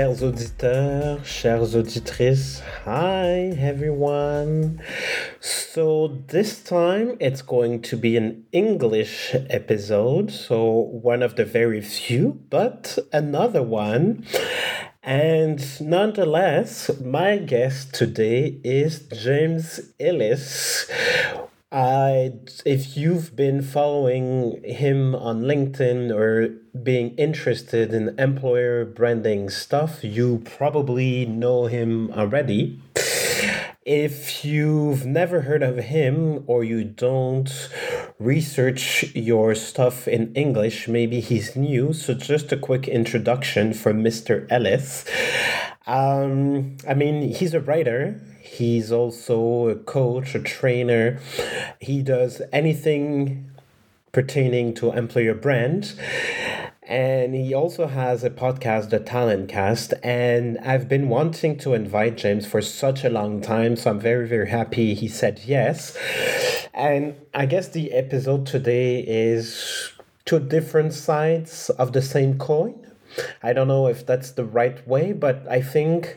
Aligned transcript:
Chers 0.00 0.22
auditeurs, 0.22 1.22
chères 1.26 1.76
auditrices. 1.76 2.62
Hi, 2.86 3.54
everyone. 3.58 4.80
So, 5.40 6.16
this 6.28 6.64
time 6.64 7.18
it's 7.20 7.42
going 7.42 7.82
to 7.82 7.98
be 7.98 8.16
an 8.16 8.46
English 8.50 9.34
episode. 9.50 10.30
So, 10.30 10.88
one 11.02 11.22
of 11.22 11.36
the 11.36 11.44
very 11.44 11.82
few, 11.82 12.40
but 12.48 12.98
another 13.12 13.62
one. 13.62 14.24
And 15.02 15.60
nonetheless, 15.82 16.90
my 17.04 17.36
guest 17.36 17.92
today 17.92 18.58
is 18.64 19.00
James 19.00 19.80
Ellis. 20.00 20.90
I, 21.72 22.32
if 22.66 22.96
you've 22.96 23.36
been 23.36 23.62
following 23.62 24.60
him 24.64 25.14
on 25.14 25.42
LinkedIn 25.42 26.10
or 26.12 26.48
being 26.76 27.14
interested 27.14 27.94
in 27.94 28.18
employer 28.18 28.84
branding 28.84 29.50
stuff, 29.50 30.02
you 30.02 30.42
probably 30.44 31.26
know 31.26 31.66
him 31.66 32.10
already. 32.10 32.80
If 33.84 34.44
you've 34.44 35.06
never 35.06 35.42
heard 35.42 35.62
of 35.62 35.76
him 35.76 36.42
or 36.48 36.64
you 36.64 36.82
don't 36.82 37.50
research 38.18 39.04
your 39.14 39.54
stuff 39.54 40.08
in 40.08 40.34
English, 40.34 40.88
maybe 40.88 41.20
he's 41.20 41.54
new. 41.54 41.92
So, 41.92 42.14
just 42.14 42.50
a 42.50 42.56
quick 42.56 42.88
introduction 42.88 43.74
for 43.74 43.94
Mr. 43.94 44.46
Ellis. 44.50 45.04
Um, 45.86 46.76
I 46.86 46.94
mean, 46.94 47.32
he's 47.32 47.54
a 47.54 47.60
writer, 47.60 48.20
he's 48.50 48.90
also 48.90 49.68
a 49.68 49.76
coach, 49.76 50.34
a 50.34 50.40
trainer. 50.40 51.20
He 51.80 52.02
does 52.02 52.42
anything 52.52 53.50
pertaining 54.12 54.74
to 54.74 54.92
employer 54.92 55.34
brand. 55.34 55.94
And 56.82 57.34
he 57.34 57.54
also 57.54 57.86
has 57.86 58.24
a 58.24 58.30
podcast, 58.30 58.90
The 58.90 58.98
Talent 58.98 59.48
Cast. 59.48 59.94
And 60.02 60.58
I've 60.58 60.88
been 60.88 61.08
wanting 61.08 61.56
to 61.58 61.74
invite 61.74 62.16
James 62.16 62.46
for 62.46 62.60
such 62.60 63.04
a 63.04 63.08
long 63.08 63.40
time. 63.40 63.76
So 63.76 63.90
I'm 63.90 64.00
very, 64.00 64.26
very 64.26 64.50
happy 64.50 64.94
he 64.94 65.06
said 65.06 65.42
yes. 65.44 65.96
And 66.74 67.14
I 67.32 67.46
guess 67.46 67.68
the 67.68 67.92
episode 67.92 68.46
today 68.46 69.04
is 69.06 69.92
two 70.24 70.40
different 70.40 70.92
sides 70.92 71.70
of 71.70 71.92
the 71.92 72.02
same 72.02 72.38
coin. 72.38 72.89
I 73.42 73.52
don't 73.52 73.68
know 73.68 73.86
if 73.86 74.06
that's 74.06 74.32
the 74.32 74.44
right 74.44 74.86
way, 74.86 75.12
but 75.12 75.46
I 75.48 75.60
think 75.60 76.16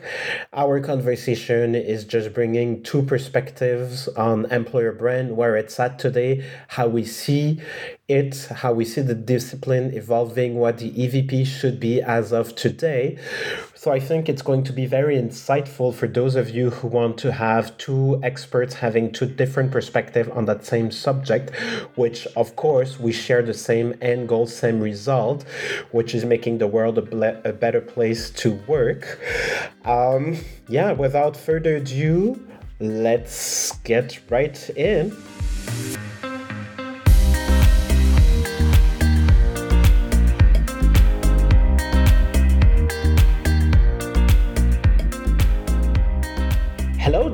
our 0.52 0.80
conversation 0.80 1.74
is 1.74 2.04
just 2.04 2.32
bringing 2.32 2.82
two 2.82 3.02
perspectives 3.02 4.08
on 4.08 4.46
employer 4.52 4.92
brand, 4.92 5.36
where 5.36 5.56
it's 5.56 5.78
at 5.80 5.98
today, 5.98 6.44
how 6.68 6.88
we 6.88 7.04
see 7.04 7.60
it, 8.08 8.46
how 8.46 8.72
we 8.72 8.84
see 8.84 9.00
the 9.00 9.14
discipline 9.14 9.94
evolving, 9.94 10.56
what 10.56 10.78
the 10.78 10.90
EVP 10.90 11.46
should 11.46 11.80
be 11.80 12.02
as 12.02 12.32
of 12.32 12.54
today. 12.54 13.18
So 13.84 13.92
I 13.92 14.00
think 14.00 14.30
it's 14.30 14.40
going 14.40 14.64
to 14.64 14.72
be 14.72 14.86
very 14.86 15.18
insightful 15.18 15.92
for 15.92 16.08
those 16.08 16.36
of 16.36 16.48
you 16.48 16.70
who 16.70 16.88
want 16.88 17.18
to 17.18 17.30
have 17.30 17.76
two 17.76 18.18
experts 18.22 18.72
having 18.72 19.12
two 19.12 19.26
different 19.26 19.72
perspectives 19.72 20.30
on 20.30 20.46
that 20.46 20.64
same 20.64 20.90
subject, 20.90 21.54
which 21.94 22.26
of 22.28 22.56
course 22.56 22.98
we 22.98 23.12
share 23.12 23.42
the 23.42 23.52
same 23.52 23.94
end 24.00 24.26
goal, 24.26 24.46
same 24.46 24.80
result, 24.80 25.42
which 25.90 26.14
is 26.14 26.24
making 26.24 26.56
the 26.56 26.66
world 26.66 26.96
a, 26.96 27.02
ble- 27.02 27.38
a 27.44 27.52
better 27.52 27.82
place 27.82 28.30
to 28.30 28.54
work. 28.66 29.20
Um, 29.84 30.38
yeah, 30.66 30.92
without 30.92 31.36
further 31.36 31.76
ado, 31.76 32.42
let's 32.80 33.76
get 33.84 34.18
right 34.30 34.70
in. 34.70 35.14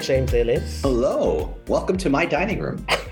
James 0.00 0.32
Ellis. 0.32 0.80
Hello. 0.82 1.54
Welcome 1.68 1.96
to 1.98 2.08
my 2.10 2.24
dining 2.24 2.60
room. 2.60 2.78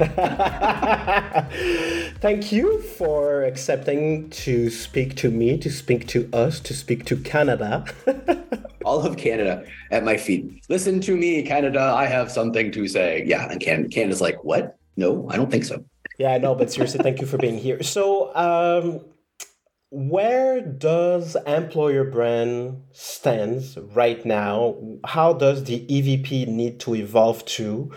Thank 2.20 2.50
you 2.50 2.80
for 2.82 3.42
accepting 3.44 4.30
to 4.30 4.70
speak 4.70 5.14
to 5.16 5.30
me, 5.30 5.58
to 5.58 5.70
speak 5.70 6.06
to 6.08 6.28
us, 6.32 6.60
to 6.60 6.74
speak 6.74 7.04
to 7.06 7.16
Canada. 7.16 7.84
All 8.84 9.04
of 9.04 9.16
Canada 9.18 9.64
at 9.90 10.04
my 10.04 10.16
feet. 10.16 10.64
Listen 10.68 11.00
to 11.02 11.16
me, 11.16 11.42
Canada. 11.42 11.80
I 11.80 12.06
have 12.06 12.30
something 12.30 12.72
to 12.72 12.88
say. 12.88 13.22
Yeah, 13.26 13.50
and 13.50 13.60
Can- 13.60 13.90
Canada's 13.90 14.20
like, 14.20 14.42
what? 14.42 14.78
No, 14.96 15.28
I 15.30 15.36
don't 15.36 15.50
think 15.50 15.64
so. 15.64 15.84
Yeah, 16.18 16.32
I 16.32 16.38
know, 16.38 16.54
but 16.54 16.72
seriously, 16.72 17.00
thank 17.02 17.20
you 17.20 17.26
for 17.26 17.36
being 17.36 17.58
here. 17.58 17.82
So, 17.82 18.34
um, 18.34 19.04
where 19.90 20.60
does 20.60 21.36
employer 21.46 22.04
brand 22.04 22.82
stands 22.92 23.78
right 23.94 24.24
now? 24.24 24.76
How 25.04 25.32
does 25.32 25.64
the 25.64 25.80
EVP 25.86 26.46
need 26.48 26.78
to 26.80 26.94
evolve 26.94 27.44
to? 27.46 27.90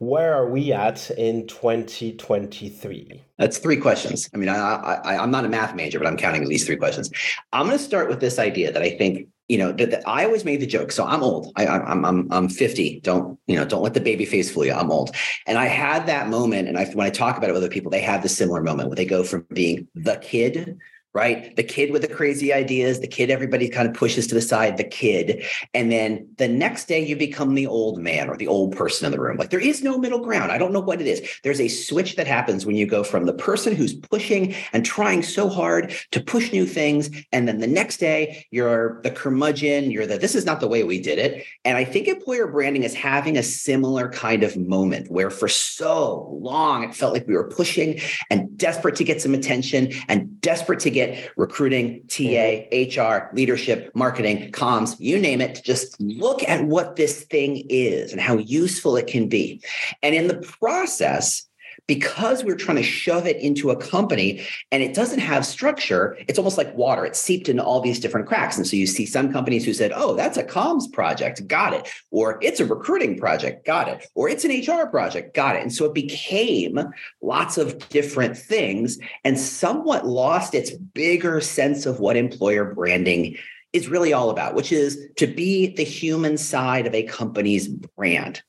Where 0.00 0.34
are 0.34 0.50
we 0.50 0.72
at 0.72 1.10
in 1.12 1.46
2023? 1.46 3.22
That's 3.38 3.58
three 3.58 3.78
questions. 3.78 4.28
I 4.34 4.36
mean, 4.36 4.50
I, 4.50 4.54
I, 4.56 5.16
I'm 5.16 5.30
not 5.30 5.46
a 5.46 5.48
math 5.48 5.74
major, 5.74 5.98
but 5.98 6.06
I'm 6.06 6.18
counting 6.18 6.42
at 6.42 6.48
least 6.48 6.66
three 6.66 6.76
questions. 6.76 7.10
I'm 7.52 7.66
going 7.66 7.78
to 7.78 7.84
start 7.84 8.10
with 8.10 8.20
this 8.20 8.38
idea 8.38 8.70
that 8.72 8.82
I 8.82 8.90
think 8.90 9.28
you 9.48 9.58
know 9.58 9.72
that, 9.72 9.90
that, 9.90 10.08
I 10.08 10.24
always 10.24 10.44
made 10.44 10.60
the 10.60 10.66
joke. 10.66 10.90
So 10.90 11.04
I'm 11.04 11.22
old. 11.22 11.52
I, 11.56 11.66
I'm 11.66 12.04
I'm 12.04 12.32
I'm 12.32 12.48
50. 12.48 13.00
Don't 13.00 13.38
you 13.46 13.56
know? 13.56 13.66
Don't 13.66 13.82
let 13.82 13.92
the 13.92 14.00
baby 14.00 14.24
face 14.24 14.50
fool 14.50 14.64
you. 14.64 14.72
I'm 14.72 14.90
old. 14.90 15.14
And 15.46 15.58
I 15.58 15.66
had 15.66 16.06
that 16.06 16.30
moment, 16.30 16.66
and 16.66 16.78
I 16.78 16.86
when 16.86 17.06
I 17.06 17.10
talk 17.10 17.36
about 17.36 17.50
it 17.50 17.52
with 17.52 17.62
other 17.62 17.70
people, 17.72 17.90
they 17.90 18.00
have 18.00 18.22
the 18.22 18.28
similar 18.30 18.62
moment 18.62 18.88
where 18.88 18.96
they 18.96 19.04
go 19.04 19.22
from 19.22 19.46
being 19.52 19.86
the 19.94 20.16
kid 20.16 20.78
right? 21.14 21.54
The 21.54 21.62
kid 21.62 21.92
with 21.92 22.02
the 22.02 22.08
crazy 22.08 22.52
ideas, 22.52 22.98
the 22.98 23.06
kid 23.06 23.30
everybody 23.30 23.68
kind 23.68 23.86
of 23.88 23.94
pushes 23.94 24.26
to 24.26 24.34
the 24.34 24.42
side, 24.42 24.76
the 24.76 24.84
kid. 24.84 25.44
And 25.72 25.92
then 25.92 26.28
the 26.38 26.48
next 26.48 26.86
day 26.86 27.06
you 27.06 27.14
become 27.14 27.54
the 27.54 27.68
old 27.68 28.00
man 28.00 28.28
or 28.28 28.36
the 28.36 28.48
old 28.48 28.76
person 28.76 29.06
in 29.06 29.12
the 29.12 29.20
room. 29.20 29.36
Like 29.36 29.50
there 29.50 29.60
is 29.60 29.84
no 29.84 29.96
middle 29.96 30.18
ground. 30.18 30.50
I 30.50 30.58
don't 30.58 30.72
know 30.72 30.80
what 30.80 31.00
it 31.00 31.06
is. 31.06 31.22
There's 31.44 31.60
a 31.60 31.68
switch 31.68 32.16
that 32.16 32.26
happens 32.26 32.66
when 32.66 32.74
you 32.74 32.84
go 32.84 33.04
from 33.04 33.26
the 33.26 33.32
person 33.32 33.76
who's 33.76 33.94
pushing 33.94 34.56
and 34.72 34.84
trying 34.84 35.22
so 35.22 35.48
hard 35.48 35.94
to 36.10 36.20
push 36.20 36.52
new 36.52 36.66
things. 36.66 37.10
And 37.30 37.46
then 37.46 37.60
the 37.60 37.68
next 37.68 37.98
day 37.98 38.44
you're 38.50 39.00
the 39.02 39.10
curmudgeon, 39.12 39.92
you're 39.92 40.06
the, 40.06 40.18
this 40.18 40.34
is 40.34 40.44
not 40.44 40.58
the 40.58 40.68
way 40.68 40.82
we 40.82 41.00
did 41.00 41.20
it. 41.20 41.46
And 41.64 41.78
I 41.78 41.84
think 41.84 42.08
employer 42.08 42.48
branding 42.48 42.82
is 42.82 42.94
having 42.94 43.38
a 43.38 43.42
similar 43.44 44.08
kind 44.08 44.42
of 44.42 44.56
moment 44.56 45.12
where 45.12 45.30
for 45.30 45.46
so 45.46 46.28
long 46.40 46.82
it 46.82 46.92
felt 46.92 47.12
like 47.12 47.28
we 47.28 47.34
were 47.34 47.48
pushing 47.48 48.00
and 48.30 48.58
desperate 48.58 48.96
to 48.96 49.04
get 49.04 49.22
some 49.22 49.32
attention 49.32 49.92
and 50.08 50.40
desperate 50.40 50.80
to 50.80 50.90
get 50.90 51.03
recruiting, 51.36 52.02
TA, 52.08 52.66
HR, 52.70 53.28
mm-hmm. 53.30 53.36
leadership, 53.36 53.90
marketing, 53.94 54.50
comms, 54.52 54.96
you 54.98 55.18
name 55.18 55.40
it. 55.40 55.62
Just 55.64 56.00
look 56.00 56.42
at 56.44 56.64
what 56.64 56.96
this 56.96 57.24
thing 57.24 57.64
is 57.68 58.12
and 58.12 58.20
how 58.20 58.38
useful 58.38 58.96
it 58.96 59.06
can 59.06 59.28
be. 59.28 59.62
And 60.02 60.14
in 60.14 60.28
the 60.28 60.38
process, 60.38 61.46
because 61.86 62.44
we're 62.44 62.56
trying 62.56 62.76
to 62.76 62.82
shove 62.82 63.26
it 63.26 63.36
into 63.36 63.70
a 63.70 63.76
company 63.76 64.46
and 64.72 64.82
it 64.82 64.94
doesn't 64.94 65.18
have 65.18 65.44
structure, 65.44 66.16
it's 66.28 66.38
almost 66.38 66.56
like 66.56 66.74
water. 66.74 67.04
It's 67.04 67.18
seeped 67.18 67.48
into 67.48 67.62
all 67.62 67.80
these 67.80 68.00
different 68.00 68.26
cracks. 68.26 68.56
And 68.56 68.66
so 68.66 68.76
you 68.76 68.86
see 68.86 69.04
some 69.06 69.32
companies 69.32 69.64
who 69.64 69.74
said, 69.74 69.92
oh, 69.94 70.14
that's 70.14 70.38
a 70.38 70.44
comms 70.44 70.90
project, 70.90 71.46
got 71.46 71.74
it. 71.74 71.88
Or 72.10 72.38
it's 72.42 72.60
a 72.60 72.66
recruiting 72.66 73.18
project, 73.18 73.66
got 73.66 73.88
it. 73.88 74.06
Or 74.14 74.28
it's 74.28 74.44
an 74.44 74.50
HR 74.50 74.86
project, 74.86 75.34
got 75.34 75.56
it. 75.56 75.62
And 75.62 75.72
so 75.72 75.84
it 75.84 75.94
became 75.94 76.78
lots 77.20 77.58
of 77.58 77.88
different 77.90 78.36
things 78.36 78.98
and 79.24 79.38
somewhat 79.38 80.06
lost 80.06 80.54
its 80.54 80.70
bigger 80.70 81.40
sense 81.40 81.84
of 81.86 82.00
what 82.00 82.16
employer 82.16 82.72
branding 82.74 83.36
is 83.74 83.88
really 83.88 84.12
all 84.12 84.30
about, 84.30 84.54
which 84.54 84.72
is 84.72 85.08
to 85.16 85.26
be 85.26 85.74
the 85.74 85.84
human 85.84 86.38
side 86.38 86.86
of 86.86 86.94
a 86.94 87.02
company's 87.02 87.68
brand. 87.68 88.42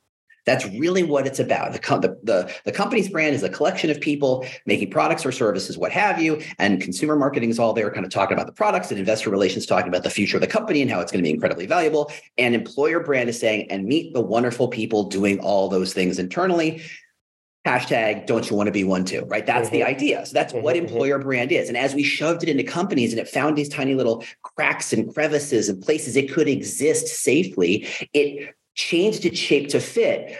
That's 0.45 0.65
really 0.65 1.03
what 1.03 1.25
it's 1.25 1.39
about. 1.39 1.73
The, 1.73 1.79
the, 1.79 2.19
the, 2.23 2.55
the, 2.65 2.71
company's 2.71 3.09
brand 3.09 3.35
is 3.35 3.41
a 3.43 3.49
collection 3.49 3.89
of 3.89 3.99
people 3.99 4.45
making 4.65 4.91
products 4.91 5.25
or 5.25 5.31
services, 5.31 5.77
what 5.77 5.91
have 5.91 6.21
you. 6.21 6.41
And 6.59 6.81
consumer 6.81 7.15
marketing 7.15 7.49
is 7.49 7.57
all 7.57 7.73
there, 7.73 7.89
kind 7.91 8.05
of 8.05 8.11
talking 8.11 8.37
about 8.37 8.45
the 8.45 8.53
products, 8.53 8.91
and 8.91 8.99
investor 8.99 9.29
relations 9.29 9.65
talking 9.65 9.87
about 9.87 10.03
the 10.03 10.09
future 10.09 10.37
of 10.37 10.41
the 10.41 10.47
company 10.47 10.81
and 10.81 10.91
how 10.91 10.99
it's 10.99 11.11
going 11.11 11.23
to 11.23 11.27
be 11.27 11.33
incredibly 11.33 11.65
valuable. 11.65 12.11
And 12.37 12.53
employer 12.53 12.99
brand 12.99 13.29
is 13.29 13.39
saying, 13.39 13.71
and 13.71 13.85
meet 13.85 14.13
the 14.13 14.21
wonderful 14.21 14.67
people 14.67 15.05
doing 15.05 15.39
all 15.39 15.67
those 15.67 15.93
things 15.93 16.19
internally. 16.19 16.81
Hashtag 17.65 18.27
don't 18.27 18.47
you 18.47 18.55
want 18.55 18.67
to 18.67 18.71
be 18.71 18.83
one 18.83 19.05
too, 19.05 19.25
right? 19.25 19.43
That's 19.43 19.69
mm-hmm. 19.69 19.77
the 19.77 19.83
idea. 19.83 20.23
So 20.27 20.33
that's 20.33 20.53
mm-hmm. 20.53 20.61
what 20.61 20.75
employer 20.75 21.17
brand 21.17 21.51
is. 21.51 21.67
And 21.67 21.75
as 21.75 21.95
we 21.95 22.03
shoved 22.03 22.43
it 22.43 22.49
into 22.49 22.63
companies 22.63 23.11
and 23.11 23.19
it 23.19 23.27
found 23.27 23.57
these 23.57 23.69
tiny 23.69 23.95
little 23.95 24.23
cracks 24.43 24.93
and 24.93 25.11
crevices 25.11 25.67
and 25.67 25.81
places 25.81 26.15
it 26.15 26.31
could 26.31 26.47
exist 26.47 27.07
safely, 27.07 27.87
it 28.13 28.53
changed 28.75 29.25
its 29.25 29.39
shape 29.39 29.69
to 29.69 29.79
fit, 29.79 30.37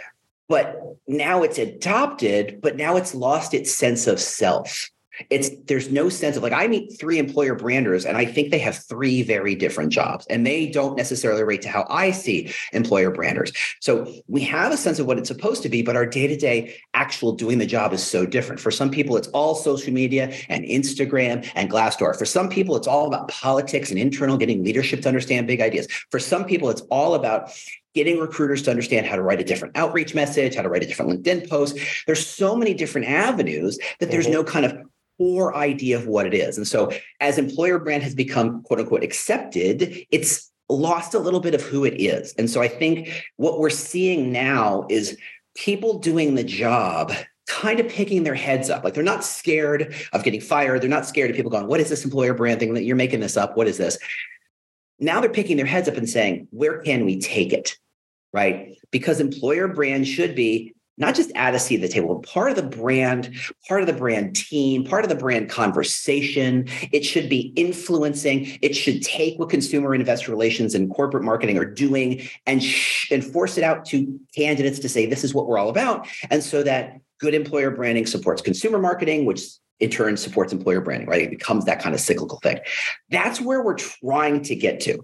but 0.48 0.80
now 1.08 1.42
it's 1.42 1.58
adopted, 1.58 2.60
but 2.62 2.76
now 2.76 2.96
it's 2.96 3.14
lost 3.14 3.54
its 3.54 3.74
sense 3.74 4.06
of 4.06 4.20
self. 4.20 4.90
It's 5.30 5.48
there's 5.64 5.90
no 5.90 6.10
sense 6.10 6.36
of 6.36 6.42
like 6.42 6.52
I 6.52 6.66
meet 6.66 6.98
three 7.00 7.18
employer 7.18 7.54
branders 7.54 8.04
and 8.04 8.18
I 8.18 8.26
think 8.26 8.50
they 8.50 8.58
have 8.58 8.76
three 8.76 9.22
very 9.22 9.54
different 9.54 9.90
jobs 9.90 10.26
and 10.28 10.46
they 10.46 10.68
don't 10.68 10.94
necessarily 10.94 11.42
relate 11.42 11.62
to 11.62 11.70
how 11.70 11.86
I 11.88 12.10
see 12.10 12.52
employer 12.74 13.10
branders. 13.10 13.50
So 13.80 14.12
we 14.28 14.42
have 14.42 14.72
a 14.72 14.76
sense 14.76 14.98
of 14.98 15.06
what 15.06 15.18
it's 15.18 15.28
supposed 15.28 15.62
to 15.62 15.70
be, 15.70 15.80
but 15.80 15.96
our 15.96 16.04
day-to-day 16.04 16.76
actual 16.92 17.32
doing 17.32 17.56
the 17.56 17.64
job 17.64 17.94
is 17.94 18.04
so 18.04 18.26
different. 18.26 18.60
For 18.60 18.70
some 18.70 18.90
people, 18.90 19.16
it's 19.16 19.28
all 19.28 19.54
social 19.54 19.92
media 19.92 20.34
and 20.50 20.66
Instagram 20.66 21.50
and 21.54 21.70
Glassdoor. 21.70 22.14
For 22.18 22.26
some 22.26 22.50
people, 22.50 22.76
it's 22.76 22.86
all 22.86 23.06
about 23.06 23.28
politics 23.28 23.88
and 23.90 23.98
internal 23.98 24.36
getting 24.36 24.62
leadership 24.62 25.00
to 25.00 25.08
understand 25.08 25.46
big 25.46 25.62
ideas. 25.62 25.88
For 26.10 26.20
some 26.20 26.44
people, 26.44 26.68
it's 26.68 26.82
all 26.90 27.14
about 27.14 27.52
getting 27.96 28.18
recruiters 28.20 28.60
to 28.62 28.70
understand 28.70 29.06
how 29.06 29.16
to 29.16 29.22
write 29.22 29.40
a 29.40 29.44
different 29.44 29.74
outreach 29.74 30.14
message, 30.14 30.54
how 30.54 30.60
to 30.60 30.68
write 30.68 30.82
a 30.82 30.86
different 30.86 31.10
LinkedIn 31.10 31.48
post. 31.48 31.78
There's 32.06 32.24
so 32.24 32.54
many 32.54 32.74
different 32.74 33.08
avenues 33.08 33.78
that 34.00 34.10
there's 34.10 34.26
mm-hmm. 34.26 34.34
no 34.34 34.44
kind 34.44 34.66
of 34.66 34.78
core 35.16 35.56
idea 35.56 35.96
of 35.96 36.06
what 36.06 36.26
it 36.26 36.34
is. 36.34 36.58
And 36.58 36.68
so 36.68 36.92
as 37.20 37.38
employer 37.38 37.78
brand 37.78 38.02
has 38.02 38.14
become 38.14 38.62
quote 38.64 38.80
unquote 38.80 39.02
accepted, 39.02 40.04
it's 40.10 40.52
lost 40.68 41.14
a 41.14 41.18
little 41.18 41.40
bit 41.40 41.54
of 41.54 41.62
who 41.62 41.86
it 41.86 41.98
is. 41.98 42.34
And 42.34 42.50
so 42.50 42.60
I 42.60 42.68
think 42.68 43.24
what 43.36 43.58
we're 43.58 43.70
seeing 43.70 44.30
now 44.30 44.86
is 44.90 45.16
people 45.54 45.98
doing 45.98 46.34
the 46.34 46.44
job 46.44 47.14
kind 47.48 47.80
of 47.80 47.88
picking 47.88 48.24
their 48.24 48.34
heads 48.34 48.68
up. 48.68 48.84
Like 48.84 48.92
they're 48.92 49.02
not 49.02 49.24
scared 49.24 49.94
of 50.12 50.22
getting 50.22 50.42
fired. 50.42 50.82
They're 50.82 50.90
not 50.90 51.06
scared 51.06 51.30
of 51.30 51.36
people 51.36 51.50
going, 51.50 51.66
what 51.66 51.80
is 51.80 51.88
this 51.88 52.04
employer 52.04 52.34
brand 52.34 52.60
thing 52.60 52.74
that 52.74 52.84
you're 52.84 52.94
making 52.94 53.20
this 53.20 53.38
up? 53.38 53.56
What 53.56 53.68
is 53.68 53.78
this? 53.78 53.96
Now 54.98 55.20
they're 55.20 55.30
picking 55.30 55.56
their 55.56 55.64
heads 55.64 55.88
up 55.88 55.96
and 55.96 56.10
saying, 56.10 56.48
where 56.50 56.82
can 56.82 57.06
we 57.06 57.18
take 57.20 57.54
it? 57.54 57.78
Right? 58.32 58.76
Because 58.90 59.20
employer 59.20 59.68
brand 59.68 60.06
should 60.06 60.34
be 60.34 60.74
not 60.98 61.14
just 61.14 61.30
add 61.34 61.54
a 61.54 61.58
seat 61.58 61.76
at 61.76 61.82
the 61.82 61.88
table, 61.88 62.20
part 62.20 62.50
of 62.50 62.56
the 62.56 62.62
brand, 62.62 63.34
part 63.68 63.82
of 63.82 63.86
the 63.86 63.92
brand 63.92 64.34
team, 64.34 64.84
part 64.84 65.04
of 65.04 65.10
the 65.10 65.14
brand 65.14 65.50
conversation. 65.50 66.66
It 66.90 67.04
should 67.04 67.28
be 67.28 67.52
influencing. 67.54 68.58
It 68.62 68.74
should 68.74 69.02
take 69.02 69.38
what 69.38 69.50
consumer 69.50 69.92
and 69.92 70.00
investor 70.00 70.30
relations 70.30 70.74
and 70.74 70.90
corporate 70.90 71.22
marketing 71.22 71.58
are 71.58 71.66
doing 71.66 72.28
and, 72.46 72.62
sh- 72.62 73.10
and 73.10 73.22
force 73.22 73.58
it 73.58 73.64
out 73.64 73.84
to 73.86 74.18
candidates 74.34 74.78
to 74.80 74.88
say, 74.88 75.04
this 75.04 75.22
is 75.22 75.34
what 75.34 75.46
we're 75.46 75.58
all 75.58 75.68
about. 75.68 76.08
And 76.30 76.42
so 76.42 76.62
that 76.62 76.98
good 77.18 77.34
employer 77.34 77.70
branding 77.70 78.06
supports 78.06 78.40
consumer 78.40 78.78
marketing, 78.78 79.26
which 79.26 79.42
in 79.80 79.90
turn 79.90 80.16
supports 80.16 80.52
employer 80.52 80.80
branding, 80.80 81.08
right? 81.08 81.22
It 81.22 81.30
becomes 81.30 81.66
that 81.66 81.82
kind 81.82 81.94
of 81.94 82.00
cyclical 82.00 82.38
thing. 82.38 82.58
That's 83.10 83.40
where 83.40 83.62
we're 83.62 83.74
trying 83.74 84.42
to 84.44 84.56
get 84.56 84.80
to. 84.80 85.02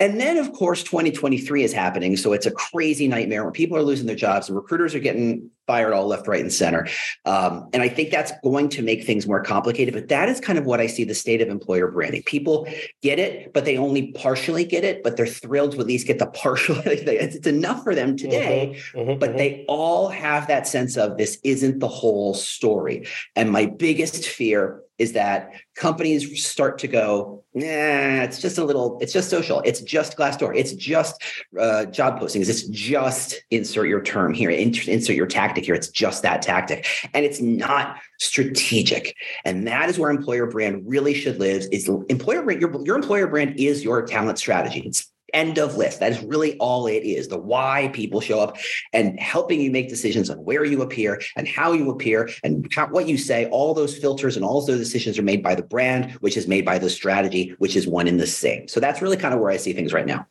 And 0.00 0.20
then, 0.20 0.38
of 0.38 0.52
course, 0.52 0.82
2023 0.82 1.62
is 1.62 1.72
happening. 1.72 2.16
So 2.16 2.32
it's 2.32 2.46
a 2.46 2.50
crazy 2.50 3.06
nightmare 3.06 3.44
when 3.44 3.52
people 3.52 3.76
are 3.76 3.82
losing 3.82 4.06
their 4.06 4.16
jobs 4.16 4.48
and 4.48 4.56
recruiters 4.56 4.94
are 4.94 5.00
getting 5.00 5.50
fired 5.66 5.92
all 5.92 6.06
left, 6.06 6.26
right, 6.26 6.40
and 6.40 6.52
center. 6.52 6.86
Um, 7.24 7.68
and 7.72 7.82
I 7.82 7.88
think 7.88 8.10
that's 8.10 8.32
going 8.42 8.68
to 8.70 8.82
make 8.82 9.04
things 9.04 9.26
more 9.26 9.42
complicated. 9.42 9.94
But 9.94 10.08
that 10.08 10.28
is 10.28 10.40
kind 10.40 10.58
of 10.58 10.66
what 10.66 10.80
I 10.80 10.86
see 10.86 11.04
the 11.04 11.14
state 11.14 11.40
of 11.40 11.48
employer 11.48 11.90
branding. 11.90 12.22
People 12.24 12.66
get 13.02 13.18
it, 13.18 13.52
but 13.52 13.64
they 13.64 13.76
only 13.76 14.12
partially 14.12 14.64
get 14.64 14.84
it, 14.84 15.02
but 15.02 15.16
they're 15.16 15.26
thrilled 15.26 15.72
to 15.72 15.80
at 15.80 15.86
least 15.86 16.06
get 16.06 16.18
the 16.18 16.26
partial. 16.26 16.76
it's 16.84 17.46
enough 17.46 17.82
for 17.82 17.94
them 17.94 18.16
today, 18.16 18.76
mm-hmm, 18.76 18.98
mm-hmm, 18.98 19.18
but 19.18 19.30
mm-hmm. 19.30 19.38
they 19.38 19.64
all 19.68 20.08
have 20.08 20.46
that 20.48 20.66
sense 20.66 20.96
of 20.96 21.16
this 21.16 21.38
isn't 21.44 21.80
the 21.80 21.88
whole 21.88 22.34
story. 22.34 23.06
And 23.36 23.50
my 23.50 23.66
biggest 23.66 24.26
fear 24.26 24.82
is 24.98 25.12
that 25.12 25.50
companies 25.74 26.44
start 26.44 26.78
to 26.78 26.88
go, 26.88 27.42
nah, 27.52 28.22
it's 28.22 28.40
just 28.40 28.58
a 28.58 28.64
little, 28.64 28.98
it's 29.00 29.12
just 29.12 29.28
social. 29.28 29.60
It's 29.64 29.80
just 29.80 30.16
Glassdoor. 30.16 30.56
It's 30.56 30.72
just 30.72 31.20
uh, 31.58 31.86
job 31.86 32.20
postings. 32.20 32.48
It's 32.48 32.64
just 32.64 33.42
insert 33.50 33.88
your 33.88 34.02
term 34.02 34.34
here, 34.34 34.50
insert 34.50 35.16
your 35.16 35.26
tactic 35.26 35.53
tactic 35.54 35.64
here. 35.64 35.74
It's 35.74 35.88
just 35.88 36.22
that 36.22 36.42
tactic. 36.42 36.86
And 37.14 37.24
it's 37.24 37.40
not 37.40 37.98
strategic. 38.18 39.16
And 39.44 39.66
that 39.66 39.88
is 39.88 39.98
where 39.98 40.10
employer 40.10 40.46
brand 40.46 40.82
really 40.86 41.14
should 41.14 41.38
live 41.38 41.66
is 41.70 41.88
employer 42.08 42.42
brand, 42.42 42.60
your, 42.60 42.84
your 42.84 42.96
employer 42.96 43.26
brand 43.26 43.58
is 43.58 43.84
your 43.84 44.04
talent 44.06 44.38
strategy. 44.38 44.80
It's 44.80 45.10
end 45.32 45.58
of 45.58 45.76
list. 45.76 45.98
That 45.98 46.12
is 46.12 46.22
really 46.22 46.56
all 46.58 46.86
it 46.86 47.02
is 47.02 47.26
the 47.26 47.38
why 47.38 47.90
people 47.92 48.20
show 48.20 48.38
up 48.38 48.56
and 48.92 49.18
helping 49.18 49.60
you 49.60 49.68
make 49.68 49.88
decisions 49.88 50.30
on 50.30 50.38
where 50.38 50.64
you 50.64 50.80
appear 50.82 51.20
and 51.36 51.48
how 51.48 51.72
you 51.72 51.90
appear 51.90 52.30
and 52.44 52.72
how, 52.72 52.86
what 52.86 53.08
you 53.08 53.18
say. 53.18 53.46
All 53.46 53.74
those 53.74 53.98
filters 53.98 54.36
and 54.36 54.44
all 54.44 54.64
those 54.64 54.78
decisions 54.78 55.18
are 55.18 55.22
made 55.22 55.42
by 55.42 55.56
the 55.56 55.64
brand, 55.64 56.12
which 56.20 56.36
is 56.36 56.46
made 56.46 56.64
by 56.64 56.78
the 56.78 56.88
strategy, 56.88 57.54
which 57.58 57.74
is 57.74 57.86
one 57.86 58.06
in 58.06 58.16
the 58.16 58.28
same. 58.28 58.68
So 58.68 58.78
that's 58.78 59.02
really 59.02 59.16
kind 59.16 59.34
of 59.34 59.40
where 59.40 59.50
I 59.50 59.56
see 59.56 59.72
things 59.72 59.92
right 59.92 60.06
now. 60.06 60.24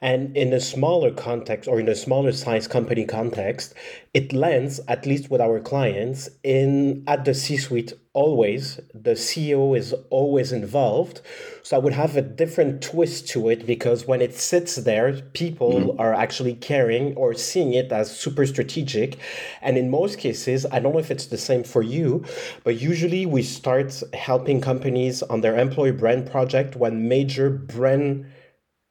And 0.00 0.36
in 0.36 0.52
a 0.52 0.60
smaller 0.60 1.10
context 1.10 1.68
or 1.68 1.80
in 1.80 1.88
a 1.88 1.94
smaller 1.94 2.32
size 2.32 2.66
company 2.68 3.04
context, 3.04 3.74
it 4.14 4.32
lands, 4.32 4.80
at 4.88 5.06
least 5.06 5.30
with 5.30 5.40
our 5.40 5.60
clients, 5.60 6.28
in 6.42 7.04
at 7.06 7.24
the 7.24 7.34
C-suite 7.34 7.94
always. 8.14 8.78
The 8.94 9.12
CEO 9.12 9.76
is 9.76 9.94
always 10.10 10.52
involved. 10.52 11.22
So 11.62 11.76
I 11.76 11.78
would 11.80 11.94
have 11.94 12.16
a 12.16 12.22
different 12.22 12.82
twist 12.82 13.28
to 13.28 13.48
it 13.48 13.66
because 13.66 14.06
when 14.06 14.20
it 14.20 14.34
sits 14.34 14.76
there, 14.76 15.12
people 15.32 15.72
mm-hmm. 15.72 16.00
are 16.00 16.12
actually 16.12 16.54
caring 16.54 17.16
or 17.16 17.32
seeing 17.34 17.72
it 17.72 17.90
as 17.90 18.14
super 18.14 18.44
strategic. 18.46 19.18
And 19.62 19.78
in 19.78 19.90
most 19.90 20.18
cases, 20.18 20.66
I 20.70 20.80
don't 20.80 20.92
know 20.92 20.98
if 20.98 21.10
it's 21.10 21.26
the 21.26 21.38
same 21.38 21.64
for 21.64 21.82
you, 21.82 22.24
but 22.64 22.80
usually 22.80 23.24
we 23.24 23.42
start 23.42 24.02
helping 24.12 24.60
companies 24.60 25.22
on 25.22 25.40
their 25.40 25.58
employee 25.58 25.92
brand 25.92 26.30
project 26.30 26.76
when 26.76 27.08
major 27.08 27.48
brand 27.48 28.26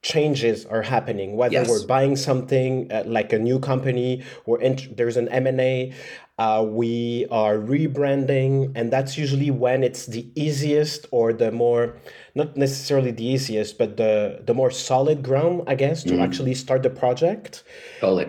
changes 0.01 0.65
are 0.65 0.81
happening 0.81 1.38
whether 1.38 1.53
yes. 1.53 1.69
we're 1.69 1.86
buying 1.86 2.15
something 2.15 2.92
uh, 2.92 3.03
like 3.06 3.31
a 3.33 3.38
new 3.38 3.59
company 3.59 4.24
or 4.45 4.59
ent- 4.62 4.98
there's 4.98 5.15
an 5.15 5.30
m&a 5.30 5.94
uh, 6.39 6.65
we 6.68 7.27
are 7.30 7.57
rebranding 7.57 8.71
and 8.74 8.92
that's 8.92 9.15
usually 9.15 9.51
when 9.51 9.83
it's 9.83 10.07
the 10.07 10.27
easiest 10.33 11.06
or 11.12 11.31
the 11.31 11.51
more 11.51 11.95
not 12.33 12.57
necessarily 12.57 13.12
the 13.12 13.24
easiest 13.25 13.77
but 13.77 13.98
the 13.98 14.42
the 14.45 14.53
more 14.56 14.71
solid 14.71 15.21
ground 15.21 15.62
i 15.68 15.75
guess 15.75 16.03
to 16.03 16.13
mm. 16.13 16.24
actually 16.24 16.56
start 16.56 16.81
the 16.81 16.89
project 16.89 17.63
totally 18.00 18.25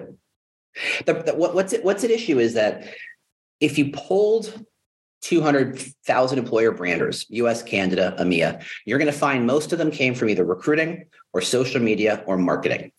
the, 1.07 1.15
the, 1.15 1.35
what, 1.35 1.55
what's 1.55 1.73
it 1.73 1.83
what's 1.85 2.05
at 2.05 2.11
issue 2.11 2.39
is 2.39 2.53
that 2.53 2.87
if 3.61 3.79
you 3.79 3.91
pulled 3.93 4.67
200,000 5.23 6.39
employer 6.39 6.73
branders, 6.73 7.27
US, 7.31 7.63
Canada, 7.63 8.15
EMEA, 8.19 8.63
you're 8.85 8.99
going 8.99 9.11
to 9.11 9.19
find 9.19 9.47
most 9.47 9.73
of 9.73 9.79
them 9.79 9.91
came 9.91 10.15
from 10.15 10.29
either 10.29 10.45
recruiting 10.45 11.07
or 11.33 11.41
social 11.41 11.81
media 11.81 12.23
or 12.27 12.37
marketing. 12.37 12.93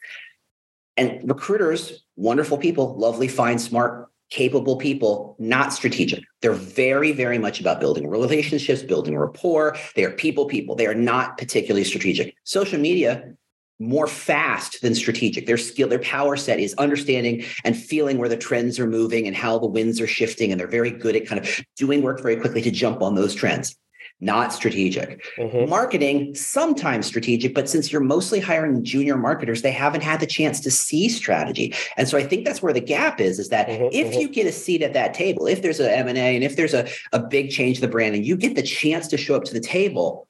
And 0.97 1.27
recruiters, 1.27 2.03
wonderful 2.15 2.57
people, 2.57 2.97
lovely, 2.97 3.27
fine, 3.27 3.59
smart, 3.59 4.09
capable 4.29 4.77
people, 4.77 5.35
not 5.37 5.73
strategic. 5.73 6.23
They're 6.41 6.53
very, 6.53 7.11
very 7.11 7.37
much 7.37 7.59
about 7.59 7.79
building 7.79 8.07
relationships, 8.07 8.81
building 8.81 9.17
rapport. 9.17 9.77
They 9.95 10.05
are 10.05 10.11
people, 10.11 10.45
people. 10.45 10.75
They 10.75 10.87
are 10.87 10.95
not 10.95 11.37
particularly 11.37 11.83
strategic. 11.83 12.35
Social 12.43 12.79
media, 12.79 13.35
more 13.79 14.07
fast 14.07 14.81
than 14.81 14.95
strategic. 14.95 15.45
Their 15.45 15.57
skill, 15.57 15.89
their 15.89 15.99
power 15.99 16.37
set 16.37 16.59
is 16.59 16.73
understanding 16.75 17.43
and 17.63 17.75
feeling 17.75 18.17
where 18.17 18.29
the 18.29 18.37
trends 18.37 18.79
are 18.79 18.87
moving 18.87 19.27
and 19.27 19.35
how 19.35 19.59
the 19.59 19.67
winds 19.67 19.99
are 19.99 20.07
shifting. 20.07 20.51
And 20.51 20.59
they're 20.59 20.67
very 20.67 20.91
good 20.91 21.15
at 21.15 21.27
kind 21.27 21.41
of 21.41 21.61
doing 21.75 22.01
work 22.01 22.21
very 22.21 22.35
quickly 22.37 22.61
to 22.61 22.71
jump 22.71 23.01
on 23.01 23.15
those 23.15 23.35
trends. 23.35 23.75
Not 24.21 24.53
strategic. 24.53 25.21
Mm-hmm. 25.37 25.69
Marketing, 25.69 26.33
sometimes 26.33 27.07
strategic, 27.07 27.53
but 27.53 27.67
since 27.67 27.91
you're 27.91 27.99
mostly 27.99 28.39
hiring 28.39 28.81
junior 28.81 29.17
marketers, 29.17 29.63
they 29.63 29.71
haven't 29.71 30.01
had 30.01 30.21
the 30.21 30.27
chance 30.27 30.61
to 30.61 30.71
see 30.71 31.09
strategy. 31.09 31.73
And 31.97 32.07
so 32.07 32.17
I 32.17 32.23
think 32.23 32.45
that's 32.45 32.61
where 32.61 32.71
the 32.71 32.79
gap 32.79 33.19
is, 33.19 33.37
is 33.37 33.49
that 33.49 33.67
mm-hmm. 33.67 33.89
if 33.91 34.11
mm-hmm. 34.11 34.21
you 34.21 34.29
get 34.29 34.47
a 34.47 34.51
seat 34.53 34.81
at 34.81 34.93
that 34.93 35.13
table, 35.13 35.45
if 35.45 35.61
there's 35.61 35.81
a 35.81 35.97
M&A 35.97 36.35
and 36.35 36.43
if 36.43 36.55
there's 36.55 36.73
a, 36.73 36.87
a 37.11 37.19
big 37.19 37.49
change 37.49 37.77
to 37.77 37.81
the 37.81 37.87
brand 37.89 38.15
and 38.15 38.25
you 38.25 38.37
get 38.37 38.55
the 38.55 38.63
chance 38.63 39.09
to 39.09 39.17
show 39.17 39.35
up 39.35 39.43
to 39.45 39.53
the 39.53 39.59
table, 39.59 40.27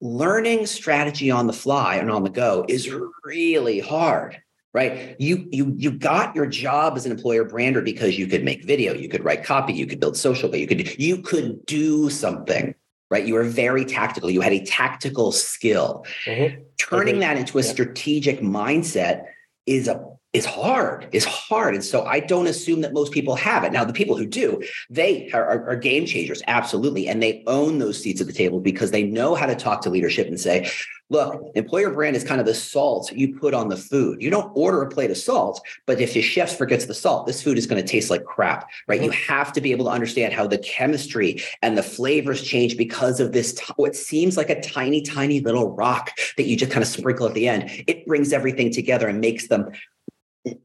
learning 0.00 0.66
strategy 0.66 1.30
on 1.30 1.46
the 1.46 1.52
fly 1.52 1.96
and 1.96 2.10
on 2.10 2.24
the 2.24 2.30
go 2.30 2.64
is 2.68 2.92
really 3.24 3.80
hard 3.80 4.40
right? 4.72 5.14
You 5.20 5.46
you 5.52 5.72
you 5.76 5.92
got 5.92 6.34
your 6.34 6.46
job 6.46 6.96
as 6.96 7.06
an 7.06 7.12
employer 7.12 7.44
brander 7.44 7.80
because 7.80 8.18
you 8.18 8.26
could 8.26 8.42
make 8.42 8.64
video 8.64 8.92
you 8.92 9.08
could 9.08 9.24
write 9.24 9.44
copy 9.44 9.72
you 9.72 9.86
could 9.86 10.00
build 10.00 10.16
social 10.16 10.48
but 10.48 10.58
you 10.58 10.66
could 10.66 10.98
you 10.98 11.22
could 11.22 11.64
do 11.64 12.10
something 12.10 12.74
right? 13.10 13.26
You 13.26 13.34
were 13.34 13.44
very 13.44 13.84
tactical. 13.84 14.28
You 14.28 14.40
had 14.40 14.52
a 14.52 14.64
tactical 14.64 15.30
skill. 15.30 16.04
Mm-hmm. 16.24 16.62
turning 16.78 17.20
that 17.20 17.36
into 17.36 17.58
a 17.58 17.62
yeah. 17.62 17.70
strategic 17.70 18.40
mindset 18.40 19.26
is 19.66 19.86
a 19.86 20.04
is 20.34 20.44
hard. 20.44 21.08
It's 21.12 21.24
hard. 21.24 21.74
And 21.74 21.84
so 21.84 22.04
i 22.04 22.18
don't 22.18 22.48
assume 22.48 22.80
that 22.80 22.92
most 22.92 23.12
people 23.12 23.36
have 23.36 23.62
it. 23.62 23.72
Now 23.72 23.84
the 23.84 23.92
people 23.92 24.16
who 24.16 24.26
do 24.26 24.60
they 24.90 25.30
are, 25.30 25.44
are, 25.44 25.70
are, 25.70 25.76
game 25.76 26.04
changers 26.04 26.42
absolutely. 26.48 27.06
And 27.08 27.22
they 27.22 27.44
own 27.46 27.78
those 27.78 28.02
seats 28.02 28.20
at 28.20 28.26
the 28.26 28.32
table 28.32 28.60
because 28.60 28.90
they 28.90 29.04
know 29.04 29.34
how 29.34 29.46
to 29.46 29.54
talk 29.54 29.80
to 29.82 29.90
leadership 29.90 30.26
and 30.26 30.38
say 30.38 30.70
look 31.10 31.40
employer 31.54 31.90
brand 31.90 32.16
is 32.16 32.24
kind 32.24 32.40
of 32.40 32.46
the 32.46 32.54
salt 32.54 33.12
you 33.12 33.38
put 33.38 33.54
on 33.54 33.68
the 33.68 33.76
food. 33.76 34.20
You 34.20 34.30
don't 34.30 34.50
order 34.54 34.82
a 34.82 34.88
plate 34.88 35.10
of 35.10 35.16
salt 35.16 35.60
but 35.86 36.00
if 36.00 36.16
your 36.16 36.24
chef 36.24 36.56
forgets 36.56 36.86
the 36.86 36.94
salt 36.94 37.26
this 37.26 37.42
food 37.42 37.56
is 37.56 37.66
going 37.66 37.80
to 37.80 37.88
taste 37.88 38.10
like 38.10 38.24
crap 38.24 38.68
right? 38.88 39.02
You 39.02 39.10
have 39.10 39.52
to 39.52 39.60
be 39.60 39.70
able 39.70 39.84
to 39.84 39.92
understand 39.92 40.32
how 40.32 40.48
the 40.48 40.58
chemistry 40.58 41.42
and 41.62 41.78
the 41.78 41.82
flavors 41.82 42.42
change 42.42 42.76
because 42.76 43.20
of 43.20 43.32
this 43.32 43.54
t- 43.54 43.72
what 43.76 43.94
seems 43.94 44.36
like 44.36 44.50
a 44.50 44.60
tiny 44.60 45.00
tiny 45.02 45.40
little 45.40 45.70
rock 45.76 46.10
that 46.36 46.44
you 46.44 46.56
just 46.56 46.72
kind 46.72 46.82
of 46.82 46.88
sprinkle 46.88 47.26
at 47.28 47.34
the 47.34 47.46
end. 47.46 47.70
It 47.86 48.06
brings 48.06 48.32
everything 48.32 48.72
together 48.72 49.06
and 49.06 49.20
makes 49.20 49.46
them 49.48 49.70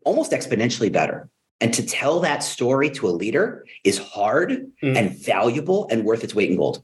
almost 0.03 0.31
exponentially 0.31 0.91
better. 0.91 1.29
And 1.61 1.73
to 1.73 1.85
tell 1.85 2.19
that 2.21 2.41
story 2.41 2.89
to 2.91 3.07
a 3.07 3.11
leader 3.11 3.65
is 3.83 3.97
hard 3.97 4.71
mm. 4.81 4.97
and 4.97 5.17
valuable 5.17 5.87
and 5.91 6.05
worth 6.05 6.23
its 6.23 6.33
weight 6.33 6.49
in 6.49 6.57
gold. 6.57 6.81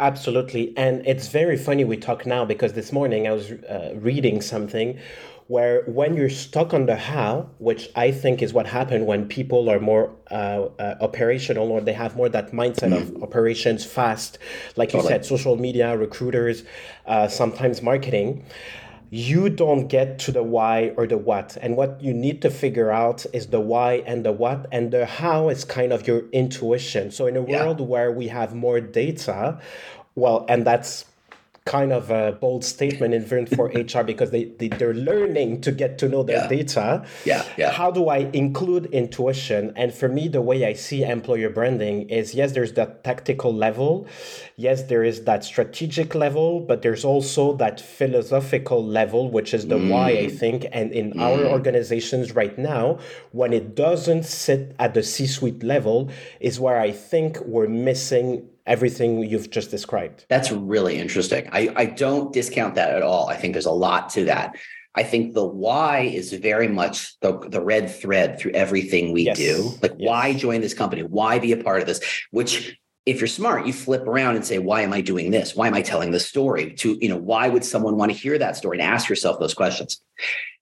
Absolutely. 0.00 0.76
And 0.76 1.06
it's 1.06 1.28
very 1.28 1.56
funny 1.56 1.84
we 1.84 1.96
talk 1.96 2.26
now 2.26 2.44
because 2.44 2.72
this 2.72 2.92
morning 2.92 3.28
I 3.28 3.32
was 3.32 3.52
uh, 3.52 3.92
reading 3.94 4.40
something 4.40 4.98
where 5.46 5.82
when 5.86 6.16
you're 6.16 6.30
stuck 6.30 6.72
on 6.72 6.86
the 6.86 6.96
how, 6.96 7.48
which 7.58 7.88
I 7.94 8.10
think 8.10 8.42
is 8.42 8.52
what 8.52 8.66
happened 8.66 9.06
when 9.06 9.28
people 9.28 9.70
are 9.70 9.78
more 9.78 10.10
uh, 10.30 10.68
uh, 10.78 10.96
operational 11.00 11.70
or 11.70 11.80
they 11.80 11.92
have 11.92 12.16
more 12.16 12.28
that 12.30 12.52
mindset 12.52 12.90
mm-hmm. 12.90 13.16
of 13.16 13.22
operations 13.22 13.84
fast, 13.84 14.38
like 14.76 14.90
totally. 14.90 15.04
you 15.04 15.08
said, 15.16 15.24
social 15.24 15.56
media, 15.56 15.96
recruiters, 15.96 16.64
uh, 17.06 17.28
sometimes 17.28 17.82
marketing 17.82 18.44
you 19.14 19.50
don't 19.50 19.88
get 19.88 20.18
to 20.18 20.32
the 20.32 20.42
why 20.42 20.90
or 20.96 21.06
the 21.06 21.18
what. 21.18 21.58
And 21.60 21.76
what 21.76 22.02
you 22.02 22.14
need 22.14 22.40
to 22.42 22.50
figure 22.50 22.90
out 22.90 23.26
is 23.34 23.48
the 23.48 23.60
why 23.60 24.02
and 24.06 24.24
the 24.24 24.32
what, 24.32 24.66
and 24.72 24.90
the 24.90 25.04
how 25.04 25.50
is 25.50 25.66
kind 25.66 25.92
of 25.92 26.06
your 26.06 26.30
intuition. 26.30 27.10
So, 27.10 27.26
in 27.26 27.36
a 27.36 27.46
yeah. 27.46 27.62
world 27.62 27.82
where 27.82 28.10
we 28.10 28.28
have 28.28 28.54
more 28.54 28.80
data, 28.80 29.60
well, 30.14 30.46
and 30.48 30.66
that's 30.66 31.04
kind 31.64 31.92
of 31.92 32.10
a 32.10 32.32
bold 32.32 32.64
statement 32.64 33.14
in 33.14 33.24
even 33.24 33.46
for 33.46 33.66
HR 33.74 34.02
because 34.02 34.30
they, 34.30 34.44
they 34.44 34.68
they're 34.68 34.94
learning 34.94 35.60
to 35.60 35.72
get 35.72 35.98
to 35.98 36.08
know 36.08 36.22
their 36.22 36.42
yeah. 36.42 36.48
data. 36.48 37.06
Yeah, 37.24 37.44
yeah. 37.56 37.70
How 37.70 37.90
do 37.90 38.08
I 38.08 38.30
include 38.32 38.86
intuition? 38.86 39.72
And 39.76 39.94
for 39.94 40.08
me, 40.08 40.28
the 40.28 40.42
way 40.42 40.64
I 40.66 40.72
see 40.72 41.04
employer 41.04 41.50
branding 41.50 42.08
is 42.08 42.34
yes, 42.34 42.52
there's 42.52 42.72
that 42.74 43.04
tactical 43.04 43.54
level, 43.54 44.06
yes, 44.56 44.84
there 44.84 45.04
is 45.04 45.24
that 45.24 45.44
strategic 45.44 46.14
level, 46.14 46.60
but 46.60 46.82
there's 46.82 47.04
also 47.04 47.54
that 47.56 47.80
philosophical 47.80 48.84
level, 48.84 49.30
which 49.30 49.54
is 49.54 49.66
the 49.66 49.78
mm. 49.78 49.88
why 49.88 50.10
I 50.10 50.28
think. 50.28 50.66
And 50.72 50.92
in 50.92 51.12
mm. 51.12 51.20
our 51.20 51.44
organizations 51.46 52.32
right 52.32 52.56
now, 52.58 52.98
when 53.32 53.52
it 53.52 53.74
doesn't 53.74 54.24
sit 54.24 54.74
at 54.78 54.94
the 54.94 55.02
C-suite 55.02 55.62
level, 55.62 56.10
is 56.40 56.58
where 56.58 56.80
I 56.80 56.92
think 56.92 57.38
we're 57.40 57.68
missing 57.68 58.48
everything 58.66 59.22
you've 59.24 59.50
just 59.50 59.70
described. 59.70 60.26
That's 60.28 60.52
really 60.52 60.98
interesting. 60.98 61.48
I, 61.52 61.72
I 61.74 61.84
don't 61.86 62.32
discount 62.32 62.74
that 62.76 62.94
at 62.94 63.02
all. 63.02 63.28
I 63.28 63.36
think 63.36 63.54
there's 63.54 63.66
a 63.66 63.72
lot 63.72 64.10
to 64.10 64.24
that. 64.26 64.56
I 64.94 65.02
think 65.02 65.32
the 65.32 65.44
why 65.44 66.00
is 66.00 66.32
very 66.32 66.68
much 66.68 67.18
the, 67.20 67.38
the 67.38 67.62
red 67.62 67.90
thread 67.90 68.38
through 68.38 68.52
everything 68.52 69.12
we 69.12 69.22
yes. 69.22 69.38
do. 69.38 69.70
Like, 69.80 69.94
yes. 69.98 70.08
why 70.08 70.34
join 70.34 70.60
this 70.60 70.74
company? 70.74 71.02
Why 71.02 71.38
be 71.38 71.52
a 71.52 71.56
part 71.56 71.80
of 71.80 71.86
this? 71.86 72.00
Which 72.30 72.78
if 73.06 73.20
you're 73.20 73.26
smart, 73.26 73.66
you 73.66 73.72
flip 73.72 74.02
around 74.02 74.36
and 74.36 74.44
say, 74.44 74.58
why 74.58 74.82
am 74.82 74.92
I 74.92 75.00
doing 75.00 75.30
this? 75.30 75.56
Why 75.56 75.66
am 75.66 75.74
I 75.74 75.82
telling 75.82 76.10
this 76.10 76.26
story? 76.26 76.74
To, 76.74 76.96
you 77.00 77.08
know, 77.08 77.16
why 77.16 77.48
would 77.48 77.64
someone 77.64 77.96
want 77.96 78.12
to 78.12 78.16
hear 78.16 78.38
that 78.38 78.56
story 78.56 78.78
and 78.78 78.86
ask 78.86 79.08
yourself 79.08 79.40
those 79.40 79.54
questions? 79.54 80.00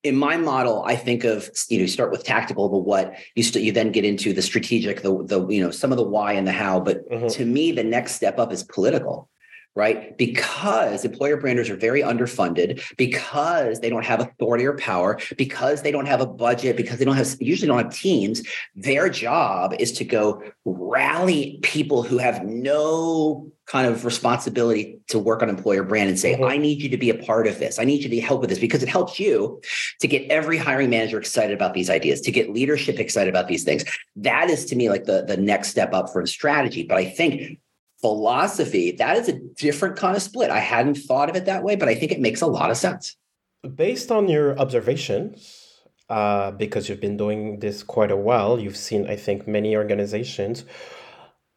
In 0.02 0.16
my 0.16 0.36
model, 0.36 0.82
I 0.86 0.96
think 0.96 1.24
of, 1.24 1.50
you 1.68 1.78
know, 1.78 1.82
you 1.82 1.88
start 1.88 2.10
with 2.10 2.24
tactical, 2.24 2.68
the 2.68 2.78
what, 2.78 3.14
you 3.34 3.42
st- 3.42 3.64
you 3.64 3.72
then 3.72 3.92
get 3.92 4.04
into 4.04 4.32
the 4.32 4.40
strategic, 4.40 5.02
the, 5.02 5.24
the, 5.24 5.46
you 5.48 5.62
know, 5.62 5.70
some 5.70 5.92
of 5.92 5.98
the 5.98 6.04
why 6.04 6.32
and 6.32 6.46
the 6.46 6.52
how. 6.52 6.80
But 6.80 7.08
mm-hmm. 7.10 7.28
to 7.28 7.44
me, 7.44 7.72
the 7.72 7.84
next 7.84 8.14
step 8.14 8.38
up 8.38 8.50
is 8.50 8.62
political 8.62 9.28
right? 9.76 10.16
Because 10.18 11.04
employer 11.04 11.36
branders 11.36 11.70
are 11.70 11.76
very 11.76 12.02
underfunded, 12.02 12.82
because 12.96 13.80
they 13.80 13.90
don't 13.90 14.04
have 14.04 14.20
authority 14.20 14.66
or 14.66 14.76
power, 14.76 15.18
because 15.36 15.82
they 15.82 15.92
don't 15.92 16.06
have 16.06 16.20
a 16.20 16.26
budget, 16.26 16.76
because 16.76 16.98
they 16.98 17.04
don't 17.04 17.16
have 17.16 17.36
usually 17.40 17.68
don't 17.68 17.78
have 17.78 17.94
teams. 17.94 18.42
Their 18.74 19.08
job 19.08 19.74
is 19.78 19.92
to 19.92 20.04
go 20.04 20.42
rally 20.64 21.58
people 21.62 22.02
who 22.02 22.18
have 22.18 22.44
no 22.44 23.52
kind 23.66 23.86
of 23.86 24.04
responsibility 24.04 24.98
to 25.06 25.18
work 25.18 25.42
on 25.42 25.48
employer 25.48 25.84
brand 25.84 26.08
and 26.08 26.18
say, 26.18 26.34
mm-hmm. 26.34 26.44
I 26.44 26.56
need 26.56 26.82
you 26.82 26.88
to 26.88 26.96
be 26.96 27.08
a 27.08 27.14
part 27.14 27.46
of 27.46 27.60
this. 27.60 27.78
I 27.78 27.84
need 27.84 28.02
you 28.02 28.08
to 28.08 28.20
help 28.20 28.40
with 28.40 28.50
this 28.50 28.58
because 28.58 28.82
it 28.82 28.88
helps 28.88 29.20
you 29.20 29.60
to 30.00 30.08
get 30.08 30.28
every 30.28 30.56
hiring 30.56 30.90
manager 30.90 31.18
excited 31.18 31.54
about 31.54 31.74
these 31.74 31.88
ideas, 31.88 32.20
to 32.22 32.32
get 32.32 32.52
leadership 32.52 32.98
excited 32.98 33.32
about 33.32 33.46
these 33.46 33.62
things. 33.62 33.84
That 34.16 34.50
is 34.50 34.64
to 34.66 34.76
me 34.76 34.90
like 34.90 35.04
the, 35.04 35.22
the 35.22 35.36
next 35.36 35.68
step 35.68 35.94
up 35.94 36.10
for 36.12 36.26
strategy. 36.26 36.82
But 36.82 36.98
I 36.98 37.04
think 37.04 37.60
philosophy, 38.00 38.92
that 38.92 39.16
is 39.16 39.28
a 39.28 39.38
different 39.56 39.96
kind 39.96 40.16
of 40.16 40.22
split. 40.22 40.50
I 40.50 40.58
hadn't 40.58 40.96
thought 40.96 41.28
of 41.28 41.36
it 41.36 41.44
that 41.44 41.62
way, 41.62 41.76
but 41.76 41.88
I 41.88 41.94
think 41.94 42.12
it 42.12 42.20
makes 42.20 42.40
a 42.40 42.46
lot 42.46 42.70
of 42.70 42.76
sense. 42.76 43.16
Based 43.74 44.10
on 44.10 44.28
your 44.28 44.58
observations, 44.58 45.80
uh, 46.08 46.50
because 46.52 46.88
you've 46.88 47.00
been 47.00 47.16
doing 47.16 47.60
this 47.60 47.82
quite 47.82 48.10
a 48.10 48.16
while, 48.16 48.58
you've 48.58 48.76
seen, 48.76 49.08
I 49.08 49.16
think, 49.16 49.46
many 49.46 49.76
organizations. 49.76 50.64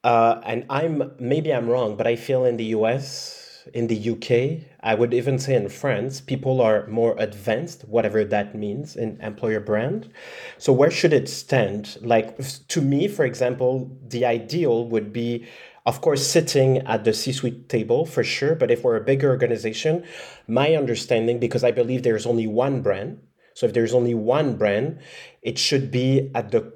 Uh, 0.04 0.42
and 0.46 0.66
I'm 0.70 1.12
maybe 1.18 1.54
I'm 1.54 1.70
wrong, 1.70 1.96
but 1.96 2.08
I 2.08 2.18
feel 2.18 2.44
in 2.44 2.58
the 2.58 2.66
US, 2.66 3.68
in 3.74 3.88
the 3.88 4.10
UK, 4.12 4.68
I 4.82 4.96
would 4.96 5.14
even 5.14 5.40
say 5.40 5.56
in 5.56 5.70
France, 5.70 6.20
people 6.20 6.62
are 6.62 6.86
more 6.88 7.16
advanced, 7.18 7.88
whatever 7.88 8.26
that 8.26 8.54
means 8.54 8.98
in 8.98 9.20
employer 9.22 9.62
brand. 9.62 10.12
So 10.58 10.74
where 10.74 10.92
should 10.92 11.14
it 11.14 11.30
stand? 11.30 11.98
Like 12.02 12.38
to 12.68 12.82
me, 12.82 13.08
for 13.08 13.24
example, 13.24 13.90
the 14.10 14.26
ideal 14.26 14.86
would 14.90 15.14
be 15.14 15.48
of 15.86 16.02
course, 16.02 16.26
sitting 16.26 16.78
at 16.80 17.04
the 17.04 17.14
C 17.14 17.32
suite 17.32 17.68
table 17.68 18.06
for 18.06 18.24
sure, 18.24 18.56
but 18.56 18.72
if 18.72 18.84
we're 18.84 18.96
a 18.96 19.04
bigger 19.04 19.30
organization, 19.30 20.04
my 20.48 20.76
understanding, 20.76 21.40
because 21.40 21.64
I 21.64 21.72
believe 21.72 22.04
there's 22.04 22.26
only 22.26 22.48
one 22.48 22.82
brand, 22.82 23.20
so 23.54 23.66
if 23.66 23.74
there's 23.74 23.94
only 23.94 24.14
one 24.14 24.56
brand, 24.56 25.00
it 25.42 25.58
should 25.58 25.92
be 25.92 26.32
at 26.34 26.52
the 26.52 26.72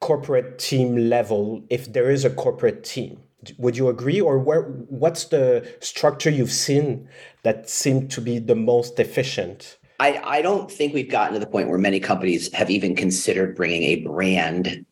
corporate 0.00 0.58
team 0.58 1.08
level 1.08 1.64
if 1.70 1.92
there 1.92 2.10
is 2.10 2.24
a 2.24 2.30
corporate 2.30 2.84
team. 2.84 3.20
Would 3.58 3.76
you 3.76 3.88
agree, 3.88 4.20
or 4.20 4.38
where? 4.38 4.62
What's 4.62 5.24
the 5.24 5.68
structure 5.80 6.30
you've 6.30 6.52
seen 6.52 7.08
that 7.42 7.68
seemed 7.68 8.10
to 8.12 8.20
be 8.20 8.38
the 8.38 8.54
most 8.54 9.00
efficient? 9.00 9.78
I, 9.98 10.20
I 10.24 10.42
don't 10.42 10.70
think 10.70 10.94
we've 10.94 11.10
gotten 11.10 11.34
to 11.34 11.40
the 11.40 11.46
point 11.46 11.68
where 11.68 11.78
many 11.78 11.98
companies 11.98 12.52
have 12.54 12.70
even 12.70 12.94
considered 12.94 13.56
bringing 13.56 13.82
a 13.82 13.96
brand 13.96 14.86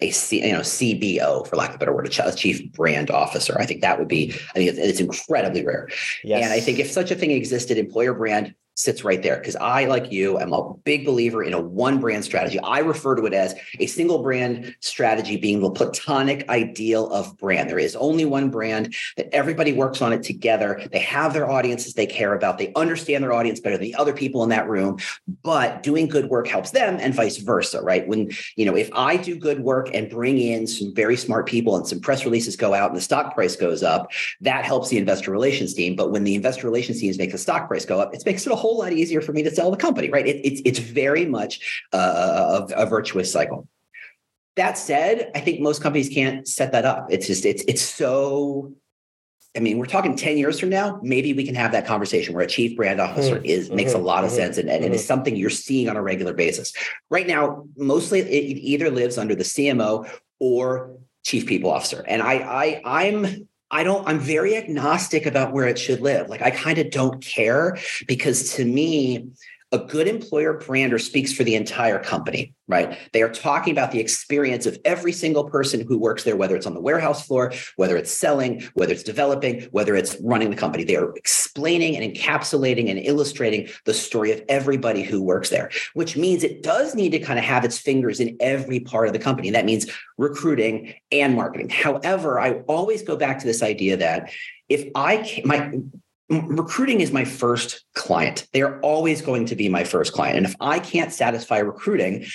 a 0.00 0.10
C, 0.10 0.46
you 0.46 0.52
know 0.52 0.60
CBO 0.60 1.46
for 1.46 1.56
lack 1.56 1.70
of 1.70 1.76
a 1.76 1.78
better 1.78 1.92
word, 1.92 2.06
a 2.06 2.32
chief 2.32 2.72
brand 2.72 3.10
officer. 3.10 3.56
I 3.58 3.66
think 3.66 3.80
that 3.80 3.98
would 3.98 4.08
be. 4.08 4.32
I 4.50 4.52
think 4.54 4.70
it's, 4.70 4.78
it's 4.78 5.00
incredibly 5.00 5.64
rare. 5.64 5.88
Yes. 6.22 6.44
And 6.44 6.52
I 6.52 6.60
think 6.60 6.78
if 6.78 6.90
such 6.90 7.10
a 7.10 7.14
thing 7.14 7.30
existed, 7.32 7.78
employer 7.78 8.14
brand 8.14 8.54
sits 8.78 9.02
right 9.02 9.24
there 9.24 9.38
because 9.38 9.56
I, 9.56 9.86
like 9.86 10.12
you, 10.12 10.38
am 10.38 10.52
a 10.52 10.72
big 10.84 11.04
believer 11.04 11.42
in 11.42 11.52
a 11.52 11.60
one 11.60 11.98
brand 11.98 12.24
strategy. 12.24 12.60
I 12.60 12.78
refer 12.78 13.16
to 13.16 13.26
it 13.26 13.34
as 13.34 13.52
a 13.80 13.86
single 13.86 14.22
brand 14.22 14.76
strategy 14.78 15.36
being 15.36 15.60
the 15.60 15.70
platonic 15.70 16.48
ideal 16.48 17.10
of 17.10 17.36
brand. 17.38 17.68
There 17.68 17.78
is 17.80 17.96
only 17.96 18.24
one 18.24 18.50
brand 18.50 18.94
that 19.16 19.34
everybody 19.34 19.72
works 19.72 20.00
on 20.00 20.12
it 20.12 20.22
together. 20.22 20.80
They 20.92 21.00
have 21.00 21.32
their 21.32 21.50
audiences 21.50 21.94
they 21.94 22.06
care 22.06 22.34
about. 22.34 22.58
They 22.58 22.72
understand 22.74 23.24
their 23.24 23.32
audience 23.32 23.58
better 23.58 23.76
than 23.76 23.82
the 23.82 23.96
other 23.96 24.12
people 24.12 24.44
in 24.44 24.50
that 24.50 24.68
room, 24.68 24.98
but 25.42 25.82
doing 25.82 26.06
good 26.06 26.26
work 26.26 26.46
helps 26.46 26.70
them 26.70 26.98
and 27.00 27.12
vice 27.12 27.38
versa, 27.38 27.82
right? 27.82 28.06
When, 28.06 28.30
you 28.54 28.64
know, 28.64 28.76
if 28.76 28.90
I 28.94 29.16
do 29.16 29.34
good 29.34 29.58
work 29.58 29.90
and 29.92 30.08
bring 30.08 30.38
in 30.38 30.68
some 30.68 30.94
very 30.94 31.16
smart 31.16 31.46
people 31.46 31.76
and 31.76 31.86
some 31.86 31.98
press 31.98 32.24
releases 32.24 32.54
go 32.54 32.74
out 32.74 32.90
and 32.90 32.96
the 32.96 33.02
stock 33.02 33.34
price 33.34 33.56
goes 33.56 33.82
up, 33.82 34.12
that 34.40 34.64
helps 34.64 34.88
the 34.88 34.98
investor 34.98 35.32
relations 35.32 35.74
team. 35.74 35.96
But 35.96 36.12
when 36.12 36.22
the 36.22 36.36
investor 36.36 36.68
relations 36.68 37.00
teams 37.00 37.18
make 37.18 37.32
the 37.32 37.38
stock 37.38 37.66
price 37.66 37.84
go 37.84 38.00
up, 38.00 38.14
it 38.14 38.22
makes 38.24 38.46
it 38.46 38.52
a 38.52 38.56
whole 38.56 38.67
whole 38.68 38.78
lot 38.78 38.92
easier 38.92 39.22
for 39.22 39.32
me 39.32 39.42
to 39.42 39.50
sell 39.50 39.70
the 39.70 39.76
company, 39.76 40.10
right? 40.10 40.26
It, 40.26 40.44
it's 40.44 40.60
it's 40.64 40.78
very 40.78 41.24
much 41.24 41.82
uh, 41.92 42.66
a, 42.76 42.82
a 42.82 42.86
virtuous 42.86 43.32
cycle. 43.32 43.66
That 44.56 44.76
said, 44.76 45.30
I 45.34 45.40
think 45.40 45.60
most 45.60 45.82
companies 45.82 46.08
can't 46.08 46.46
set 46.46 46.72
that 46.72 46.84
up. 46.84 47.06
It's 47.10 47.26
just 47.26 47.46
it's 47.46 47.64
it's 47.66 47.82
so. 47.82 48.74
I 49.56 49.60
mean, 49.60 49.78
we're 49.78 49.86
talking 49.86 50.14
10 50.14 50.36
years 50.36 50.60
from 50.60 50.68
now, 50.68 51.00
maybe 51.02 51.32
we 51.32 51.42
can 51.42 51.54
have 51.54 51.72
that 51.72 51.86
conversation 51.86 52.34
where 52.34 52.44
a 52.44 52.46
chief 52.46 52.76
brand 52.76 53.00
officer 53.00 53.36
mm-hmm. 53.36 53.46
is 53.46 53.70
makes 53.70 53.92
a 53.92 53.96
mm-hmm. 53.96 54.04
lot 54.04 54.22
of 54.22 54.30
mm-hmm. 54.30 54.40
sense 54.40 54.58
and, 54.58 54.68
and 54.68 54.84
mm-hmm. 54.84 54.92
it 54.92 54.96
is 54.96 55.04
something 55.04 55.34
you're 55.34 55.50
seeing 55.50 55.88
on 55.88 55.96
a 55.96 56.02
regular 56.02 56.34
basis. 56.34 56.72
Right 57.10 57.26
now, 57.26 57.64
mostly 57.76 58.20
it 58.20 58.58
either 58.58 58.90
lives 58.90 59.16
under 59.16 59.34
the 59.34 59.44
CMO 59.44 60.08
or 60.38 60.98
chief 61.24 61.46
people 61.46 61.70
officer. 61.70 62.04
And 62.06 62.22
I 62.22 62.34
I 62.34 62.82
I'm 62.84 63.48
I 63.70 63.84
don't, 63.84 64.06
I'm 64.08 64.18
very 64.18 64.56
agnostic 64.56 65.26
about 65.26 65.52
where 65.52 65.66
it 65.66 65.78
should 65.78 66.00
live. 66.00 66.28
Like 66.28 66.42
I 66.42 66.50
kind 66.50 66.78
of 66.78 66.90
don't 66.90 67.22
care 67.22 67.76
because 68.06 68.54
to 68.54 68.64
me, 68.64 69.28
a 69.70 69.78
good 69.78 70.08
employer 70.08 70.54
brander 70.54 70.98
speaks 70.98 71.32
for 71.32 71.44
the 71.44 71.54
entire 71.54 71.98
company, 72.02 72.54
right? 72.68 72.98
They 73.12 73.22
are 73.22 73.28
talking 73.28 73.72
about 73.72 73.92
the 73.92 74.00
experience 74.00 74.64
of 74.64 74.78
every 74.84 75.12
single 75.12 75.44
person 75.44 75.86
who 75.86 75.98
works 75.98 76.24
there, 76.24 76.36
whether 76.36 76.56
it's 76.56 76.66
on 76.66 76.72
the 76.72 76.80
warehouse 76.80 77.26
floor, 77.26 77.52
whether 77.76 77.96
it's 77.96 78.10
selling, 78.10 78.66
whether 78.74 78.92
it's 78.92 79.02
developing, 79.02 79.62
whether 79.70 79.94
it's 79.94 80.16
running 80.22 80.48
the 80.48 80.56
company. 80.56 80.84
They 80.84 80.96
are 80.96 81.14
explaining 81.16 81.96
and 81.96 82.14
encapsulating 82.14 82.88
and 82.88 82.98
illustrating 82.98 83.68
the 83.84 83.92
story 83.92 84.32
of 84.32 84.42
everybody 84.48 85.02
who 85.02 85.22
works 85.22 85.50
there, 85.50 85.70
which 85.92 86.16
means 86.16 86.44
it 86.44 86.62
does 86.62 86.94
need 86.94 87.10
to 87.10 87.18
kind 87.18 87.38
of 87.38 87.44
have 87.44 87.64
its 87.64 87.78
fingers 87.78 88.20
in 88.20 88.38
every 88.40 88.80
part 88.80 89.06
of 89.06 89.12
the 89.12 89.18
company. 89.18 89.48
And 89.48 89.54
that 89.54 89.66
means 89.66 89.86
recruiting 90.16 90.94
and 91.12 91.34
marketing. 91.34 91.68
However, 91.68 92.40
I 92.40 92.60
always 92.68 93.02
go 93.02 93.16
back 93.16 93.38
to 93.40 93.46
this 93.46 93.62
idea 93.62 93.98
that 93.98 94.30
if 94.70 94.88
I 94.94 95.18
can, 95.18 95.46
my 95.46 95.78
recruiting 96.30 97.00
is 97.00 97.12
my 97.12 97.24
first 97.24 97.84
client. 97.94 98.46
They 98.52 98.62
are 98.62 98.78
always 98.80 99.22
going 99.22 99.46
to 99.46 99.56
be 99.56 99.68
my 99.68 99.84
first 99.84 100.12
client. 100.12 100.36
And 100.36 100.46
if 100.46 100.54
I 100.60 100.78
can't 100.78 101.12
satisfy 101.12 101.58
recruiting, 101.58 102.26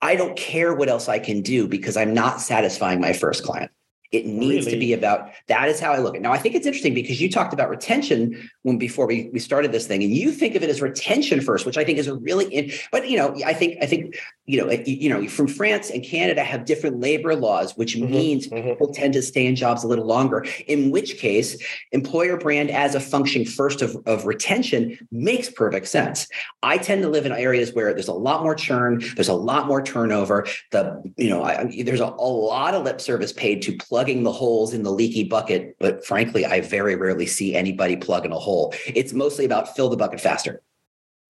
I 0.00 0.16
don't 0.16 0.36
care 0.36 0.74
what 0.74 0.88
else 0.88 1.08
I 1.08 1.18
can 1.18 1.40
do 1.40 1.68
because 1.68 1.96
I'm 1.96 2.14
not 2.14 2.40
satisfying 2.40 3.00
my 3.00 3.12
first 3.12 3.44
client. 3.44 3.70
It 4.12 4.26
needs 4.26 4.66
really? 4.66 4.78
to 4.78 4.80
be 4.80 4.92
about 4.92 5.30
that 5.48 5.68
is 5.68 5.80
how 5.80 5.92
I 5.92 5.98
look 5.98 6.14
at 6.14 6.18
it. 6.18 6.22
Now, 6.22 6.32
I 6.32 6.38
think 6.38 6.54
it's 6.54 6.66
interesting 6.66 6.94
because 6.94 7.20
you 7.20 7.28
talked 7.28 7.52
about 7.52 7.68
retention 7.68 8.48
when 8.62 8.78
before 8.78 9.06
we, 9.06 9.28
we 9.32 9.40
started 9.40 9.72
this 9.72 9.88
thing, 9.88 10.04
and 10.04 10.12
you 10.12 10.30
think 10.30 10.54
of 10.54 10.62
it 10.62 10.70
as 10.70 10.80
retention 10.80 11.40
first, 11.40 11.66
which 11.66 11.76
I 11.76 11.84
think 11.84 11.98
is 11.98 12.06
a 12.06 12.14
really 12.14 12.44
in, 12.46 12.70
but 12.92 13.08
you 13.08 13.18
know, 13.18 13.34
I 13.44 13.52
think 13.52 13.78
I 13.82 13.86
think 13.86 14.16
you 14.46 14.62
know, 14.62 14.70
you 14.84 15.08
know, 15.08 15.26
from 15.26 15.48
France 15.48 15.90
and 15.90 16.04
Canada 16.04 16.44
have 16.44 16.66
different 16.66 17.00
labor 17.00 17.34
laws, 17.34 17.76
which 17.76 17.96
mm-hmm, 17.96 18.12
means 18.12 18.46
mm-hmm. 18.46 18.68
people 18.68 18.92
tend 18.92 19.14
to 19.14 19.22
stay 19.22 19.46
in 19.46 19.56
jobs 19.56 19.84
a 19.84 19.88
little 19.88 20.04
longer. 20.04 20.44
In 20.66 20.90
which 20.90 21.16
case, 21.16 21.56
employer 21.92 22.36
brand 22.36 22.70
as 22.70 22.94
a 22.94 23.00
function 23.00 23.46
first 23.46 23.80
of, 23.80 23.96
of 24.06 24.26
retention 24.26 24.98
makes 25.10 25.48
perfect 25.48 25.88
sense. 25.88 26.28
I 26.62 26.76
tend 26.76 27.02
to 27.02 27.08
live 27.08 27.24
in 27.24 27.32
areas 27.32 27.72
where 27.72 27.94
there's 27.94 28.08
a 28.08 28.12
lot 28.12 28.42
more 28.42 28.54
churn, 28.54 29.02
there's 29.14 29.28
a 29.28 29.34
lot 29.34 29.66
more 29.66 29.82
turnover. 29.82 30.46
The 30.72 31.02
you 31.16 31.30
know, 31.30 31.42
I, 31.42 31.82
there's 31.82 32.00
a, 32.00 32.04
a 32.06 32.28
lot 32.28 32.74
of 32.74 32.84
lip 32.84 33.00
service 33.00 33.32
paid 33.32 33.62
to 33.62 33.76
plugging 33.78 34.24
the 34.24 34.32
holes 34.32 34.74
in 34.74 34.82
the 34.82 34.92
leaky 34.92 35.24
bucket, 35.24 35.76
but 35.78 36.04
frankly, 36.04 36.44
I 36.44 36.60
very 36.60 36.96
rarely 36.96 37.26
see 37.26 37.54
anybody 37.54 37.96
plugging 37.96 38.32
a 38.32 38.38
hole. 38.38 38.74
It's 38.86 39.14
mostly 39.14 39.46
about 39.46 39.74
fill 39.74 39.88
the 39.88 39.96
bucket 39.96 40.20
faster. 40.20 40.60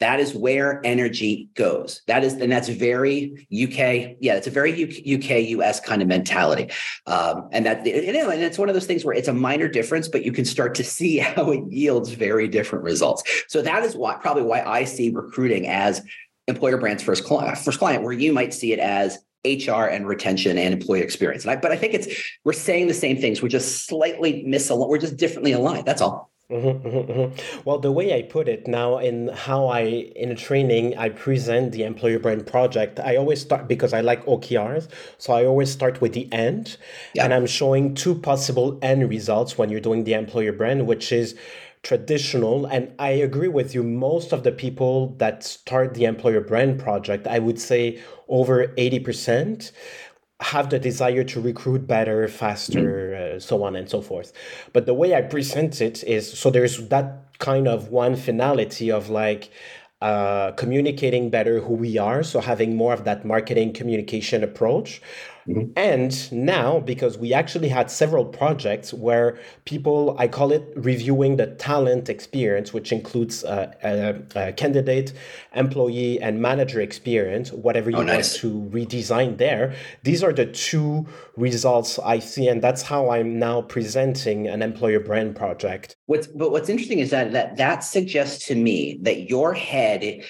That 0.00 0.20
is 0.20 0.34
where 0.34 0.80
energy 0.84 1.48
goes. 1.54 2.02
That 2.08 2.24
is, 2.24 2.34
and 2.34 2.50
that's 2.50 2.68
very 2.68 3.46
UK. 3.52 4.16
Yeah, 4.20 4.34
it's 4.34 4.46
a 4.46 4.50
very 4.50 4.72
UK 4.82 5.48
US 5.50 5.80
kind 5.80 6.02
of 6.02 6.08
mentality, 6.08 6.70
um, 7.06 7.48
and 7.52 7.64
that 7.66 7.78
and 7.78 8.42
it's 8.42 8.58
one 8.58 8.68
of 8.68 8.74
those 8.74 8.86
things 8.86 9.04
where 9.04 9.14
it's 9.14 9.28
a 9.28 9.32
minor 9.32 9.68
difference, 9.68 10.08
but 10.08 10.24
you 10.24 10.32
can 10.32 10.44
start 10.44 10.74
to 10.76 10.84
see 10.84 11.18
how 11.34 11.50
it 11.52 11.62
yields 11.70 12.10
very 12.10 12.48
different 12.48 12.84
results. 12.84 13.22
So 13.48 13.62
that 13.62 13.84
is 13.84 13.96
why 13.96 14.14
probably 14.16 14.42
why 14.42 14.62
I 14.62 14.84
see 14.84 15.10
recruiting 15.10 15.68
as 15.68 16.02
employer 16.48 16.76
brand's 16.76 17.02
first 17.02 17.24
client, 17.24 17.56
first 17.58 17.78
client, 17.78 18.02
where 18.02 18.12
you 18.12 18.32
might 18.32 18.52
see 18.52 18.72
it 18.72 18.80
as 18.80 19.18
HR 19.44 19.84
and 19.84 20.06
retention 20.06 20.58
and 20.58 20.74
employee 20.74 21.02
experience. 21.02 21.44
And 21.44 21.52
I, 21.52 21.56
but 21.56 21.70
I 21.70 21.76
think 21.76 21.94
it's 21.94 22.08
we're 22.44 22.52
saying 22.52 22.88
the 22.88 22.94
same 22.94 23.18
things. 23.18 23.42
We're 23.42 23.48
just 23.48 23.86
slightly 23.86 24.44
misaligned. 24.44 24.88
We're 24.88 24.98
just 24.98 25.16
differently 25.16 25.52
aligned. 25.52 25.86
That's 25.86 26.00
all. 26.00 26.30
Mm-hmm, 26.50 26.86
mm-hmm, 26.86 27.10
mm-hmm. 27.10 27.60
Well, 27.64 27.78
the 27.78 27.90
way 27.90 28.14
I 28.14 28.20
put 28.20 28.48
it 28.48 28.68
now 28.68 28.98
in 28.98 29.28
how 29.28 29.66
I 29.68 29.80
in 29.80 30.36
training 30.36 30.96
I 30.98 31.08
present 31.08 31.72
the 31.72 31.84
employer 31.84 32.18
brand 32.18 32.46
project, 32.46 33.00
I 33.00 33.16
always 33.16 33.40
start 33.40 33.66
because 33.66 33.94
I 33.94 34.02
like 34.02 34.26
OKRs, 34.26 34.88
so 35.16 35.32
I 35.32 35.46
always 35.46 35.70
start 35.70 36.02
with 36.02 36.12
the 36.12 36.30
end, 36.32 36.76
yeah. 37.14 37.24
and 37.24 37.32
I'm 37.32 37.46
showing 37.46 37.94
two 37.94 38.14
possible 38.14 38.78
end 38.82 39.08
results 39.08 39.56
when 39.56 39.70
you're 39.70 39.80
doing 39.80 40.04
the 40.04 40.12
employer 40.12 40.52
brand, 40.52 40.86
which 40.86 41.12
is 41.12 41.34
traditional 41.82 42.64
and 42.64 42.90
i 42.98 43.10
agree 43.10 43.46
with 43.46 43.74
you 43.74 43.82
most 43.82 44.32
of 44.32 44.42
the 44.42 44.50
people 44.50 45.14
that 45.18 45.44
start 45.44 45.92
the 45.92 46.06
employer 46.06 46.40
brand 46.40 46.80
project 46.80 47.26
i 47.26 47.38
would 47.38 47.60
say 47.60 48.00
over 48.26 48.68
80% 48.68 49.70
have 50.52 50.68
the 50.70 50.78
desire 50.78 51.24
to 51.24 51.40
recruit 51.40 51.86
better, 51.86 52.28
faster, 52.28 52.86
mm. 53.10 53.36
uh, 53.36 53.40
so 53.40 53.64
on 53.64 53.76
and 53.76 53.88
so 53.88 54.00
forth. 54.00 54.32
But 54.74 54.86
the 54.86 54.94
way 54.94 55.14
I 55.14 55.22
present 55.22 55.80
it 55.80 56.04
is 56.04 56.24
so 56.40 56.50
there's 56.50 56.76
that 56.88 57.08
kind 57.38 57.66
of 57.66 57.88
one 57.88 58.14
finality 58.16 58.90
of 58.90 59.10
like, 59.10 59.50
uh, 60.00 60.52
communicating 60.52 61.30
better 61.30 61.60
who 61.60 61.72
we 61.72 61.96
are. 61.96 62.22
So 62.22 62.40
having 62.40 62.76
more 62.76 62.92
of 62.92 63.04
that 63.04 63.24
marketing 63.24 63.72
communication 63.72 64.44
approach. 64.44 65.00
Mm-hmm. 65.48 65.72
And 65.76 66.32
now, 66.32 66.80
because 66.80 67.18
we 67.18 67.34
actually 67.34 67.68
had 67.68 67.90
several 67.90 68.24
projects 68.24 68.94
where 68.94 69.38
people, 69.66 70.16
I 70.18 70.26
call 70.26 70.52
it 70.52 70.72
reviewing 70.74 71.36
the 71.36 71.46
talent 71.46 72.08
experience, 72.08 72.72
which 72.72 72.92
includes 72.92 73.44
uh, 73.44 73.72
a, 73.82 74.22
a, 74.36 74.52
candidate, 74.52 75.12
employee, 75.54 76.20
and 76.20 76.40
manager 76.40 76.80
experience, 76.80 77.52
whatever 77.52 77.90
you 77.90 77.98
oh, 77.98 78.02
nice. 78.02 78.42
want 78.42 78.54
to 78.54 78.70
redesign 78.76 79.36
there. 79.36 79.74
These 80.02 80.22
are 80.22 80.32
the 80.32 80.46
two 80.46 81.06
results 81.36 81.98
I 81.98 82.20
see, 82.20 82.48
and 82.48 82.62
that's 82.62 82.80
how 82.82 83.10
I'm 83.10 83.38
now 83.38 83.60
presenting 83.62 84.48
an 84.48 84.62
employer 84.62 85.00
brand 85.00 85.36
project. 85.36 85.96
What's 86.06 86.26
but 86.26 86.52
what's 86.52 86.68
interesting 86.70 87.00
is 87.00 87.10
that 87.10 87.32
that 87.32 87.56
that 87.58 87.80
suggests 87.80 88.46
to 88.46 88.54
me 88.54 88.98
that 89.02 89.28
your 89.28 89.52
head 89.52 90.02
and, 90.02 90.24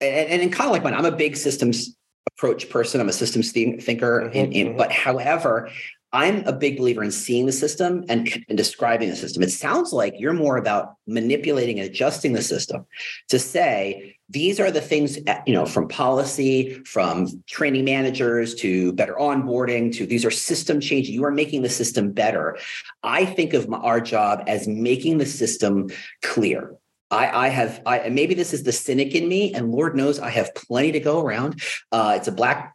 and, 0.00 0.42
and 0.42 0.52
kind 0.52 0.66
of 0.66 0.72
like 0.72 0.84
mine, 0.84 0.94
I'm 0.94 1.04
a 1.04 1.12
big 1.12 1.36
systems 1.36 1.96
approach 2.28 2.70
person. 2.70 3.00
I'm 3.00 3.08
a 3.08 3.12
systems 3.12 3.52
thinker. 3.52 4.22
Mm-hmm, 4.24 4.36
in, 4.36 4.52
in, 4.52 4.66
mm-hmm. 4.68 4.76
But 4.76 4.92
however, 4.92 5.70
I'm 6.12 6.46
a 6.46 6.52
big 6.54 6.78
believer 6.78 7.02
in 7.02 7.10
seeing 7.10 7.44
the 7.44 7.52
system 7.52 8.04
and, 8.08 8.26
and, 8.48 8.56
describing 8.56 9.10
the 9.10 9.16
system. 9.16 9.42
It 9.42 9.50
sounds 9.50 9.92
like 9.92 10.14
you're 10.16 10.32
more 10.32 10.56
about 10.56 10.94
manipulating 11.06 11.78
and 11.78 11.88
adjusting 11.88 12.32
the 12.32 12.40
system 12.40 12.86
to 13.28 13.38
say 13.38 14.16
these 14.30 14.58
are 14.58 14.70
the 14.70 14.80
things 14.80 15.18
eh, 15.26 15.42
you 15.46 15.52
know 15.52 15.66
from 15.66 15.86
policy, 15.86 16.82
from 16.84 17.26
training 17.46 17.84
managers 17.84 18.54
to 18.56 18.92
better 18.94 19.16
onboarding 19.20 19.94
to 19.96 20.06
these 20.06 20.24
are 20.24 20.30
system 20.30 20.80
changes. 20.80 21.10
You 21.10 21.24
are 21.24 21.30
making 21.30 21.60
the 21.60 21.68
system 21.68 22.12
better. 22.12 22.56
I 23.02 23.26
think 23.26 23.52
of 23.52 23.68
my, 23.68 23.78
our 23.78 24.00
job 24.00 24.44
as 24.46 24.66
making 24.66 25.18
the 25.18 25.26
system 25.26 25.88
clear 26.22 26.74
I, 27.10 27.46
I 27.46 27.48
have, 27.48 27.80
I 27.86 28.08
maybe 28.10 28.34
this 28.34 28.52
is 28.52 28.62
the 28.62 28.72
cynic 28.72 29.14
in 29.14 29.28
me, 29.28 29.54
and 29.54 29.72
Lord 29.72 29.96
knows 29.96 30.18
I 30.18 30.30
have 30.30 30.54
plenty 30.54 30.92
to 30.92 31.00
go 31.00 31.20
around. 31.20 31.62
Uh, 31.90 32.14
it's 32.16 32.28
a 32.28 32.32
black 32.32 32.74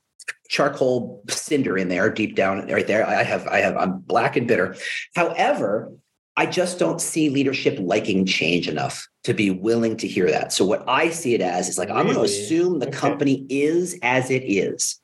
charcoal 0.49 1.23
cinder 1.29 1.77
in 1.77 1.89
there, 1.89 2.09
deep 2.09 2.35
down 2.35 2.67
right 2.67 2.87
there. 2.87 3.07
I 3.07 3.23
have, 3.23 3.47
I 3.47 3.59
have, 3.59 3.77
I'm 3.77 3.99
black 3.99 4.35
and 4.35 4.47
bitter. 4.47 4.75
However, 5.15 5.91
I 6.35 6.47
just 6.47 6.79
don't 6.79 6.99
see 6.99 7.29
leadership 7.29 7.77
liking 7.79 8.25
change 8.25 8.67
enough 8.67 9.07
to 9.23 9.33
be 9.33 9.51
willing 9.51 9.97
to 9.97 10.07
hear 10.07 10.29
that. 10.31 10.51
So 10.51 10.65
what 10.65 10.83
I 10.87 11.09
see 11.09 11.35
it 11.35 11.41
as 11.41 11.69
is 11.69 11.77
like 11.77 11.89
really? 11.89 11.99
I'm 11.99 12.05
going 12.07 12.17
to 12.17 12.23
assume 12.23 12.79
the 12.79 12.87
okay. 12.87 12.97
company 12.97 13.45
is 13.49 13.97
as 14.01 14.31
it 14.31 14.43
is. 14.43 14.99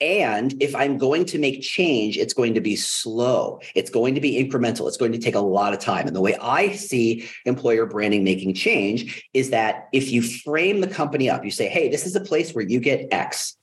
And 0.00 0.60
if 0.62 0.74
I'm 0.74 0.98
going 0.98 1.24
to 1.26 1.38
make 1.38 1.62
change, 1.62 2.16
it's 2.16 2.34
going 2.34 2.54
to 2.54 2.60
be 2.60 2.76
slow. 2.76 3.60
It's 3.74 3.90
going 3.90 4.14
to 4.14 4.20
be 4.20 4.42
incremental. 4.42 4.88
It's 4.88 4.96
going 4.96 5.12
to 5.12 5.18
take 5.18 5.34
a 5.34 5.40
lot 5.40 5.72
of 5.72 5.80
time. 5.80 6.06
And 6.06 6.14
the 6.14 6.20
way 6.20 6.36
I 6.36 6.72
see 6.72 7.28
employer 7.44 7.86
branding 7.86 8.24
making 8.24 8.54
change 8.54 9.28
is 9.34 9.50
that 9.50 9.88
if 9.92 10.10
you 10.10 10.22
frame 10.22 10.80
the 10.80 10.86
company 10.86 11.28
up, 11.28 11.44
you 11.44 11.50
say, 11.50 11.68
hey, 11.68 11.88
this 11.88 12.06
is 12.06 12.16
a 12.16 12.20
place 12.20 12.54
where 12.54 12.64
you 12.64 12.80
get 12.80 13.08
X. 13.12 13.56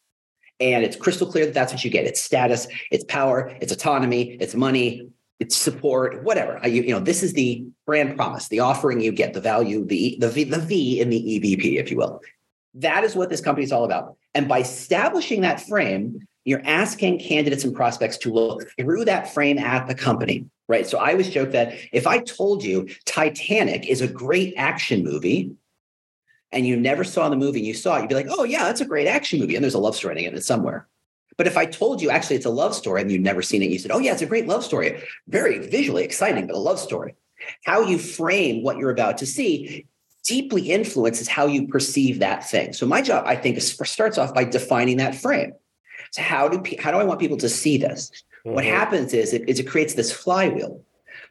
And 0.60 0.84
it's 0.84 0.96
crystal 0.96 1.30
clear 1.30 1.46
that 1.46 1.54
that's 1.54 1.74
what 1.74 1.84
you 1.84 1.92
get. 1.92 2.06
It's 2.06 2.22
status, 2.22 2.68
it's 2.90 3.04
power, 3.06 3.54
it's 3.60 3.74
autonomy, 3.74 4.38
it's 4.40 4.56
money, 4.56 5.10
it's 5.40 5.56
support, 5.56 6.24
whatever. 6.24 6.66
You, 6.66 6.84
you 6.84 6.92
know, 6.92 7.02
this 7.02 7.24
is 7.24 7.34
the 7.34 7.66
brand 7.86 8.16
promise, 8.16 8.48
the 8.48 8.62
offering 8.62 9.02
you 9.02 9.12
get, 9.12 9.34
the 9.34 9.42
value, 9.42 9.86
the 9.86 10.18
the 10.20 10.30
v, 10.30 10.46
the 10.46 10.60
v 10.60 11.02
in 11.02 11.10
the 11.10 11.20
EVP, 11.20 11.78
if 11.78 11.92
you 11.92 11.98
will. 11.98 12.22
That 12.76 13.04
is 13.04 13.16
what 13.16 13.30
this 13.30 13.42
company 13.42 13.64
is 13.64 13.72
all 13.72 13.86
about. 13.86 14.18
And 14.34 14.48
by 14.48 14.60
establishing 14.60 15.42
that 15.42 15.62
frame, 15.62 16.20
you're 16.44 16.62
asking 16.66 17.20
candidates 17.20 17.64
and 17.64 17.74
prospects 17.74 18.18
to 18.20 18.32
look 18.32 18.70
through 18.78 19.06
that 19.06 19.34
frame 19.34 19.58
at 19.58 19.88
the 19.88 19.96
company, 19.96 20.46
right? 20.68 20.86
So 20.86 20.98
I 20.98 21.12
always 21.12 21.30
joke 21.30 21.52
that 21.52 21.74
if 21.92 22.06
I 22.06 22.20
told 22.20 22.64
you 22.64 22.88
Titanic 23.06 23.88
is 23.88 24.02
a 24.02 24.08
great 24.08 24.54
action 24.58 25.04
movie, 25.04 25.52
and 26.52 26.66
you 26.66 26.78
never 26.78 27.04
saw 27.04 27.28
the 27.28 27.36
movie, 27.36 27.60
and 27.60 27.68
you 27.68 27.74
saw 27.74 27.98
it, 27.98 28.02
you'd 28.02 28.10
be 28.10 28.16
like, 28.16 28.28
oh, 28.30 28.44
yeah, 28.44 28.64
that's 28.66 28.82
a 28.82 28.86
great 28.86 29.08
action 29.08 29.40
movie. 29.40 29.56
And 29.56 29.64
there's 29.64 29.74
a 29.74 29.80
love 29.80 29.96
story 29.96 30.24
in 30.24 30.36
it 30.36 30.44
somewhere. 30.44 30.88
But 31.38 31.48
if 31.48 31.58
I 31.58 31.66
told 31.66 32.02
you 32.02 32.10
actually 32.10 32.38
it's 32.38 32.46
a 32.46 32.52
love 32.52 32.74
story 32.74 33.02
and 33.02 33.12
you'd 33.12 33.22
never 33.22 33.42
seen 33.42 33.62
it, 33.62 33.70
you 33.70 33.80
said, 33.80 33.92
oh, 33.92 34.00
yeah, 34.00 34.14
it's 34.14 34.22
a 34.22 34.28
great 34.28 34.48
love 34.48 34.64
story. 34.64 35.04
Very 35.28 35.68
visually 35.68 36.04
exciting, 36.04 36.48
but 36.48 36.56
a 36.56 36.60
love 36.60 36.80
story. 36.80 37.16
How 37.66 37.82
you 37.82 37.98
frame 37.98 38.64
what 38.64 38.78
you're 38.78 38.92
about 38.92 39.18
to 39.18 39.26
see 39.26 39.88
deeply 40.26 40.72
influences 40.72 41.28
how 41.28 41.46
you 41.46 41.68
perceive 41.68 42.20
that 42.20 42.50
thing. 42.50 42.74
So 42.74 42.86
my 42.86 43.02
job, 43.02 43.26
I 43.28 43.36
think, 43.36 43.58
is, 43.58 43.78
starts 43.84 44.18
off 44.18 44.34
by 44.34 44.44
defining 44.44 44.98
that 44.98 45.16
frame. 45.16 45.54
So 46.12 46.22
how 46.22 46.48
do 46.48 46.62
how 46.80 46.92
do 46.92 46.98
I 46.98 47.04
want 47.04 47.20
people 47.20 47.38
to 47.38 47.50
see 47.50 47.78
this? 47.78 48.12
Mm-hmm. 48.46 48.56
What 48.56 48.66
happens 48.66 49.14
is 49.14 49.34
it, 49.34 49.48
is 49.48 49.60
it 49.60 49.68
creates 49.68 49.94
this 49.94 50.12
flywheel. 50.12 50.82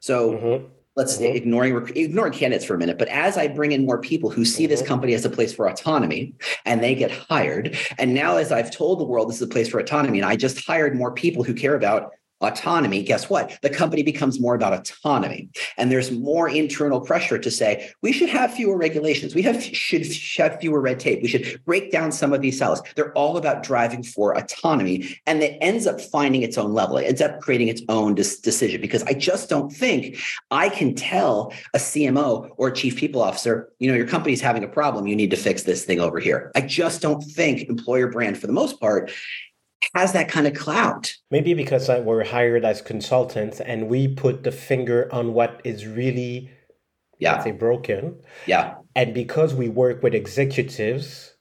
So 0.00 0.32
mm-hmm. 0.32 0.66
let's 0.96 1.16
mm-hmm. 1.16 1.36
ignoring 1.36 1.92
ignoring 1.96 2.32
candidates 2.32 2.64
for 2.64 2.74
a 2.74 2.78
minute, 2.78 2.98
but 2.98 3.08
as 3.08 3.36
I 3.36 3.48
bring 3.48 3.72
in 3.72 3.84
more 3.84 4.00
people 4.00 4.30
who 4.30 4.44
see 4.44 4.66
this 4.66 4.80
mm-hmm. 4.80 4.88
company 4.88 5.14
as 5.14 5.24
a 5.24 5.30
place 5.30 5.52
for 5.52 5.68
autonomy 5.68 6.34
and 6.64 6.82
they 6.82 6.94
get 6.94 7.10
hired, 7.10 7.76
and 7.98 8.14
now 8.14 8.36
as 8.36 8.52
I've 8.52 8.70
told 8.70 9.00
the 9.00 9.04
world 9.04 9.28
this 9.28 9.36
is 9.36 9.42
a 9.42 9.46
place 9.46 9.68
for 9.68 9.80
autonomy, 9.80 10.18
and 10.18 10.28
I 10.28 10.36
just 10.36 10.64
hired 10.66 10.96
more 10.96 11.12
people 11.12 11.44
who 11.44 11.54
care 11.54 11.74
about 11.74 12.12
autonomy, 12.40 13.02
guess 13.02 13.30
what? 13.30 13.58
The 13.62 13.70
company 13.70 14.02
becomes 14.02 14.40
more 14.40 14.54
about 14.54 14.72
autonomy. 14.72 15.48
And 15.76 15.90
there's 15.90 16.10
more 16.10 16.48
internal 16.48 17.00
pressure 17.00 17.38
to 17.38 17.50
say, 17.50 17.90
we 18.02 18.12
should 18.12 18.28
have 18.28 18.52
fewer 18.52 18.76
regulations. 18.76 19.34
We 19.34 19.42
have 19.42 19.62
should 19.62 20.06
have 20.38 20.60
fewer 20.60 20.80
red 20.80 21.00
tape. 21.00 21.22
We 21.22 21.28
should 21.28 21.60
break 21.64 21.90
down 21.90 22.12
some 22.12 22.32
of 22.32 22.40
these 22.40 22.58
silos. 22.58 22.82
They're 22.96 23.12
all 23.12 23.36
about 23.36 23.62
driving 23.62 24.02
for 24.02 24.36
autonomy. 24.36 25.18
And 25.26 25.42
it 25.42 25.58
ends 25.60 25.86
up 25.86 26.00
finding 26.00 26.42
its 26.42 26.58
own 26.58 26.72
level. 26.72 26.98
It 26.98 27.04
ends 27.04 27.20
up 27.20 27.40
creating 27.40 27.68
its 27.68 27.82
own 27.88 28.14
dis- 28.14 28.40
decision 28.40 28.80
because 28.80 29.02
I 29.04 29.14
just 29.14 29.48
don't 29.48 29.70
think 29.70 30.18
I 30.50 30.68
can 30.68 30.94
tell 30.94 31.52
a 31.72 31.78
CMO 31.78 32.50
or 32.56 32.68
a 32.68 32.74
chief 32.74 32.96
people 32.96 33.22
officer, 33.22 33.70
you 33.78 33.88
know, 33.88 33.96
your 33.96 34.06
company's 34.06 34.40
having 34.40 34.64
a 34.64 34.68
problem. 34.68 35.06
You 35.06 35.16
need 35.16 35.30
to 35.30 35.36
fix 35.36 35.62
this 35.62 35.84
thing 35.84 36.00
over 36.00 36.18
here. 36.18 36.50
I 36.54 36.60
just 36.60 37.00
don't 37.00 37.20
think 37.22 37.68
employer 37.68 38.08
brand, 38.08 38.38
for 38.38 38.46
the 38.46 38.52
most 38.52 38.80
part, 38.80 39.10
has 39.94 40.12
that 40.12 40.28
kind 40.28 40.46
of 40.46 40.54
clout. 40.54 41.14
Maybe 41.30 41.54
because 41.54 41.88
we're 41.88 42.24
hired 42.24 42.64
as 42.64 42.80
consultants 42.80 43.60
and 43.60 43.88
we 43.88 44.08
put 44.08 44.44
the 44.44 44.52
finger 44.52 45.08
on 45.12 45.34
what 45.34 45.60
is 45.64 45.86
really, 45.86 46.50
yeah, 47.18 47.42
say, 47.42 47.52
broken. 47.52 48.16
Yeah. 48.46 48.76
And 48.96 49.12
because 49.12 49.54
we 49.54 49.68
work 49.68 50.02
with 50.02 50.14
executives, 50.14 51.34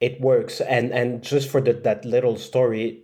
it 0.00 0.20
works. 0.20 0.60
And 0.60 0.92
and 0.92 1.22
just 1.22 1.48
for 1.48 1.60
the, 1.60 1.72
that 1.72 2.04
little 2.04 2.36
story, 2.36 3.02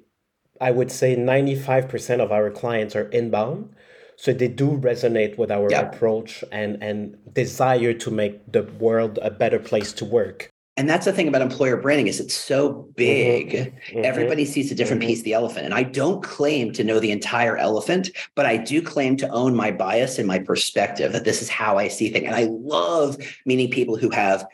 I 0.61 0.71
would 0.71 0.93
say 0.93 1.17
ninety 1.17 1.55
five 1.55 1.89
percent 1.89 2.21
of 2.21 2.31
our 2.31 2.51
clients 2.51 2.95
are 2.95 3.09
inbound. 3.11 3.75
So 4.17 4.33
they 4.33 4.49
do 4.49 4.79
resonate 4.79 5.39
with 5.39 5.51
our 5.51 5.69
yeah. 5.71 5.81
approach 5.81 6.45
and 6.53 6.83
and 6.83 7.17
desire 7.33 7.95
to 7.95 8.11
make 8.11 8.53
the 8.53 8.63
world 8.63 9.19
a 9.23 9.31
better 9.31 9.59
place 9.59 9.93
to 9.95 10.05
work. 10.05 10.52
And 10.77 10.89
that's 10.89 11.05
the 11.05 11.13
thing 11.13 11.29
about 11.29 11.43
employer 11.43 11.77
branding 11.77 12.07
is 12.07 12.21
it's 12.21 12.35
so 12.35 12.89
big 12.97 13.51
mm-hmm. 13.51 13.77
Mm-hmm. 13.77 14.05
everybody 14.05 14.45
sees 14.45 14.71
a 14.71 14.75
different 14.75 15.03
mm-hmm. 15.03 15.09
piece 15.09 15.19
of 15.21 15.25
the 15.25 15.35
elephant 15.35 15.65
and 15.65 15.75
i 15.75 15.83
don't 15.83 16.23
claim 16.23 16.73
to 16.73 16.85
know 16.85 16.99
the 16.99 17.11
entire 17.11 17.57
elephant 17.57 18.11
but 18.35 18.47
i 18.47 18.57
do 18.57 18.83
claim 18.83 19.17
to 19.17 19.29
own 19.29 19.55
my 19.55 19.71
bias 19.71 20.19
and 20.19 20.27
my 20.27 20.39
perspective 20.39 21.13
that 21.13 21.25
this 21.25 21.43
is 21.43 21.49
how 21.49 21.79
i 21.79 21.89
see 21.89 22.11
things 22.11 22.27
and 22.27 22.35
i 22.35 22.45
love 22.45 23.17
meeting 23.47 23.71
people 23.71 23.97
who 23.97 24.11
have 24.11 24.47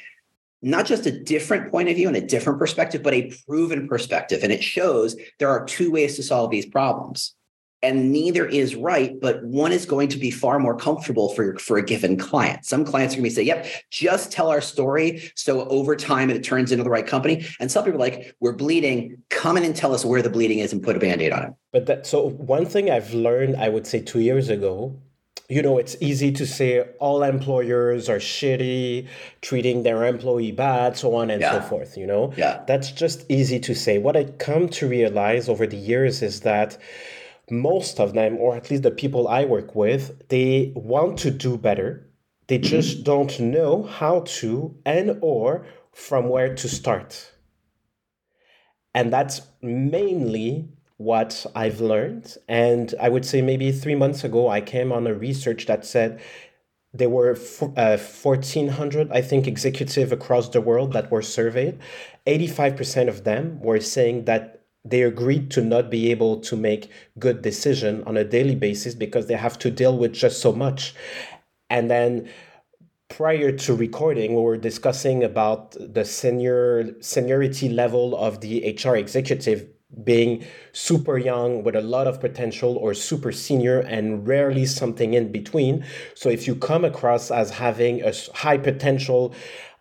not 0.60 0.86
just 0.86 1.06
a 1.06 1.22
different 1.22 1.70
point 1.70 1.88
of 1.88 1.94
view 1.94 2.08
and 2.08 2.16
a 2.16 2.26
different 2.26 2.58
perspective 2.58 3.02
but 3.02 3.14
a 3.14 3.32
proven 3.46 3.88
perspective 3.88 4.42
and 4.42 4.52
it 4.52 4.62
shows 4.62 5.16
there 5.38 5.50
are 5.50 5.64
two 5.64 5.90
ways 5.90 6.16
to 6.16 6.22
solve 6.22 6.50
these 6.50 6.66
problems 6.66 7.34
and 7.82 8.10
neither 8.12 8.46
is 8.46 8.74
right 8.74 9.20
but 9.20 9.42
one 9.44 9.72
is 9.72 9.86
going 9.86 10.08
to 10.08 10.18
be 10.18 10.30
far 10.30 10.58
more 10.58 10.76
comfortable 10.76 11.32
for 11.34 11.44
your, 11.44 11.58
for 11.58 11.78
a 11.78 11.82
given 11.82 12.16
client 12.16 12.64
some 12.64 12.84
clients 12.84 13.14
are 13.14 13.18
going 13.18 13.28
to 13.28 13.34
say 13.34 13.42
yep 13.42 13.66
just 13.90 14.32
tell 14.32 14.48
our 14.48 14.60
story 14.60 15.30
so 15.34 15.68
over 15.68 15.94
time 15.96 16.30
it 16.30 16.42
turns 16.42 16.72
into 16.72 16.84
the 16.84 16.90
right 16.90 17.06
company 17.06 17.46
and 17.60 17.70
some 17.70 17.84
people 17.84 18.00
are 18.00 18.04
like 18.04 18.34
we're 18.40 18.52
bleeding 18.52 19.20
come 19.30 19.56
in 19.56 19.64
and 19.64 19.76
tell 19.76 19.94
us 19.94 20.04
where 20.04 20.22
the 20.22 20.30
bleeding 20.30 20.58
is 20.58 20.72
and 20.72 20.82
put 20.82 20.96
a 20.96 20.98
band-aid 20.98 21.32
on 21.32 21.44
it 21.44 21.52
but 21.72 21.86
that 21.86 22.06
so 22.06 22.28
one 22.30 22.66
thing 22.66 22.90
i've 22.90 23.12
learned 23.14 23.56
i 23.56 23.68
would 23.68 23.86
say 23.86 24.00
two 24.00 24.20
years 24.20 24.48
ago 24.48 24.94
you 25.48 25.62
know, 25.62 25.78
it's 25.78 25.96
easy 26.00 26.30
to 26.32 26.46
say 26.46 26.82
all 26.98 27.22
employers 27.22 28.10
are 28.10 28.18
shitty, 28.18 29.08
treating 29.40 29.82
their 29.82 30.04
employee 30.04 30.52
bad, 30.52 30.96
so 30.96 31.14
on 31.14 31.30
and 31.30 31.40
yeah. 31.40 31.52
so 31.52 31.60
forth, 31.66 31.96
you 31.96 32.06
know? 32.06 32.34
Yeah. 32.36 32.62
That's 32.66 32.92
just 32.92 33.24
easy 33.30 33.58
to 33.60 33.74
say. 33.74 33.96
What 33.96 34.14
I 34.14 34.24
come 34.24 34.68
to 34.68 34.86
realize 34.86 35.48
over 35.48 35.66
the 35.66 35.78
years 35.78 36.20
is 36.20 36.40
that 36.40 36.76
most 37.50 38.00
of 38.00 38.14
them, 38.14 38.36
or 38.38 38.56
at 38.56 38.70
least 38.70 38.82
the 38.82 38.90
people 38.90 39.28
I 39.28 39.44
work 39.44 39.74
with, 39.74 40.28
they 40.28 40.72
want 40.74 41.18
to 41.20 41.30
do 41.30 41.56
better. 41.56 42.08
They 42.46 42.58
mm-hmm. 42.58 42.68
just 42.68 43.04
don't 43.04 43.38
know 43.40 43.82
how 43.82 44.20
to 44.40 44.76
and 44.84 45.18
or 45.20 45.66
from 45.92 46.28
where 46.28 46.54
to 46.54 46.68
start. 46.68 47.32
And 48.94 49.12
that's 49.12 49.42
mainly 49.62 50.68
what 50.96 51.46
I've 51.54 51.80
learned. 51.80 52.36
And 52.48 52.94
I 53.00 53.08
would 53.08 53.24
say 53.24 53.40
maybe 53.42 53.70
three 53.72 53.94
months 53.94 54.24
ago, 54.24 54.48
I 54.48 54.60
came 54.60 54.92
on 54.92 55.06
a 55.06 55.14
research 55.14 55.66
that 55.66 55.84
said 55.84 56.20
there 56.92 57.08
were 57.10 57.38
uh, 57.76 57.98
1,400, 57.98 59.12
I 59.12 59.20
think, 59.20 59.46
executive 59.46 60.10
across 60.10 60.48
the 60.48 60.60
world 60.60 60.92
that 60.94 61.10
were 61.10 61.22
surveyed. 61.22 61.78
85% 62.26 63.08
of 63.08 63.24
them 63.24 63.60
were 63.60 63.80
saying 63.80 64.24
that 64.24 64.57
they 64.90 65.02
agreed 65.02 65.50
to 65.52 65.62
not 65.62 65.90
be 65.90 66.10
able 66.10 66.40
to 66.40 66.56
make 66.56 66.90
good 67.18 67.42
decision 67.42 68.02
on 68.04 68.16
a 68.16 68.24
daily 68.24 68.54
basis 68.54 68.94
because 68.94 69.26
they 69.26 69.34
have 69.34 69.58
to 69.58 69.70
deal 69.70 69.96
with 69.96 70.12
just 70.12 70.40
so 70.40 70.52
much. 70.52 70.94
And 71.70 71.90
then 71.90 72.28
prior 73.08 73.50
to 73.50 73.74
recording 73.74 74.34
we 74.34 74.42
were 74.42 74.56
discussing 74.56 75.24
about 75.24 75.74
the 75.80 76.04
senior 76.04 76.94
seniority 77.00 77.68
level 77.68 78.14
of 78.16 78.40
the 78.42 78.78
hr 78.84 78.96
executive 78.96 79.66
being 80.04 80.44
super 80.72 81.16
young 81.16 81.64
with 81.64 81.74
a 81.74 81.80
lot 81.80 82.06
of 82.06 82.20
potential 82.20 82.76
or 82.76 82.92
super 82.92 83.32
senior 83.32 83.80
and 83.80 84.28
rarely 84.28 84.66
something 84.66 85.14
in 85.14 85.32
between. 85.32 85.82
So 86.14 86.28
if 86.28 86.46
you 86.46 86.54
come 86.54 86.84
across 86.84 87.30
as 87.30 87.48
having 87.48 88.02
a 88.02 88.12
high 88.34 88.58
potential 88.58 89.34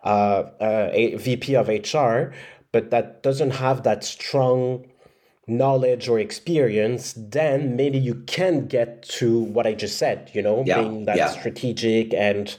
uh, 0.04 0.44
uh, 0.60 0.90
a 0.92 1.16
vp 1.16 1.56
of 1.56 1.68
hr 1.68 2.32
but 2.72 2.90
that 2.90 3.22
doesn't 3.22 3.50
have 3.50 3.82
that 3.82 4.04
strong 4.04 4.86
knowledge 5.48 6.08
or 6.08 6.18
experience, 6.18 7.14
then 7.16 7.76
maybe 7.76 7.98
you 7.98 8.14
can 8.26 8.66
get 8.66 9.02
to 9.02 9.40
what 9.40 9.66
I 9.66 9.74
just 9.74 9.98
said, 9.98 10.30
you 10.34 10.42
know, 10.42 10.62
yeah, 10.66 10.80
being 10.80 11.04
that 11.06 11.16
yeah. 11.16 11.28
strategic 11.28 12.12
and 12.14 12.56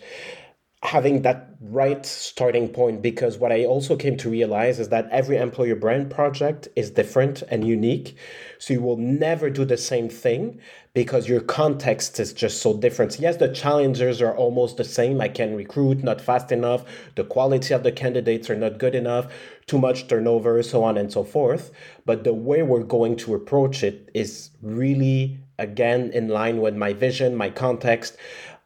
having 0.81 1.23
that 1.23 1.49
right 1.61 2.05
starting 2.05 2.69
point. 2.69 3.01
Because 3.01 3.37
what 3.37 3.51
I 3.51 3.65
also 3.65 3.95
came 3.95 4.17
to 4.17 4.29
realize 4.29 4.79
is 4.79 4.89
that 4.89 5.07
every 5.11 5.37
employer 5.37 5.75
brand 5.75 6.09
project 6.09 6.67
is 6.75 6.91
different 6.91 7.43
and 7.49 7.67
unique. 7.67 8.17
So 8.57 8.73
you 8.73 8.81
will 8.81 8.97
never 8.97 9.49
do 9.49 9.65
the 9.65 9.77
same 9.77 10.09
thing 10.09 10.59
because 10.93 11.29
your 11.29 11.41
context 11.41 12.19
is 12.19 12.33
just 12.33 12.61
so 12.61 12.75
different. 12.75 13.19
Yes, 13.19 13.37
the 13.37 13.47
challengers 13.47 14.21
are 14.21 14.35
almost 14.35 14.77
the 14.77 14.83
same. 14.83 15.21
I 15.21 15.29
can 15.29 15.55
recruit 15.55 16.03
not 16.03 16.19
fast 16.19 16.51
enough, 16.51 16.83
the 17.15 17.23
quality 17.23 17.73
of 17.73 17.83
the 17.83 17.91
candidates 17.91 18.49
are 18.49 18.55
not 18.55 18.79
good 18.79 18.95
enough, 18.95 19.31
too 19.67 19.77
much 19.77 20.07
turnover, 20.07 20.61
so 20.63 20.83
on 20.83 20.97
and 20.97 21.11
so 21.11 21.23
forth. 21.23 21.71
But 22.05 22.23
the 22.23 22.33
way 22.33 22.63
we're 22.63 22.83
going 22.83 23.15
to 23.17 23.35
approach 23.35 23.83
it 23.83 24.09
is 24.13 24.49
really, 24.61 25.39
again, 25.57 26.11
in 26.13 26.27
line 26.29 26.59
with 26.61 26.75
my 26.75 26.93
vision, 26.93 27.35
my 27.35 27.49
context 27.49 28.17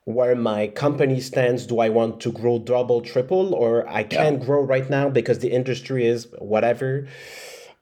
where 0.05 0.35
my 0.35 0.67
company 0.67 1.17
stands 1.21 1.65
do 1.65 1.79
i 1.79 1.87
want 1.87 2.19
to 2.19 2.29
grow 2.29 2.59
double 2.59 2.99
triple 2.99 3.55
or 3.55 3.87
i 3.87 4.03
can't 4.03 4.37
yeah. 4.37 4.45
grow 4.45 4.61
right 4.61 4.89
now 4.89 5.07
because 5.07 5.39
the 5.39 5.49
industry 5.49 6.05
is 6.05 6.27
whatever 6.39 7.07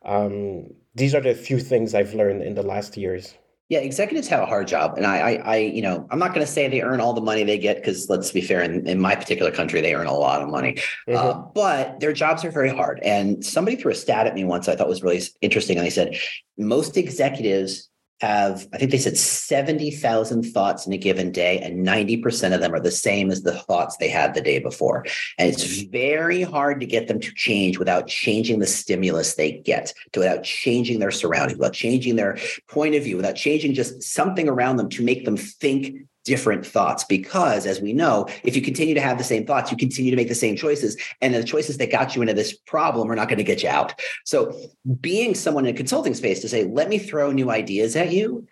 um, 0.04 0.68
these 0.96 1.16
are 1.16 1.22
the 1.22 1.34
few 1.34 1.60
things 1.60 1.94
I've 1.94 2.14
learned 2.14 2.44
in 2.44 2.56
the 2.56 2.64
last 2.64 2.98
years. 2.98 3.36
Yeah, 3.72 3.80
executives 3.80 4.28
have 4.28 4.42
a 4.42 4.46
hard 4.46 4.68
job, 4.68 4.98
and 4.98 5.06
I, 5.06 5.18
I, 5.18 5.32
I 5.36 5.56
you 5.56 5.82
know, 5.82 6.06
I'm 6.12 6.20
not 6.20 6.34
going 6.34 6.46
to 6.46 6.52
say 6.52 6.68
they 6.68 6.82
earn 6.82 7.00
all 7.00 7.14
the 7.14 7.22
money 7.22 7.46
they 7.46 7.58
get 7.58 7.78
because 7.78 8.10
let's 8.10 8.30
be 8.30 8.42
fair, 8.42 8.62
in, 8.62 8.86
in 8.86 9.00
my 9.00 9.16
particular 9.16 9.50
country, 9.50 9.80
they 9.80 9.96
earn 9.96 10.08
a 10.08 10.14
lot 10.14 10.42
of 10.42 10.50
money, 10.50 10.74
mm-hmm. 10.74 11.16
uh, 11.16 11.36
but 11.56 11.98
their 12.02 12.12
jobs 12.12 12.44
are 12.44 12.52
very 12.52 12.68
hard. 12.68 13.00
And 13.02 13.46
somebody 13.46 13.78
threw 13.78 13.94
a 13.94 13.96
stat 13.96 14.28
at 14.28 14.36
me 14.36 14.44
once 14.44 14.68
I 14.68 14.76
thought 14.76 14.90
was 14.90 15.04
really 15.04 15.22
interesting, 15.40 15.78
and 15.78 15.86
they 15.86 15.90
said 15.90 16.18
most 16.58 16.98
executives 16.98 17.90
have, 18.22 18.68
I 18.72 18.78
think 18.78 18.92
they 18.92 19.00
said 19.00 19.18
70,000 19.18 20.44
thoughts 20.44 20.86
in 20.86 20.94
a 20.94 20.98
given 20.98 21.32
day, 21.32 21.58
and 21.58 21.86
90% 21.86 22.54
of 22.54 22.62
them 22.62 22.74
are 22.74 22.80
the 22.80 22.92
same 22.92 23.32
as 23.32 23.42
the 23.42 23.58
thoughts 23.58 23.98
they 23.98 24.10
had 24.10 24.36
the 24.36 24.42
day 24.42 24.60
before. 24.60 25.06
And 25.40 25.52
it's 25.52 25.66
mm-hmm. 25.66 25.92
very 25.92 26.44
hard 26.44 26.80
to 26.82 26.86
get 26.86 27.08
them 27.08 27.20
to 27.20 27.34
change 27.34 27.80
without 27.80 28.06
changing 28.06 28.60
the 28.60 28.68
stimulus 28.68 29.34
they 29.34 29.54
get, 29.54 29.92
to, 30.12 30.20
without 30.20 30.44
changing 30.44 31.00
their 31.00 31.10
surroundings, 31.10 31.58
without 31.58 31.74
changing 31.74 32.16
their 32.16 32.38
point 32.68 32.94
of 32.94 33.04
view, 33.04 33.18
without 33.18 33.36
changing 33.36 33.74
just 33.74 34.04
something 34.04 34.48
around 34.48 34.78
them 34.78 34.90
to 34.90 35.04
make 35.04 35.26
them 35.26 35.36
think 35.36 36.06
different 36.24 36.66
thoughts 36.66 37.04
because 37.04 37.66
as 37.66 37.82
we 37.82 37.94
know 37.94 38.28
if 38.44 38.56
you 38.56 38.62
continue 38.62 38.94
to 38.94 39.02
have 39.02 39.18
the 39.18 39.24
same 39.24 39.46
thoughts 39.46 39.72
you 39.72 39.78
continue 39.78 40.12
to 40.12 40.18
make 40.18 40.28
the 40.28 40.36
same 40.36 40.56
choices 40.56 40.96
and 41.22 41.34
the 41.34 41.44
choices 41.44 41.78
that 41.78 41.92
got 41.92 42.16
you 42.16 42.22
into 42.22 42.34
this 42.34 42.56
problem 42.56 43.12
are 43.12 43.16
not 43.16 43.28
going 43.28 43.38
to 43.38 43.44
get 43.44 43.64
you 43.64 43.70
out 43.70 44.00
so 44.26 44.56
being 45.00 45.34
someone 45.34 45.66
in 45.66 45.74
a 45.74 45.78
consulting 45.78 46.14
space 46.14 46.40
to 46.40 46.50
say 46.50 46.64
let 46.66 46.90
me 46.90 47.00
throw 47.00 47.32
new 47.32 47.50
ideas 47.50 47.96
at 47.96 48.12
you 48.12 48.48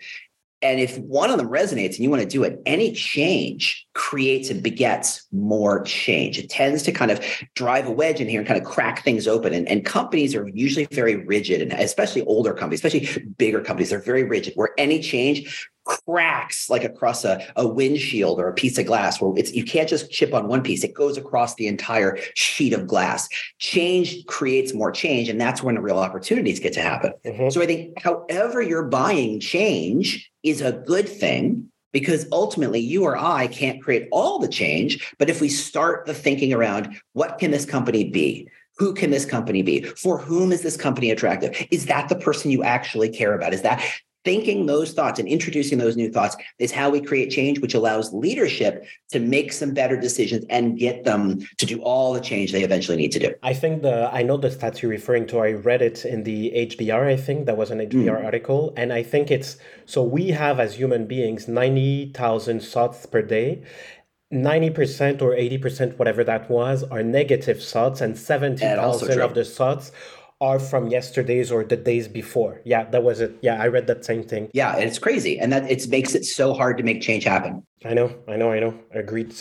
and 0.61 0.79
if 0.81 0.97
one 0.97 1.29
of 1.29 1.37
them 1.37 1.47
resonates 1.47 1.95
and 1.95 1.99
you 1.99 2.09
want 2.09 2.21
to 2.21 2.27
do 2.27 2.43
it, 2.43 2.61
any 2.65 2.91
change 2.91 3.87
creates 3.93 4.49
and 4.49 4.61
begets 4.61 5.25
more 5.31 5.83
change. 5.83 6.37
It 6.37 6.49
tends 6.49 6.83
to 6.83 6.91
kind 6.91 7.11
of 7.11 7.23
drive 7.55 7.87
a 7.87 7.91
wedge 7.91 8.19
in 8.19 8.27
here 8.27 8.41
and 8.41 8.47
kind 8.47 8.59
of 8.59 8.67
crack 8.67 9.03
things 9.03 9.25
open. 9.25 9.53
And, 9.53 9.69
and 9.69 9.85
companies 9.85 10.35
are 10.35 10.47
usually 10.49 10.85
very 10.91 11.15
rigid, 11.15 11.61
and 11.61 11.71
especially 11.73 12.23
older 12.23 12.53
companies, 12.53 12.83
especially 12.83 13.25
bigger 13.37 13.61
companies, 13.61 13.89
they're 13.89 14.01
very 14.01 14.25
rigid, 14.25 14.53
where 14.55 14.71
any 14.77 14.99
change 14.99 15.69
cracks 15.89 16.69
like 16.69 16.83
across 16.83 17.25
a, 17.25 17.43
a 17.55 17.67
windshield 17.67 18.39
or 18.39 18.47
a 18.47 18.53
piece 18.53 18.77
of 18.77 18.85
glass 18.85 19.19
where 19.19 19.33
it's 19.35 19.51
you 19.53 19.63
can't 19.63 19.89
just 19.89 20.11
chip 20.11 20.35
on 20.35 20.47
one 20.47 20.61
piece 20.61 20.83
it 20.83 20.93
goes 20.93 21.17
across 21.17 21.55
the 21.55 21.65
entire 21.65 22.15
sheet 22.35 22.73
of 22.73 22.85
glass 22.85 23.27
change 23.57 24.23
creates 24.27 24.71
more 24.73 24.91
change 24.91 25.29
and 25.29 25.41
that's 25.41 25.63
when 25.63 25.73
the 25.73 25.81
real 25.81 25.97
opportunities 25.97 26.59
get 26.59 26.73
to 26.73 26.81
happen 26.81 27.11
mm-hmm. 27.25 27.49
so 27.49 27.59
i 27.59 27.65
think 27.65 27.99
however 27.99 28.61
you're 28.61 28.85
buying 28.85 29.39
change 29.39 30.31
is 30.43 30.61
a 30.61 30.71
good 30.71 31.09
thing 31.09 31.67
because 31.91 32.27
ultimately 32.31 32.79
you 32.79 33.03
or 33.03 33.17
I 33.17 33.47
can't 33.47 33.81
create 33.81 34.07
all 34.11 34.37
the 34.37 34.47
change. 34.47 35.11
But 35.17 35.27
if 35.27 35.41
we 35.41 35.49
start 35.49 36.05
the 36.05 36.13
thinking 36.13 36.53
around 36.53 36.95
what 37.13 37.39
can 37.39 37.49
this 37.49 37.65
company 37.65 38.11
be? 38.11 38.47
Who 38.77 38.93
can 38.93 39.09
this 39.09 39.25
company 39.25 39.63
be? 39.63 39.81
For 39.81 40.19
whom 40.19 40.51
is 40.51 40.61
this 40.61 40.77
company 40.77 41.09
attractive? 41.09 41.67
Is 41.71 41.87
that 41.87 42.09
the 42.09 42.15
person 42.15 42.51
you 42.51 42.63
actually 42.63 43.09
care 43.09 43.33
about? 43.33 43.55
Is 43.55 43.63
that 43.63 43.83
thinking 44.25 44.65
those 44.65 44.91
thoughts 44.91 45.19
and 45.19 45.27
introducing 45.27 45.77
those 45.77 45.95
new 45.95 46.11
thoughts 46.11 46.35
is 46.59 46.71
how 46.71 46.89
we 46.89 47.01
create 47.01 47.29
change, 47.31 47.59
which 47.59 47.73
allows 47.73 48.13
leadership 48.13 48.85
to 49.11 49.19
make 49.19 49.53
some 49.53 49.73
better 49.73 49.99
decisions 49.99 50.45
and 50.49 50.77
get 50.77 51.03
them 51.05 51.39
to 51.57 51.65
do 51.65 51.81
all 51.81 52.13
the 52.13 52.19
change 52.19 52.51
they 52.51 52.63
eventually 52.63 52.97
need 52.97 53.11
to 53.11 53.19
do. 53.19 53.33
I 53.43 53.53
think 53.53 53.81
the 53.81 54.09
I 54.13 54.23
know 54.23 54.37
the 54.37 54.49
stats 54.49 54.81
you're 54.81 54.91
referring 54.91 55.27
to. 55.27 55.39
I 55.39 55.53
read 55.53 55.81
it 55.81 56.05
in 56.05 56.23
the 56.23 56.51
HBR. 56.55 57.07
I 57.07 57.15
think 57.15 57.45
that 57.45 57.57
was 57.57 57.71
an 57.71 57.79
HBR 57.79 58.19
mm. 58.19 58.25
article, 58.25 58.73
and 58.75 58.91
I 58.91 59.03
think 59.03 59.31
it's 59.31 59.57
so 59.85 60.03
we 60.03 60.29
have 60.29 60.59
as 60.59 60.75
human 60.75 61.07
beings 61.07 61.47
ninety 61.47 62.11
thousand 62.13 62.61
thoughts 62.61 63.05
per 63.05 63.21
day. 63.21 63.63
90% 64.31 65.23
or 65.23 65.31
80% 65.31 65.97
whatever 65.97 66.23
that 66.23 66.51
was 66.51 66.83
are 66.83 67.01
negative 67.01 67.63
thoughts 67.63 67.99
and 67.99 68.15
70,000 68.15 69.19
of 69.21 69.33
the 69.33 69.43
thoughts 69.43 69.91
are 70.41 70.59
from 70.59 70.87
yesterday's 70.87 71.51
or 71.51 71.63
the 71.63 71.75
days 71.75 72.07
before. 72.07 72.61
Yeah, 72.63 72.85
that 72.91 73.03
was 73.03 73.19
it. 73.19 73.37
Yeah, 73.41 73.61
I 73.61 73.67
read 73.67 73.87
that 73.87 74.05
same 74.05 74.23
thing. 74.23 74.49
Yeah, 74.53 74.73
and 74.75 74.83
it's 74.83 74.99
crazy. 74.99 75.37
And 75.37 75.51
that 75.51 75.69
it 75.69 75.87
makes 75.89 76.15
it 76.15 76.23
so 76.23 76.53
hard 76.53 76.77
to 76.77 76.83
make 76.83 77.01
change 77.01 77.25
happen. 77.25 77.63
I 77.83 77.93
know, 77.93 78.15
I 78.27 78.37
know, 78.37 78.51
I 78.51 78.59
know. 78.59 78.73
Agreed. 78.91 79.33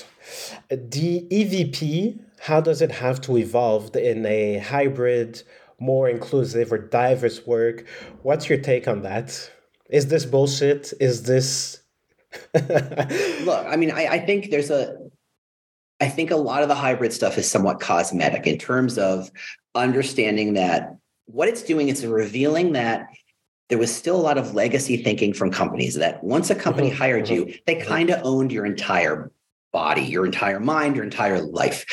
The 0.69 1.27
EVP, 1.31 2.19
how 2.41 2.61
does 2.61 2.83
it 2.83 2.91
have 2.91 3.21
to 3.23 3.37
evolve 3.37 3.95
in 3.97 4.27
a 4.27 4.59
hybrid, 4.59 5.43
more 5.79 6.09
inclusive 6.09 6.73
or 6.73 6.79
diverse 6.79 7.47
work? 7.47 7.87
What's 8.23 8.49
your 8.49 8.59
take 8.59 8.89
on 8.89 9.03
that? 9.03 9.51
Is 9.91 10.09
this 10.09 10.25
bullshit? 10.25 10.93
Is 11.01 11.23
this 11.23 11.81
Look, 12.55 13.67
I 13.67 13.77
mean, 13.77 13.91
I, 13.91 14.07
I 14.07 14.19
think 14.19 14.51
there's 14.51 14.71
a 14.71 14.97
I 16.01 16.09
think 16.09 16.31
a 16.31 16.37
lot 16.37 16.63
of 16.63 16.69
the 16.69 16.75
hybrid 16.75 17.13
stuff 17.13 17.39
is 17.39 17.51
somewhat 17.51 17.81
cosmetic 17.81 18.47
in 18.47 18.59
terms 18.59 18.99
of 18.99 19.31
understanding 19.79 20.55
that 20.55 20.97
what 21.27 21.49
it's 21.49 21.63
doing 21.63 21.89
is 21.89 22.05
revealing 22.05 22.73
that 22.73 23.09
there 23.69 23.79
was 23.79 23.95
still 23.95 24.17
a 24.17 24.21
lot 24.23 24.39
of 24.39 24.55
legacy 24.55 24.97
thinking 25.03 25.35
from 25.35 25.51
companies 25.51 25.95
that 25.95 26.23
once 26.25 26.49
a 26.51 26.55
company 26.55 26.91
Mhm, 26.91 26.95
hired 26.97 27.29
you, 27.29 27.53
they 27.67 27.77
mhm. 27.77 27.87
kind 27.87 28.11
of 28.11 28.21
owned 28.25 28.51
your 28.51 28.65
entire 28.65 29.31
body, 29.73 30.03
your 30.03 30.27
entire 30.27 30.61
mind, 30.61 30.97
your 30.97 31.05
entire 31.05 31.41
life. 31.41 31.85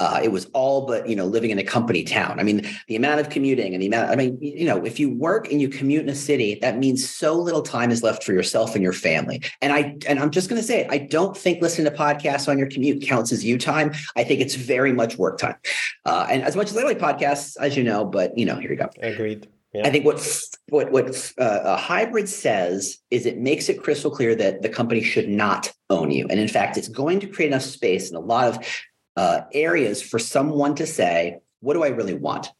Uh, 0.00 0.20
it 0.22 0.32
was 0.32 0.46
all 0.52 0.86
but 0.86 1.08
you 1.08 1.14
know 1.14 1.24
living 1.24 1.50
in 1.50 1.58
a 1.58 1.62
company 1.62 2.02
town. 2.02 2.40
I 2.40 2.42
mean, 2.42 2.68
the 2.88 2.96
amount 2.96 3.20
of 3.20 3.30
commuting 3.30 3.74
and 3.74 3.82
the 3.82 3.86
amount. 3.86 4.10
I 4.10 4.16
mean, 4.16 4.38
you 4.40 4.64
know, 4.64 4.84
if 4.84 4.98
you 4.98 5.14
work 5.16 5.50
and 5.50 5.60
you 5.60 5.68
commute 5.68 6.02
in 6.02 6.08
a 6.08 6.14
city, 6.14 6.58
that 6.60 6.78
means 6.78 7.08
so 7.08 7.34
little 7.38 7.62
time 7.62 7.90
is 7.90 8.02
left 8.02 8.24
for 8.24 8.32
yourself 8.32 8.74
and 8.74 8.82
your 8.82 8.92
family. 8.92 9.42
And 9.62 9.72
I 9.72 9.96
and 10.08 10.18
I'm 10.18 10.30
just 10.30 10.48
going 10.48 10.60
to 10.60 10.66
say 10.66 10.80
it. 10.80 10.88
I 10.90 10.98
don't 10.98 11.36
think 11.36 11.62
listening 11.62 11.90
to 11.90 11.96
podcasts 11.96 12.48
on 12.48 12.58
your 12.58 12.68
commute 12.68 13.02
counts 13.02 13.32
as 13.32 13.44
you 13.44 13.58
time. 13.58 13.92
I 14.16 14.24
think 14.24 14.40
it's 14.40 14.54
very 14.54 14.92
much 14.92 15.16
work 15.16 15.38
time. 15.38 15.56
Uh, 16.04 16.26
and 16.28 16.42
as 16.42 16.56
much 16.56 16.70
as 16.70 16.76
I 16.76 16.82
like 16.82 16.98
podcasts, 16.98 17.56
as 17.60 17.76
you 17.76 17.84
know, 17.84 18.04
but 18.04 18.36
you 18.36 18.44
know, 18.44 18.56
here 18.56 18.70
you 18.70 18.76
go. 18.76 18.90
Agreed. 19.00 19.48
I 19.82 19.90
think 19.90 20.04
what 20.04 20.20
what 20.68 20.92
what 20.92 21.32
uh, 21.38 21.60
a 21.64 21.76
hybrid 21.76 22.28
says 22.28 22.98
is 23.10 23.26
it 23.26 23.38
makes 23.38 23.68
it 23.68 23.82
crystal 23.82 24.10
clear 24.10 24.34
that 24.36 24.62
the 24.62 24.68
company 24.68 25.02
should 25.02 25.28
not 25.28 25.72
own 25.90 26.10
you, 26.12 26.26
and 26.30 26.38
in 26.38 26.48
fact, 26.48 26.76
it's 26.76 26.88
going 26.88 27.20
to 27.20 27.26
create 27.26 27.48
enough 27.48 27.62
space 27.62 28.10
in 28.10 28.16
a 28.16 28.20
lot 28.20 28.48
of 28.48 28.84
uh, 29.16 29.40
areas 29.52 30.00
for 30.00 30.18
someone 30.20 30.76
to 30.76 30.86
say, 30.86 31.38
"What 31.60 31.74
do 31.74 31.82
I 31.82 31.88
really 31.88 32.14
want? 32.14 32.52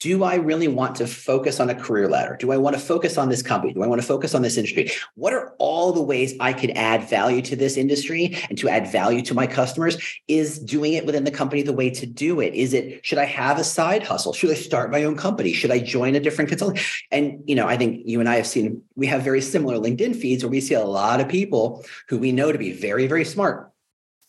Do 0.00 0.24
I 0.24 0.34
really 0.34 0.68
want 0.68 0.96
to 0.96 1.06
focus 1.06 1.58
on 1.58 1.70
a 1.70 1.74
career 1.74 2.06
ladder? 2.06 2.36
Do 2.38 2.52
I 2.52 2.58
want 2.58 2.76
to 2.76 2.80
focus 2.80 3.16
on 3.16 3.30
this 3.30 3.40
company? 3.40 3.72
Do 3.72 3.82
I 3.82 3.86
want 3.86 3.98
to 3.98 4.06
focus 4.06 4.34
on 4.34 4.42
this 4.42 4.58
industry? 4.58 4.90
What 5.14 5.32
are 5.32 5.54
all 5.58 5.92
the 5.92 6.02
ways 6.02 6.34
I 6.38 6.52
could 6.52 6.70
add 6.72 7.08
value 7.08 7.40
to 7.42 7.56
this 7.56 7.78
industry 7.78 8.36
and 8.50 8.58
to 8.58 8.68
add 8.68 8.92
value 8.92 9.22
to 9.22 9.34
my 9.34 9.46
customers? 9.46 9.96
Is 10.28 10.58
doing 10.58 10.92
it 10.92 11.06
within 11.06 11.24
the 11.24 11.30
company 11.30 11.62
the 11.62 11.72
way 11.72 11.88
to 11.88 12.04
do 12.04 12.40
it? 12.40 12.52
Is 12.52 12.74
it, 12.74 13.06
should 13.06 13.16
I 13.16 13.24
have 13.24 13.58
a 13.58 13.64
side 13.64 14.02
hustle? 14.02 14.34
Should 14.34 14.50
I 14.50 14.54
start 14.54 14.90
my 14.90 15.02
own 15.04 15.16
company? 15.16 15.54
Should 15.54 15.70
I 15.70 15.78
join 15.78 16.14
a 16.14 16.20
different 16.20 16.50
consulting? 16.50 16.82
And, 17.10 17.42
you 17.46 17.54
know, 17.54 17.66
I 17.66 17.78
think 17.78 18.02
you 18.04 18.20
and 18.20 18.28
I 18.28 18.36
have 18.36 18.46
seen, 18.46 18.82
we 18.96 19.06
have 19.06 19.22
very 19.22 19.40
similar 19.40 19.76
LinkedIn 19.76 20.14
feeds 20.14 20.44
where 20.44 20.50
we 20.50 20.60
see 20.60 20.74
a 20.74 20.84
lot 20.84 21.22
of 21.22 21.28
people 21.28 21.86
who 22.08 22.18
we 22.18 22.32
know 22.32 22.52
to 22.52 22.58
be 22.58 22.72
very, 22.72 23.06
very 23.06 23.24
smart 23.24 23.72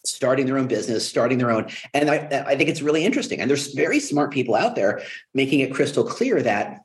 starting 0.08 0.46
their 0.46 0.58
own 0.58 0.67
business, 0.67 1.08
starting 1.08 1.38
their 1.38 1.52
own. 1.52 1.67
And 1.93 2.10
I, 2.10 2.43
I 2.48 2.56
think 2.56 2.70
it's 2.70 2.82
really 2.82 3.06
interesting. 3.06 3.41
And 3.41 3.50
there's 3.50 3.74
very 3.74 4.00
smart 4.00 4.32
people 4.32 4.56
out 4.56 4.76
there 4.76 5.02
making 5.34 5.60
it 5.60 5.74
crystal 5.74 6.04
clear 6.04 6.41
that 6.41 6.82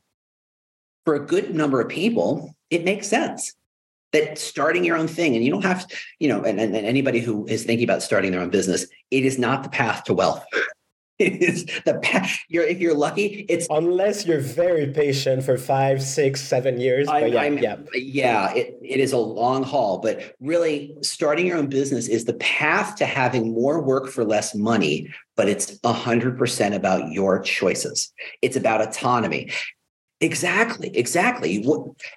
for 1.05 1.15
a 1.15 1.25
good 1.25 1.55
number 1.55 1.81
of 1.81 1.89
people, 1.89 2.55
it 2.71 2.85
makes 2.85 3.07
sense 3.07 3.55
that 4.13 4.39
starting 4.39 4.85
your 4.85 4.97
own 4.97 5.09
thing 5.09 5.35
and 5.35 5.45
you 5.45 5.51
don't 5.51 5.65
have 5.65 5.87
you 6.19 6.29
know, 6.29 6.43
and, 6.43 6.61
and, 6.61 6.77
and 6.77 6.87
anybody 6.87 7.21
who 7.21 7.47
is 7.47 7.65
thinking 7.65 7.85
about 7.85 8.03
starting 8.03 8.31
their 8.31 8.41
own 8.41 8.51
business, 8.51 8.87
it 9.11 9.25
is 9.25 9.39
not 9.39 9.63
the 9.63 9.71
path 9.71 10.05
to 10.05 10.15
wealth. 10.15 10.45
It 11.19 11.43
is 11.43 11.67
the 11.85 11.95
path. 12.03 12.37
You're 12.49 12.65
if 12.65 12.81
you're 12.81 12.95
lucky, 12.97 13.45
it's 13.49 13.67
Unless 13.71 14.27
you're 14.27 14.41
very 14.41 14.89
patient 14.89 15.45
for 15.45 15.57
five, 15.59 16.03
six, 16.03 16.41
seven 16.41 16.81
years. 16.81 17.07
But 17.07 17.15
I'm- 17.15 17.33
yeah, 17.33 17.41
I'm- 17.41 17.59
yeah. 17.59 17.77
yeah, 17.95 18.55
it, 18.55 18.79
it 18.83 18.99
is 18.99 19.13
a 19.13 19.19
long 19.19 19.63
haul, 19.63 19.99
but 19.99 20.35
really 20.41 20.95
starting 21.03 21.47
your 21.47 21.59
own 21.59 21.69
business 21.69 22.09
is 22.09 22.25
the 22.25 22.35
path 22.35 22.97
to 22.97 23.07
having 23.07 23.53
more 23.53 23.81
work 23.81 24.09
for 24.09 24.25
less 24.25 24.55
money, 24.55 25.09
but 25.37 25.49
it's 25.49 25.79
100% 25.81 26.75
about 26.75 27.13
your 27.13 27.41
choices. 27.41 28.13
It's 28.41 28.57
about 28.57 28.81
autonomy. 28.83 29.51
Exactly, 30.23 30.97
exactly. 30.97 31.67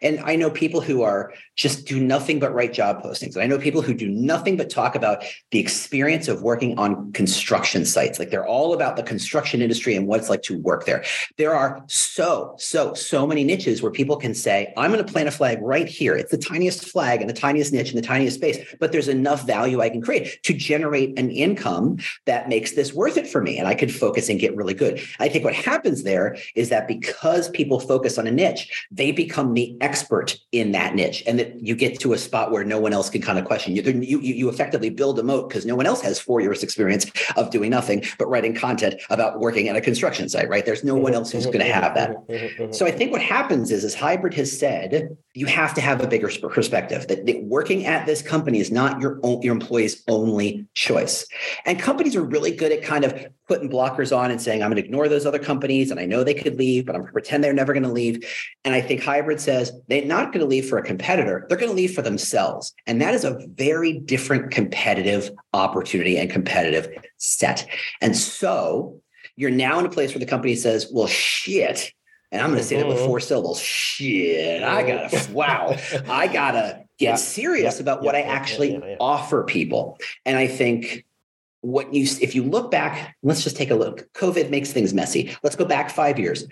And 0.03 0.19
I 0.19 0.35
know 0.35 0.51
people 0.51 0.79
who 0.79 1.01
are 1.01 1.33
just 1.55 1.87
do 1.87 1.99
nothing 1.99 2.39
but 2.39 2.53
write 2.53 2.71
job 2.71 3.01
postings. 3.01 3.33
And 3.33 3.41
I 3.41 3.47
know 3.47 3.57
people 3.57 3.81
who 3.81 3.95
do 3.95 4.07
nothing 4.07 4.57
but 4.57 4.69
talk 4.69 4.93
about 4.93 5.23
the 5.49 5.57
experience 5.57 6.27
of 6.27 6.43
working 6.43 6.77
on 6.77 7.11
construction 7.13 7.83
sites. 7.83 8.19
Like 8.19 8.29
they're 8.29 8.45
all 8.45 8.75
about 8.75 8.95
the 8.95 9.01
construction 9.01 9.59
industry 9.59 9.95
and 9.95 10.05
what 10.05 10.19
it's 10.19 10.29
like 10.29 10.43
to 10.43 10.59
work 10.59 10.85
there. 10.85 11.03
There 11.37 11.55
are 11.55 11.83
so, 11.87 12.53
so, 12.59 12.93
so 12.93 13.25
many 13.25 13.43
niches 13.43 13.81
where 13.81 13.91
people 13.91 14.17
can 14.17 14.35
say, 14.35 14.71
I'm 14.77 14.91
going 14.91 15.03
to 15.03 15.11
plant 15.11 15.27
a 15.27 15.31
flag 15.31 15.59
right 15.63 15.87
here. 15.87 16.15
It's 16.15 16.29
the 16.29 16.37
tiniest 16.37 16.85
flag 16.85 17.21
and 17.21 17.29
the 17.29 17.33
tiniest 17.33 17.73
niche 17.73 17.89
in 17.89 17.95
the 17.95 18.03
tiniest 18.03 18.37
space, 18.37 18.59
but 18.79 18.91
there's 18.91 19.07
enough 19.07 19.47
value 19.47 19.81
I 19.81 19.89
can 19.89 20.01
create 20.01 20.43
to 20.43 20.53
generate 20.53 21.17
an 21.17 21.31
income 21.31 21.97
that 22.25 22.49
makes 22.49 22.73
this 22.73 22.93
worth 22.93 23.17
it 23.17 23.27
for 23.27 23.41
me. 23.41 23.57
And 23.57 23.67
I 23.67 23.73
could 23.73 23.91
focus 23.91 24.29
and 24.29 24.39
get 24.39 24.55
really 24.55 24.75
good. 24.75 25.01
I 25.19 25.27
think 25.27 25.43
what 25.43 25.55
happens 25.55 26.03
there 26.03 26.37
is 26.53 26.69
that 26.69 26.87
because 26.87 27.49
people 27.49 27.79
focus 27.79 27.94
on 28.17 28.27
a 28.27 28.31
niche, 28.31 28.87
they 28.91 29.11
become 29.11 29.53
the 29.53 29.75
expert 29.81 30.37
in 30.51 30.71
that 30.71 30.95
niche. 30.95 31.23
And 31.27 31.39
that 31.39 31.59
you 31.59 31.75
get 31.75 31.99
to 31.99 32.13
a 32.13 32.17
spot 32.17 32.51
where 32.51 32.63
no 32.63 32.79
one 32.79 32.93
else 32.93 33.09
can 33.09 33.21
kind 33.21 33.39
of 33.39 33.45
question 33.45 33.75
you. 33.75 33.81
You, 33.81 34.19
you, 34.19 34.33
you 34.33 34.49
effectively 34.49 34.89
build 34.89 35.19
a 35.19 35.23
moat 35.23 35.49
because 35.49 35.65
no 35.65 35.75
one 35.75 35.85
else 35.85 36.01
has 36.01 36.19
four 36.19 36.41
years 36.41 36.63
experience 36.63 37.05
of 37.35 37.49
doing 37.49 37.71
nothing 37.71 38.03
but 38.17 38.27
writing 38.27 38.53
content 38.53 38.95
about 39.09 39.39
working 39.39 39.67
at 39.69 39.75
a 39.75 39.81
construction 39.81 40.29
site, 40.29 40.49
right? 40.49 40.65
There's 40.65 40.83
no 40.83 40.95
mm-hmm, 40.95 41.03
one 41.03 41.13
else 41.13 41.31
who's 41.31 41.45
going 41.45 41.59
to 41.59 41.65
mm-hmm, 41.65 41.81
have 41.81 41.95
that. 41.95 42.27
Mm-hmm, 42.27 42.71
so 42.71 42.85
I 42.85 42.91
think 42.91 43.11
what 43.11 43.21
happens 43.21 43.71
is, 43.71 43.83
as 43.83 43.95
Hybrid 43.95 44.33
has 44.35 44.57
said, 44.57 45.17
you 45.33 45.45
have 45.47 45.73
to 45.73 45.81
have 45.81 46.01
a 46.01 46.07
bigger 46.07 46.29
perspective 46.49 47.07
that, 47.07 47.25
that 47.25 47.43
working 47.43 47.85
at 47.85 48.05
this 48.05 48.21
company 48.21 48.59
is 48.59 48.71
not 48.71 49.01
your 49.01 49.19
own, 49.23 49.41
your 49.41 49.53
employee's 49.53 50.03
only 50.07 50.65
choice. 50.73 51.25
And 51.65 51.79
companies 51.79 52.15
are 52.15 52.23
really 52.23 52.51
good 52.51 52.71
at 52.71 52.81
kind 52.81 53.03
of 53.03 53.27
putting 53.47 53.69
blockers 53.69 54.15
on 54.15 54.31
and 54.31 54.41
saying, 54.41 54.63
I'm 54.63 54.69
going 54.69 54.81
to 54.81 54.85
ignore 54.85 55.07
those 55.07 55.25
other 55.25 55.39
companies 55.39 55.91
and 55.91 55.99
I 55.99 56.05
know 56.05 56.23
they 56.23 56.33
could 56.33 56.57
leave, 56.57 56.85
but 56.85 56.95
I'm 56.95 57.01
going 57.01 57.09
to 57.09 57.13
pretend 57.13 57.43
they're 57.43 57.53
never 57.53 57.73
going 57.73 57.83
to 57.87 57.93
leave. 57.93 58.23
And 58.63 58.73
I 58.73 58.81
think 58.81 59.01
Hybrid 59.03 59.39
says 59.39 59.71
they're 59.87 60.05
not 60.05 60.31
going 60.31 60.39
to 60.41 60.45
leave 60.45 60.67
for 60.67 60.77
a 60.77 60.83
competitor, 60.83 61.45
they're 61.49 61.57
going 61.57 61.71
to 61.71 61.75
leave 61.75 61.93
for 61.93 62.01
themselves. 62.01 62.73
And 62.87 63.01
that 63.01 63.13
is 63.13 63.23
a 63.23 63.39
very 63.55 63.93
different 63.99 64.51
competitive 64.51 65.31
opportunity 65.53 66.17
and 66.17 66.29
competitive 66.29 66.87
set. 67.17 67.67
And 68.01 68.15
so 68.15 69.01
you're 69.35 69.51
now 69.51 69.79
in 69.79 69.85
a 69.85 69.89
place 69.89 70.11
where 70.13 70.19
the 70.19 70.25
company 70.25 70.55
says, 70.55 70.87
well, 70.91 71.07
shit. 71.07 71.91
And 72.31 72.41
I'm 72.41 72.49
going 72.49 72.59
to 72.61 72.65
say 72.67 72.77
that 72.77 72.87
with 72.87 72.97
Mhm. 72.97 73.05
four 73.05 73.19
syllables. 73.19 73.59
Shit, 73.61 74.63
I 74.63 74.83
gotta, 74.83 75.31
wow, 75.31 75.77
I 76.09 76.27
gotta 76.27 76.83
get 76.97 77.09
Yeah, 77.11 77.15
serious 77.15 77.75
yeah, 77.75 77.81
about 77.81 78.01
what 78.01 78.13
yeah, 78.15 78.21
I 78.21 78.23
yeah, 78.23 78.27
yeah, 78.27 78.33
actually 78.33 78.97
offer 78.99 79.43
people. 79.43 79.97
And 80.25 80.37
I 80.37 80.47
think 80.47 81.05
what 81.61 81.93
you, 81.93 82.03
if 82.21 82.35
you 82.35 82.43
look 82.43 82.71
back, 82.71 83.15
let's 83.23 83.43
just 83.43 83.55
take 83.55 83.71
a 83.71 83.75
look. 83.75 84.11
COVID 84.13 84.49
makes 84.49 84.71
things 84.71 84.93
messy. 84.93 85.35
Let's 85.43 85.55
go 85.55 85.65
back 85.65 85.89
five 85.89 86.19
years. 86.19 86.45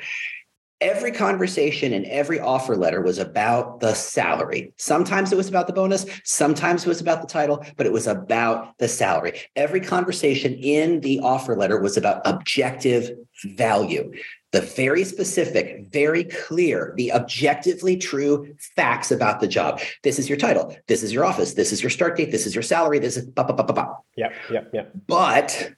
Every 0.83 1.13
conversation 1.13 1.93
and 1.93 2.05
every 2.07 2.41
offer 2.41 2.75
letter 2.75 3.01
was 3.01 3.17
about 3.17 3.79
the 3.79 3.93
salary. 3.93 4.73
Sometimes 4.75 5.31
it 5.31 5.37
was 5.37 5.47
about 5.47 5.67
the 5.67 5.71
bonus, 5.71 6.05
sometimes 6.25 6.85
it 6.85 6.89
was 6.89 6.99
about 6.99 7.21
the 7.21 7.27
title, 7.27 7.65
but 7.77 7.85
it 7.85 7.93
was 7.93 8.05
about 8.05 8.77
the 8.79 8.89
salary. 8.89 9.39
Every 9.55 9.79
conversation 9.79 10.53
in 10.55 10.99
the 10.99 11.21
offer 11.21 11.55
letter 11.55 11.79
was 11.79 11.95
about 11.95 12.21
objective 12.25 13.11
value. 13.45 14.11
The 14.51 14.59
very 14.59 15.05
specific, 15.05 15.87
very 15.89 16.25
clear, 16.25 16.93
the 16.97 17.13
objectively 17.13 17.95
true 17.95 18.53
facts 18.75 19.09
about 19.09 19.39
the 19.39 19.47
job. 19.47 19.79
This 20.03 20.19
is 20.19 20.27
your 20.27 20.37
title. 20.37 20.75
This 20.87 21.01
is 21.01 21.13
your 21.13 21.23
office. 21.23 21.53
This 21.53 21.71
is 21.71 21.81
your 21.81 21.91
start 21.91 22.17
date. 22.17 22.31
This 22.31 22.45
is 22.45 22.53
your 22.53 22.61
salary. 22.61 22.99
This 22.99 23.15
is 23.15 23.25
ba. 23.25 23.87
Yeah, 24.17 24.33
yeah, 24.51 24.61
yeah. 24.73 24.83
But 25.07 25.71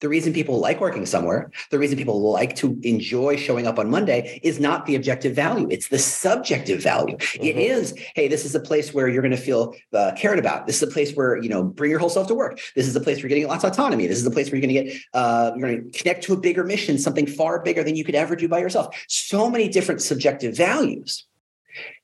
the 0.00 0.08
reason 0.08 0.32
people 0.32 0.58
like 0.58 0.80
working 0.80 1.06
somewhere, 1.06 1.50
the 1.70 1.78
reason 1.78 1.98
people 1.98 2.20
like 2.30 2.54
to 2.56 2.78
enjoy 2.82 3.36
showing 3.36 3.66
up 3.66 3.78
on 3.78 3.90
Monday 3.90 4.40
is 4.42 4.60
not 4.60 4.86
the 4.86 4.94
objective 4.94 5.34
value. 5.34 5.66
It's 5.70 5.88
the 5.88 5.98
subjective 5.98 6.82
value. 6.82 7.16
It 7.40 7.56
Mhm. 7.56 7.70
is, 7.70 7.94
hey, 8.14 8.28
this 8.28 8.44
is 8.44 8.54
a 8.54 8.60
place 8.60 8.94
where 8.94 9.08
you're 9.08 9.22
going 9.22 9.32
to 9.32 9.36
feel 9.36 9.74
uh, 9.92 10.12
cared 10.16 10.38
about. 10.38 10.66
This 10.66 10.76
is 10.76 10.88
a 10.88 10.92
place 10.92 11.14
where, 11.14 11.36
you 11.36 11.48
know, 11.48 11.62
bring 11.62 11.90
your 11.90 12.00
whole 12.00 12.08
self 12.10 12.26
to 12.28 12.34
work. 12.34 12.60
This 12.74 12.86
is 12.86 12.96
a 12.96 13.00
place 13.00 13.18
where 13.18 13.22
you're 13.22 13.30
getting 13.30 13.48
lots 13.48 13.64
of 13.64 13.72
autonomy. 13.72 14.06
This 14.06 14.18
is 14.18 14.26
a 14.26 14.30
place 14.30 14.50
where 14.50 14.60
you're 14.60 14.68
going 14.68 14.84
to 14.84 14.92
get, 14.92 15.02
uh, 15.14 15.52
you're 15.56 15.68
going 15.68 15.90
to 15.90 15.98
connect 15.98 16.24
to 16.24 16.32
a 16.32 16.36
bigger 16.36 16.64
mission, 16.64 16.98
something 16.98 17.26
far 17.26 17.62
bigger 17.62 17.82
than 17.82 17.96
you 17.96 18.04
could 18.04 18.14
ever 18.14 18.36
do 18.36 18.48
by 18.48 18.58
yourself. 18.58 18.94
So 19.08 19.50
many 19.50 19.68
different 19.68 20.02
subjective 20.02 20.56
values. 20.56 21.27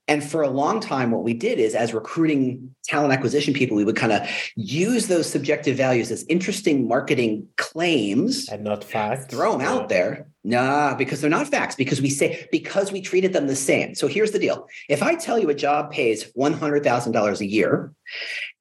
And 0.06 0.22
for 0.22 0.42
a 0.42 0.50
long 0.50 0.80
time, 0.80 1.10
what 1.10 1.22
we 1.24 1.32
did 1.32 1.58
is, 1.58 1.74
as 1.74 1.94
recruiting 1.94 2.74
talent 2.84 3.12
acquisition 3.12 3.54
people, 3.54 3.74
we 3.76 3.84
would 3.84 3.96
kind 3.96 4.12
of 4.12 4.28
use 4.54 5.06
those 5.06 5.30
subjective 5.30 5.76
values 5.76 6.10
as 6.10 6.24
interesting 6.28 6.86
marketing 6.86 7.48
claims, 7.56 8.48
And 8.48 8.64
not 8.64 8.84
facts. 8.84 9.26
throw 9.26 9.52
them 9.52 9.62
out 9.62 9.88
there. 9.88 10.26
Nah, 10.46 10.94
because 10.94 11.22
they're 11.22 11.30
not 11.30 11.48
facts, 11.48 11.74
because 11.74 12.02
we 12.02 12.10
say, 12.10 12.46
because 12.52 12.92
we 12.92 13.00
treated 13.00 13.32
them 13.32 13.46
the 13.46 13.56
same. 13.56 13.94
So 13.94 14.06
here's 14.06 14.32
the 14.32 14.38
deal 14.38 14.68
if 14.90 15.02
I 15.02 15.14
tell 15.14 15.38
you 15.38 15.48
a 15.48 15.54
job 15.54 15.90
pays 15.90 16.30
$100,000 16.34 17.40
a 17.40 17.46
year 17.46 17.94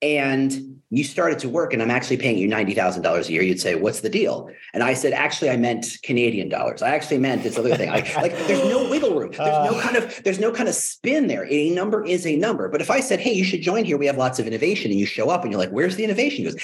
and 0.03 0.81
you 0.89 1.03
started 1.03 1.39
to 1.39 1.49
work 1.49 1.73
and 1.73 1.81
I'm 1.81 1.89
actually 1.89 2.17
paying 2.17 2.37
you 2.37 2.47
$90,000 2.47 3.27
a 3.27 3.31
year, 3.31 3.41
you'd 3.41 3.59
say, 3.59 3.73
what's 3.73 4.01
the 4.01 4.09
deal? 4.09 4.49
And 4.75 4.83
I 4.83 4.93
said, 4.93 5.11
actually, 5.13 5.49
I 5.49 5.57
meant 5.57 5.87
Canadian 6.03 6.49
dollars. 6.49 6.83
I 6.83 6.89
actually 6.93 7.17
meant 7.17 7.41
this 7.41 7.57
other 7.57 7.75
thing. 7.75 7.89
I, 7.89 8.01
like 8.21 8.37
there's 8.45 8.63
no 8.69 8.87
wiggle 8.87 9.15
room. 9.17 9.31
There's 9.31 9.63
no 9.71 9.75
Uh. 9.75 9.81
kind 9.81 9.95
of, 9.95 10.21
there's 10.23 10.39
no 10.39 10.51
kind 10.51 10.69
of 10.69 10.75
spin 10.75 11.25
there. 11.27 11.47
A 11.49 11.69
number 11.71 12.05
is 12.05 12.27
a 12.27 12.35
number. 12.35 12.69
But 12.69 12.81
if 12.81 12.91
I 12.91 12.99
said, 12.99 13.19
hey, 13.21 13.33
you 13.33 13.43
should 13.43 13.61
join 13.63 13.85
here, 13.85 13.97
we 13.97 14.05
have 14.05 14.17
lots 14.17 14.37
of 14.37 14.45
innovation 14.45 14.91
and 14.91 14.99
you 14.99 15.07
show 15.07 15.29
up 15.29 15.41
and 15.43 15.51
you're 15.51 15.59
like, 15.59 15.71
where's 15.71 15.95
the 15.95 16.03
innovation? 16.03 16.45
He 16.45 16.51
goes, 16.51 16.61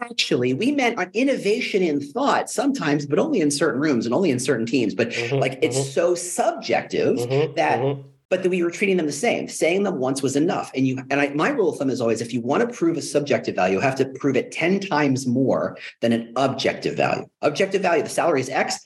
actually, 0.00 0.54
we 0.54 0.72
meant 0.72 0.98
on 0.98 1.10
innovation 1.12 1.82
in 1.82 2.00
thought 2.00 2.48
sometimes, 2.48 3.04
but 3.04 3.18
only 3.18 3.40
in 3.42 3.50
certain 3.50 3.80
rooms 3.80 4.06
and 4.06 4.14
only 4.14 4.30
in 4.30 4.38
certain 4.38 4.64
teams. 4.64 4.94
But 4.94 5.10
Mhm, 5.10 5.38
like 5.40 5.58
it's 5.60 5.76
mhm, 5.78 5.92
so 5.92 6.14
subjective 6.14 7.16
mhm, 7.18 7.54
that 7.56 7.80
mhm. 7.80 8.04
But 8.28 8.42
that 8.42 8.50
we 8.50 8.62
were 8.62 8.70
treating 8.70 8.96
them 8.96 9.06
the 9.06 9.12
same. 9.12 9.48
Saying 9.48 9.84
them 9.84 9.98
once 9.98 10.22
was 10.22 10.36
enough. 10.36 10.70
And 10.74 10.86
you 10.86 10.98
and 11.10 11.20
I, 11.20 11.28
my 11.28 11.50
rule 11.50 11.70
of 11.70 11.78
thumb 11.78 11.90
is 11.90 12.00
always 12.00 12.20
if 12.20 12.32
you 12.32 12.40
want 12.40 12.68
to 12.68 12.76
prove 12.76 12.96
a 12.96 13.02
subjective 13.02 13.54
value, 13.54 13.76
you 13.76 13.80
have 13.80 13.96
to 13.96 14.06
prove 14.06 14.36
it 14.36 14.52
10 14.52 14.80
times 14.80 15.26
more 15.26 15.76
than 16.00 16.12
an 16.12 16.32
objective 16.36 16.96
value. 16.96 17.26
Objective 17.42 17.82
value, 17.82 18.02
the 18.02 18.08
salary 18.08 18.40
is 18.40 18.48
X. 18.48 18.78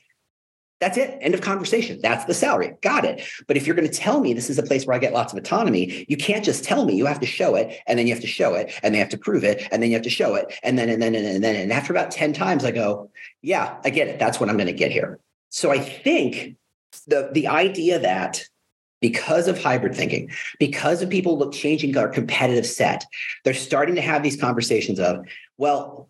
That's 0.81 0.97
it. 0.97 1.19
End 1.21 1.35
of 1.35 1.43
conversation. 1.43 2.01
That's 2.03 2.25
the 2.25 2.33
salary. 2.33 2.75
Got 2.81 3.05
it. 3.05 3.23
But 3.47 3.59
if 3.59 3.67
you're 3.67 3.77
going 3.77 3.89
to 3.89 3.95
tell 3.95 4.21
me 4.21 4.33
this 4.33 4.49
is 4.49 4.59
a 4.59 4.63
place 4.63 4.87
where 4.87 4.97
I 4.97 4.99
get 4.99 5.13
lots 5.13 5.31
of 5.31 5.39
autonomy, 5.39 6.07
you 6.09 6.17
can't 6.17 6.43
just 6.43 6.65
tell 6.65 6.87
me. 6.87 6.97
You 6.97 7.05
have 7.05 7.21
to 7.21 7.27
show 7.27 7.55
it, 7.55 7.79
and 7.87 7.99
then 7.99 8.07
you 8.07 8.15
have 8.15 8.23
to 8.23 8.27
show 8.27 8.55
it, 8.55 8.73
and 8.83 8.95
they 8.95 8.99
have 8.99 9.11
to 9.11 9.19
prove 9.19 9.45
it, 9.45 9.69
and 9.71 9.83
then 9.83 9.91
you 9.91 9.97
have 9.97 10.05
to 10.05 10.11
show 10.11 10.37
it, 10.37 10.59
and 10.63 10.79
then 10.79 10.89
and 10.89 11.03
then 11.03 11.15
and 11.15 11.27
then 11.27 11.35
and 11.35 11.45
then. 11.45 11.57
And 11.57 11.71
after 11.71 11.93
about 11.93 12.11
ten 12.11 12.33
times, 12.33 12.65
I 12.65 12.71
go, 12.71 13.11
"Yeah, 13.43 13.77
I 13.85 13.91
get 13.91 14.09
it. 14.09 14.19
That's 14.19 14.41
what 14.41 14.49
I'm 14.49 14.57
going 14.57 14.69
to 14.69 14.73
get 14.73 14.91
here." 14.91 15.21
So 15.51 15.71
I 15.71 15.81
think 15.81 16.57
the 17.07 17.29
the 17.31 17.49
idea 17.49 17.99
that 17.99 18.43
because 19.01 19.49
of 19.49 19.63
hybrid 19.63 19.95
thinking, 19.95 20.31
because 20.59 21.03
of 21.03 21.11
people 21.11 21.39
look 21.39 21.53
changing 21.53 21.97
our 21.97 22.09
competitive 22.09 22.67
set, 22.67 23.05
they're 23.45 23.55
starting 23.55 23.95
to 23.95 24.01
have 24.01 24.23
these 24.23 24.41
conversations 24.41 25.01
of, 25.01 25.25
well, 25.59 26.09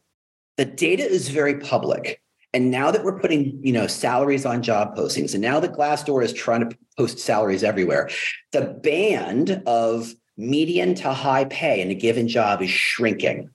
the 0.56 0.64
data 0.64 1.02
is 1.02 1.28
very 1.28 1.58
public. 1.58 2.20
And 2.52 2.70
now 2.70 2.90
that 2.90 3.04
we're 3.04 3.20
putting, 3.20 3.60
you 3.62 3.72
know, 3.72 3.86
salaries 3.86 4.44
on 4.44 4.62
job 4.62 4.96
postings, 4.96 5.34
and 5.34 5.42
now 5.42 5.60
that 5.60 5.72
Glassdoor 5.72 6.24
is 6.24 6.32
trying 6.32 6.68
to 6.68 6.76
post 6.96 7.20
salaries 7.20 7.62
everywhere, 7.62 8.10
the 8.50 8.62
band 8.82 9.62
of 9.66 10.12
median 10.36 10.94
to 10.96 11.12
high 11.12 11.44
pay 11.44 11.80
in 11.80 11.90
a 11.90 11.94
given 11.94 12.26
job 12.26 12.60
is 12.60 12.70
shrinking. 12.70 13.50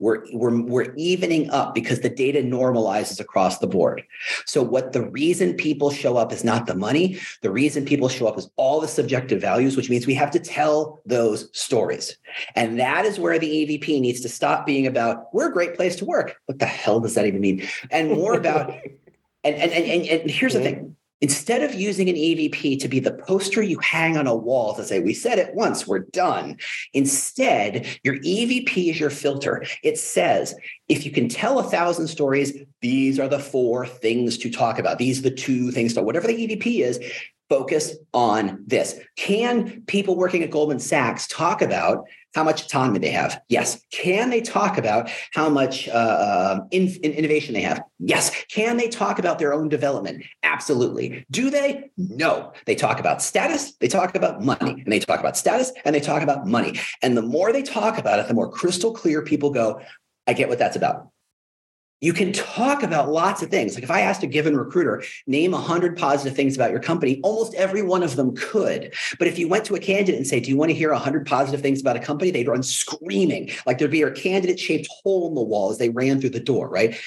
We're, 0.00 0.24
we're, 0.32 0.62
we're 0.62 0.94
evening 0.96 1.50
up 1.50 1.74
because 1.74 2.00
the 2.00 2.08
data 2.08 2.40
normalizes 2.40 3.20
across 3.20 3.58
the 3.58 3.66
board. 3.66 4.02
So, 4.46 4.62
what 4.62 4.92
the 4.92 5.08
reason 5.10 5.54
people 5.54 5.90
show 5.90 6.16
up 6.16 6.32
is 6.32 6.42
not 6.42 6.66
the 6.66 6.74
money. 6.74 7.20
The 7.42 7.50
reason 7.50 7.84
people 7.84 8.08
show 8.08 8.26
up 8.26 8.38
is 8.38 8.50
all 8.56 8.80
the 8.80 8.88
subjective 8.88 9.40
values, 9.40 9.76
which 9.76 9.90
means 9.90 10.06
we 10.06 10.14
have 10.14 10.30
to 10.32 10.40
tell 10.40 11.00
those 11.04 11.48
stories. 11.52 12.16
And 12.56 12.80
that 12.80 13.04
is 13.04 13.20
where 13.20 13.38
the 13.38 13.46
EVP 13.46 14.00
needs 14.00 14.20
to 14.22 14.28
stop 14.28 14.66
being 14.66 14.86
about, 14.86 15.32
we're 15.34 15.50
a 15.50 15.52
great 15.52 15.76
place 15.76 15.96
to 15.96 16.04
work. 16.04 16.36
What 16.46 16.58
the 16.58 16.66
hell 16.66 17.00
does 17.00 17.14
that 17.14 17.26
even 17.26 17.40
mean? 17.40 17.68
And 17.90 18.10
more 18.10 18.34
about, 18.34 18.70
and, 19.44 19.54
and, 19.54 19.72
and, 19.72 20.06
and 20.06 20.30
here's 20.30 20.54
the 20.54 20.60
thing 20.60 20.96
Instead 21.20 21.62
of 21.62 21.74
using 21.74 22.08
an 22.08 22.16
EVP 22.16 22.80
to 22.80 22.88
be 22.88 22.98
the 22.98 23.12
poster 23.12 23.62
you 23.62 23.78
hang 23.80 24.16
on 24.16 24.26
a 24.26 24.34
wall 24.34 24.74
to 24.74 24.84
say, 24.84 25.00
we 25.00 25.12
said 25.12 25.38
it 25.38 25.54
once, 25.54 25.86
we're 25.86 25.98
done. 25.98 26.56
Instead, 26.94 27.86
your 28.02 28.16
EVP 28.16 28.90
is 28.90 28.98
your 28.98 29.10
filter. 29.10 29.64
It 29.82 29.98
says, 29.98 30.54
if 30.88 31.04
you 31.04 31.12
can 31.12 31.28
tell 31.28 31.58
a 31.58 31.64
thousand 31.64 32.08
stories, 32.08 32.56
these 32.80 33.18
are 33.18 33.28
the 33.28 33.38
four 33.38 33.86
things 33.86 34.38
to 34.38 34.50
talk 34.50 34.78
about. 34.78 34.98
These 34.98 35.20
are 35.20 35.30
the 35.30 35.30
two 35.30 35.70
things 35.70 35.94
to 35.94 36.02
whatever 36.02 36.26
the 36.26 36.46
EVP 36.46 36.80
is, 36.80 37.00
focus 37.50 37.96
on 38.14 38.64
this. 38.66 38.98
Can 39.16 39.82
people 39.82 40.16
working 40.16 40.42
at 40.42 40.50
Goldman 40.50 40.78
Sachs 40.78 41.26
talk 41.26 41.60
about 41.60 42.06
how 42.34 42.44
much 42.44 42.64
autonomy 42.64 42.98
they 42.98 43.10
have? 43.10 43.40
Yes. 43.48 43.84
Can 43.90 44.30
they 44.30 44.40
talk 44.40 44.78
about 44.78 45.10
how 45.32 45.48
much 45.48 45.88
uh, 45.88 46.56
um, 46.60 46.68
in, 46.70 46.88
in 47.02 47.12
innovation 47.12 47.54
they 47.54 47.62
have? 47.62 47.82
Yes. 47.98 48.30
Can 48.44 48.76
they 48.76 48.88
talk 48.88 49.18
about 49.18 49.38
their 49.38 49.52
own 49.52 49.68
development? 49.68 50.24
Absolutely. 50.42 51.26
Do 51.30 51.50
they? 51.50 51.90
No. 51.96 52.52
They 52.66 52.74
talk 52.74 53.00
about 53.00 53.22
status, 53.22 53.72
they 53.76 53.88
talk 53.88 54.14
about 54.14 54.42
money, 54.42 54.80
and 54.82 54.92
they 54.92 55.00
talk 55.00 55.20
about 55.20 55.36
status 55.36 55.72
and 55.84 55.94
they 55.94 56.00
talk 56.00 56.22
about 56.22 56.46
money. 56.46 56.78
And 57.02 57.16
the 57.16 57.22
more 57.22 57.52
they 57.52 57.62
talk 57.62 57.98
about 57.98 58.18
it, 58.18 58.28
the 58.28 58.34
more 58.34 58.50
crystal 58.50 58.92
clear 58.92 59.22
people 59.22 59.50
go, 59.50 59.80
I 60.26 60.32
get 60.32 60.48
what 60.48 60.58
that's 60.58 60.76
about 60.76 61.10
you 62.00 62.12
can 62.12 62.32
talk 62.32 62.82
about 62.82 63.10
lots 63.10 63.42
of 63.42 63.50
things. 63.50 63.74
Like 63.74 63.84
if 63.84 63.90
I 63.90 64.00
asked 64.00 64.22
a 64.22 64.26
given 64.26 64.56
recruiter, 64.56 65.02
name 65.26 65.52
100 65.52 65.96
positive 65.96 66.34
things 66.34 66.54
about 66.56 66.70
your 66.70 66.80
company, 66.80 67.20
almost 67.22 67.54
every 67.54 67.82
one 67.82 68.02
of 68.02 68.16
them 68.16 68.34
could. 68.34 68.94
But 69.18 69.28
if 69.28 69.38
you 69.38 69.48
went 69.48 69.66
to 69.66 69.74
a 69.74 69.80
candidate 69.80 70.16
and 70.16 70.26
say, 70.26 70.40
Do 70.40 70.50
you 70.50 70.56
want 70.56 70.70
to 70.70 70.74
hear 70.74 70.92
100 70.92 71.26
positive 71.26 71.60
things 71.60 71.80
about 71.80 71.96
a 71.96 72.00
company? 72.00 72.30
They'd 72.30 72.48
run 72.48 72.62
screaming, 72.62 73.50
like 73.66 73.78
there'd 73.78 73.90
be 73.90 74.02
a 74.02 74.10
candidate 74.10 74.58
shaped 74.58 74.88
hole 75.02 75.28
in 75.28 75.34
the 75.34 75.42
wall 75.42 75.70
as 75.70 75.78
they 75.78 75.90
ran 75.90 76.20
through 76.20 76.30
the 76.30 76.40
door, 76.40 76.68
right? 76.68 76.98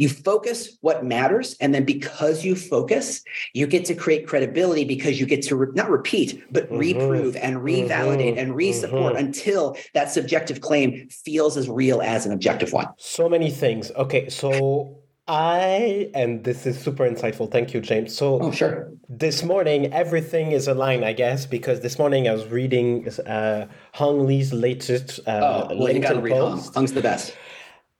You 0.00 0.08
focus 0.08 0.78
what 0.80 1.04
matters. 1.04 1.56
And 1.60 1.74
then 1.74 1.84
because 1.84 2.42
you 2.42 2.56
focus, 2.56 3.22
you 3.52 3.66
get 3.66 3.84
to 3.84 3.94
create 3.94 4.26
credibility 4.26 4.84
because 4.84 5.20
you 5.20 5.26
get 5.26 5.42
to 5.42 5.56
re- 5.56 5.68
not 5.74 5.90
repeat, 5.90 6.42
but 6.50 6.64
mm-hmm. 6.64 6.78
reprove 6.78 7.36
and 7.36 7.58
revalidate 7.58 8.36
mm-hmm. 8.36 8.38
and 8.38 8.52
resupport 8.54 9.12
mm-hmm. 9.12 9.26
until 9.26 9.76
that 9.92 10.10
subjective 10.10 10.62
claim 10.62 11.06
feels 11.10 11.58
as 11.58 11.68
real 11.68 12.00
as 12.00 12.24
an 12.24 12.32
objective 12.32 12.72
one. 12.72 12.86
So 12.96 13.28
many 13.28 13.50
things. 13.50 13.90
Okay. 13.90 14.30
So 14.30 15.02
I, 15.28 16.10
and 16.14 16.44
this 16.44 16.64
is 16.64 16.80
super 16.80 17.06
insightful. 17.06 17.52
Thank 17.52 17.74
you, 17.74 17.82
James. 17.82 18.16
So, 18.16 18.40
oh, 18.40 18.50
sure. 18.52 18.90
This 19.10 19.42
morning, 19.42 19.92
everything 19.92 20.52
is 20.52 20.66
aligned, 20.66 21.04
I 21.04 21.12
guess, 21.12 21.44
because 21.44 21.80
this 21.80 21.98
morning 21.98 22.26
I 22.26 22.32
was 22.32 22.46
reading 22.48 23.06
uh, 23.26 23.66
Hung 23.92 24.26
Lee's 24.26 24.54
latest 24.54 25.20
uh, 25.26 25.68
oh, 25.70 25.76
well, 25.76 25.88
LinkedIn 25.88 26.26
post. 26.30 26.64
Hung. 26.64 26.74
Hung's 26.74 26.94
the 26.94 27.02
best. 27.02 27.36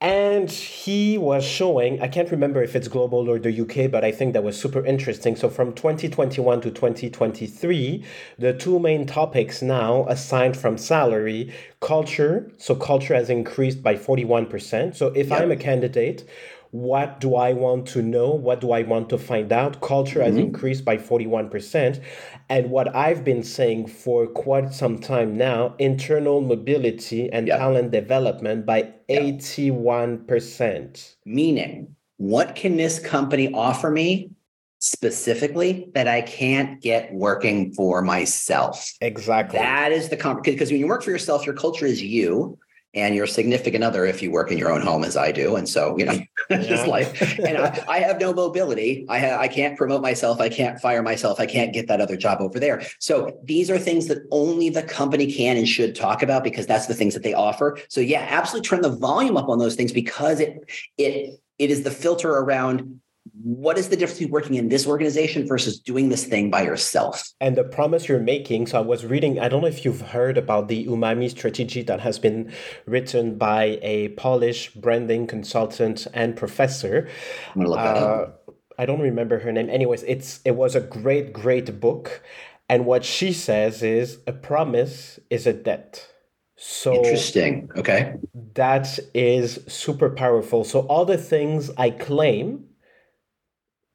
And 0.03 0.51
he 0.51 1.19
was 1.19 1.45
showing, 1.45 2.01
I 2.01 2.09
can't 2.09 2.31
remember 2.31 2.63
if 2.63 2.75
it's 2.75 2.89
global 2.89 3.29
or 3.29 3.39
the 3.39 3.61
UK, 3.61 3.91
but 3.91 4.03
I 4.03 4.11
think 4.11 4.33
that 4.33 4.43
was 4.43 4.59
super 4.59 4.85
interesting. 4.87 5.37
So 5.37 5.51
from 5.51 5.75
2021 5.75 6.63
to 6.63 6.71
2023, 6.71 8.05
the 8.39 8.55
two 8.55 8.79
main 8.79 9.05
topics 9.05 9.61
now, 9.61 10.07
aside 10.09 10.57
from 10.57 10.79
salary, 10.79 11.53
culture. 11.81 12.51
So 12.57 12.75
culture 12.75 13.15
has 13.15 13.29
increased 13.29 13.83
by 13.83 13.97
41%. 13.97 14.97
So 14.97 15.09
if 15.09 15.29
yep. 15.29 15.43
I'm 15.43 15.51
a 15.51 15.57
candidate, 15.57 16.27
what 16.73 17.21
do 17.21 17.35
I 17.35 17.53
want 17.53 17.87
to 17.89 18.01
know? 18.03 18.31
What 18.31 18.61
do 18.61 18.71
I 18.73 18.83
want 18.83 19.09
to 19.11 19.19
find 19.19 19.53
out? 19.53 19.81
Culture 19.81 20.23
has 20.23 20.35
mm-hmm. 20.35 20.45
increased 20.45 20.85
by 20.85 20.97
41%. 20.97 22.01
And 22.49 22.71
what 22.71 22.95
I've 22.95 23.25
been 23.25 23.43
saying 23.43 23.89
for 23.89 24.29
quite 24.29 24.73
some 24.73 24.99
time 24.99 25.37
now 25.37 25.75
internal 25.79 26.41
mobility 26.41 27.31
and 27.33 27.49
talent 27.49 27.91
development 27.91 28.67
by 28.67 28.95
81%. 29.09 31.15
Meaning, 31.25 31.97
what 32.19 32.55
can 32.55 32.77
this 32.77 33.01
company 33.01 33.53
offer 33.53 33.91
me 33.91 34.31
specifically 34.79 35.91
that 35.95 36.07
I 36.07 36.23
can't 36.23 36.81
get 36.81 37.13
working 37.13 37.75
for 37.75 38.01
myself? 38.03 38.93
Exactly. 39.01 39.59
That 39.59 39.91
is 39.91 40.09
the 40.09 40.41
because 40.45 40.71
when 40.71 40.79
you 40.79 40.87
work 40.87 41.03
for 41.03 41.11
yourself, 41.11 41.47
your 41.47 41.57
culture 41.57 41.87
is 41.87 42.01
you 42.01 42.57
and 42.93 43.15
your 43.15 43.27
significant 43.27 43.85
other 43.85 44.05
if 44.05 44.21
you 44.21 44.31
work 44.31 44.51
in 44.51 44.59
your 44.59 44.73
own 44.73 44.81
home 44.81 45.05
as 45.05 45.17
I 45.17 45.31
do. 45.31 45.55
And 45.55 45.69
so, 45.69 45.97
you 45.97 46.05
know, 46.05 46.19
yeah. 46.51 46.63
just 46.63 46.87
life. 46.89 47.39
And 47.39 47.57
I, 47.57 47.85
I, 47.89 47.99
have 48.01 48.21
no 48.21 48.33
mobility. 48.33 49.07
I 49.09 49.21
ha- 49.21 49.39
I 49.39 49.47
can't 49.47 49.77
promote 49.77 50.03
myself. 50.03 50.41
I 50.41 50.49
can't 50.49 50.81
fire 50.81 51.03
myself. 51.03 51.39
I 51.39 51.47
can't 51.47 51.73
get 51.73 51.87
that 51.87 52.01
other 52.01 52.17
job 52.17 52.41
over 52.41 52.59
there. 52.59 52.83
So 52.99 53.39
these 53.45 53.71
are 53.71 53.79
things 53.79 54.09
that 54.09 54.19
only 54.33 54.71
the 54.71 54.83
company 54.83 55.33
can 55.33 55.57
and 55.57 55.69
should 55.69 55.95
talk 55.95 56.23
about 56.23 56.43
because 56.43 56.67
that's 56.67 56.87
the 56.87 56.95
things 56.95 57.15
that 57.15 57.23
they 57.23 57.35
offer. 57.35 57.79
So 57.89 58.01
yeah, 58.01 58.27
absolutely 58.29 58.69
turn 58.69 58.83
the 58.83 58.97
volume 58.97 59.37
up 59.37 59.49
on 59.49 59.59
those 59.59 59.77
things 59.77 59.93
because 59.93 60.41
it 60.41 60.69
it 60.99 61.41
it 61.59 61.71
is 61.71 61.85
the 61.85 61.91
filter 61.91 62.31
around 62.31 63.01
what 63.43 63.79
is 63.79 63.89
the 63.89 63.97
difference 63.97 64.19
between 64.19 64.33
working 64.33 64.57
in 64.57 64.69
this 64.69 64.87
organization 64.87 65.47
versus 65.47 65.79
doing 65.79 66.09
this 66.09 66.25
thing 66.25 66.51
by 66.51 66.63
yourself? 66.63 67.23
And 67.41 67.57
the 67.57 67.65
promise 67.65 68.09
you're 68.09 68.21
making. 68.21 68.67
So 68.67 68.79
I 68.79 68.83
was 68.83 69.05
reading, 69.05 69.41
I 69.41 69.49
don't 69.49 69.63
know 69.63 69.69
if 69.69 69.85
you've 69.85 70.01
heard 70.01 70.37
about 70.37 70.69
the 70.69 70.87
Umami 70.87 71.31
strategy 71.31 71.83
that 71.83 72.01
has 72.01 72.19
been 72.19 72.53
written 72.87 73.37
by 73.39 73.79
a 73.83 74.09
Polish 74.11 74.73
branding 74.75 75.27
consultant 75.27 76.07
and 76.13 76.37
professor. 76.37 77.09
I'm 77.55 77.63
gonna 77.63 77.71
look 77.71 77.79
that 77.79 77.97
uh, 77.97 78.01
up. 78.01 78.55
I 78.79 78.87
don't 78.87 79.01
remember 79.01 79.39
her 79.39 79.53
name. 79.53 79.69
Anyways, 79.69 80.03
it's 80.05 80.41
it 80.45 80.53
was 80.53 80.75
a 80.75 80.81
great, 80.81 81.33
great 81.33 81.81
book. 81.81 82.23
And 82.69 82.87
what 82.87 83.05
she 83.05 83.33
says 83.33 83.83
is 83.83 84.19
a 84.27 84.33
promise 84.33 85.19
is 85.29 85.47
a 85.47 85.53
debt. 85.53 86.09
So 86.57 86.95
interesting. 86.95 87.71
Okay. 87.77 88.15
That 88.55 88.99
is 89.15 89.61
super 89.67 90.11
powerful. 90.11 90.65
So 90.65 90.81
all 90.81 91.05
the 91.05 91.19
things 91.19 91.71
I 91.77 91.91
claim 91.91 92.67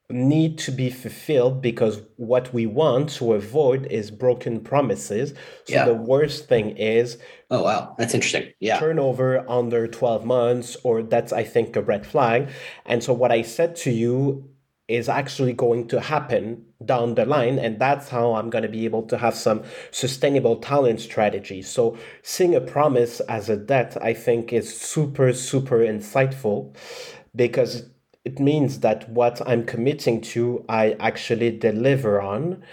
need 0.10 0.58
to 0.60 0.72
be 0.72 0.89
fulfilled 0.89 1.62
because 1.62 2.02
what 2.18 2.54
we 2.54 2.68
want 2.68 3.10
to 3.10 3.34
avoid 3.34 3.88
is 3.88 4.12
broken 4.12 4.60
promises. 4.60 5.32
So 5.65 5.74
yeah. 5.74 5.86
the 5.86 5.96
worst 5.96 6.48
thing 6.48 6.78
is 6.78 7.18
Oh 7.50 7.63
wow, 7.63 7.96
that's 7.98 8.13
interesting. 8.13 8.52
Yeah. 8.60 8.80
Turnover 8.80 9.50
under 9.50 9.88
12 9.88 10.24
months 10.26 10.78
or 10.84 11.02
that's 11.02 11.34
I 11.34 11.44
think 11.44 11.76
a 11.76 11.82
red 11.82 12.06
flag. 12.06 12.50
And 12.86 13.04
so 13.04 13.13
what 13.13 13.32
I 13.32 13.41
said 13.41 13.76
to 13.78 13.91
you 13.91 14.50
is 14.88 15.10
actually 15.10 15.54
going 15.54 15.88
to 15.88 16.00
happen 16.00 16.63
down 16.84 17.15
the 17.15 17.26
line 17.26 17.58
and 17.58 17.80
that's 17.80 18.10
how 18.10 18.36
I'm 18.36 18.52
going 18.52 18.62
to 18.62 18.70
be 18.70 18.86
able 18.86 19.02
to 19.08 19.18
have 19.18 19.34
some 19.34 19.63
sustainable 19.89 20.58
talent 20.58 21.02
strategy. 21.02 21.63
So 21.63 21.98
seeing 22.22 22.54
a 22.54 22.62
promise 22.62 23.22
as 23.22 23.50
a 23.50 23.58
debt 23.58 23.97
I 24.03 24.14
think 24.14 24.53
is 24.53 24.80
super 24.80 25.34
super 25.34 25.80
insightful 25.80 26.76
because 27.36 27.89
it 28.26 28.39
means 28.39 28.80
that 28.80 29.07
what 29.07 29.41
I'm 29.47 29.65
committing 29.65 30.19
to, 30.34 30.65
I 30.67 30.97
actually 30.99 31.51
deliver 31.57 32.19
on. 32.19 32.63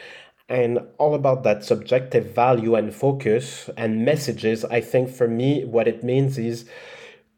And 0.49 0.81
all 0.99 1.15
about 1.15 1.45
that 1.45 1.65
subjective 1.65 2.35
value 2.35 2.75
and 2.75 2.95
focus 2.95 3.71
and 3.77 4.05
messages, 4.05 4.65
I 4.65 4.81
think 4.81 5.09
for 5.11 5.29
me, 5.29 5.65
what 5.65 5.87
it 5.87 6.03
means 6.03 6.37
is 6.39 6.69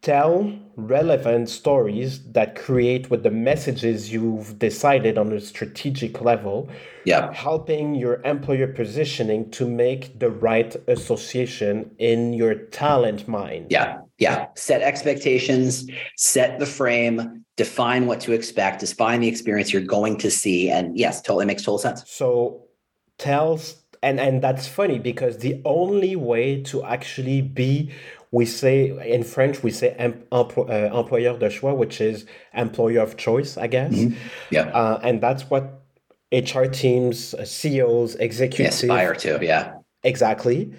tell 0.05 0.57
relevant 0.77 1.49
stories 1.49 2.23
that 2.33 2.55
create 2.55 3.11
with 3.11 3.23
the 3.23 3.31
messages 3.31 4.13
you've 4.13 4.59
decided 4.59 5.19
on 5.19 5.33
a 5.33 5.41
strategic 5.41 6.21
level 6.21 6.69
yeah. 7.05 7.33
helping 7.33 7.95
your 7.95 8.21
employer 8.23 8.67
positioning 8.67 9.51
to 9.51 9.69
make 9.69 10.19
the 10.19 10.31
right 10.31 10.77
association 10.89 11.91
in 11.99 12.33
your 12.33 12.55
talent 12.55 13.27
mind. 13.27 13.67
Yeah 13.71 13.99
yeah. 14.19 14.47
Set 14.55 14.83
expectations 14.83 15.87
set 16.17 16.59
the 16.59 16.67
frame 16.67 17.45
define 17.57 18.07
what 18.07 18.21
to 18.21 18.33
expect 18.33 18.81
define 18.81 19.21
the 19.21 19.29
experience 19.29 19.73
you're 19.73 19.83
going 19.83 20.17
to 20.19 20.31
see 20.31 20.71
and 20.71 20.99
yes 20.99 21.23
totally 21.23 21.45
makes 21.45 21.63
total 21.63 21.79
sense. 21.79 22.03
So 22.07 22.63
tells 23.19 23.83
and 24.03 24.21
and 24.21 24.43
that's 24.43 24.67
funny 24.67 24.99
because 24.99 25.39
the 25.39 25.61
only 25.65 26.15
way 26.17 26.63
to 26.65 26.85
actually 26.85 27.43
be 27.43 27.93
we 28.35 28.45
say 28.45 28.77
in 29.17 29.23
French 29.23 29.63
we 29.63 29.71
say 29.71 29.95
empl- 30.01 30.69
uh, 30.69 30.99
employeur 30.99 31.39
de 31.39 31.49
choix, 31.49 31.73
which 31.73 32.01
is 32.01 32.27
employer 32.53 33.01
of 33.01 33.17
choice, 33.17 33.57
I 33.57 33.69
guess. 33.69 33.95
Mm-hmm. 33.95 34.19
Yeah, 34.51 34.67
uh, 34.81 34.99
and 35.05 35.21
that's 35.21 35.49
what 35.51 35.65
HR 36.33 36.65
teams, 36.65 37.35
uh, 37.35 37.45
CEOs, 37.45 38.17
executives 38.17 38.83
aspire 38.83 39.15
to. 39.15 39.39
Yeah, 39.41 39.75
exactly. 40.03 40.75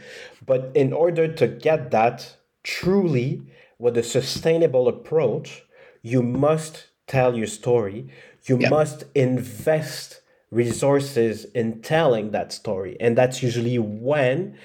But 0.46 0.72
in 0.76 0.92
order 0.92 1.26
to 1.42 1.48
get 1.48 1.92
that 1.92 2.36
truly 2.64 3.42
with 3.80 3.98
a 3.98 4.04
sustainable 4.04 4.90
approach, 4.90 5.64
you 6.02 6.22
must 6.22 6.88
tell 7.08 7.38
your 7.38 7.48
story. 7.48 8.10
You 8.44 8.58
yeah. 8.60 8.70
must 8.70 9.06
invest 9.16 10.20
resources 10.52 11.46
in 11.60 11.82
telling 11.82 12.32
that 12.32 12.52
story, 12.52 12.98
and 13.00 13.18
that's 13.18 13.42
usually 13.42 13.80
when 13.80 14.58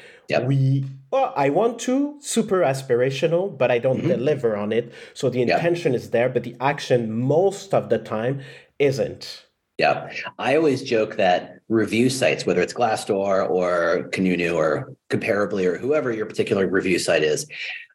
we 0.44 0.84
well, 1.10 1.32
I 1.36 1.50
want 1.50 1.78
to 1.80 2.16
super 2.20 2.60
aspirational, 2.60 3.56
but 3.56 3.70
I 3.70 3.78
don't 3.78 3.98
mm-hmm. 3.98 4.08
deliver 4.08 4.56
on 4.56 4.72
it. 4.72 4.92
So 5.14 5.28
the 5.28 5.42
intention 5.42 5.94
is 5.94 6.10
there, 6.10 6.28
but 6.28 6.44
the 6.44 6.56
action 6.60 7.12
most 7.12 7.74
of 7.74 7.88
the 7.88 7.98
time 7.98 8.42
isn't. 8.78 9.46
Yeah. 9.78 10.12
I 10.38 10.56
always 10.56 10.82
joke 10.82 11.16
that 11.16 11.60
review 11.68 12.10
sites, 12.10 12.44
whether 12.44 12.60
it's 12.60 12.74
Glassdoor 12.74 13.48
or 13.48 14.10
Kununu 14.10 14.54
or 14.54 14.94
Comparably 15.08 15.64
or 15.64 15.78
whoever 15.78 16.12
your 16.12 16.26
particular 16.26 16.68
review 16.68 16.98
site 16.98 17.22
is, 17.22 17.46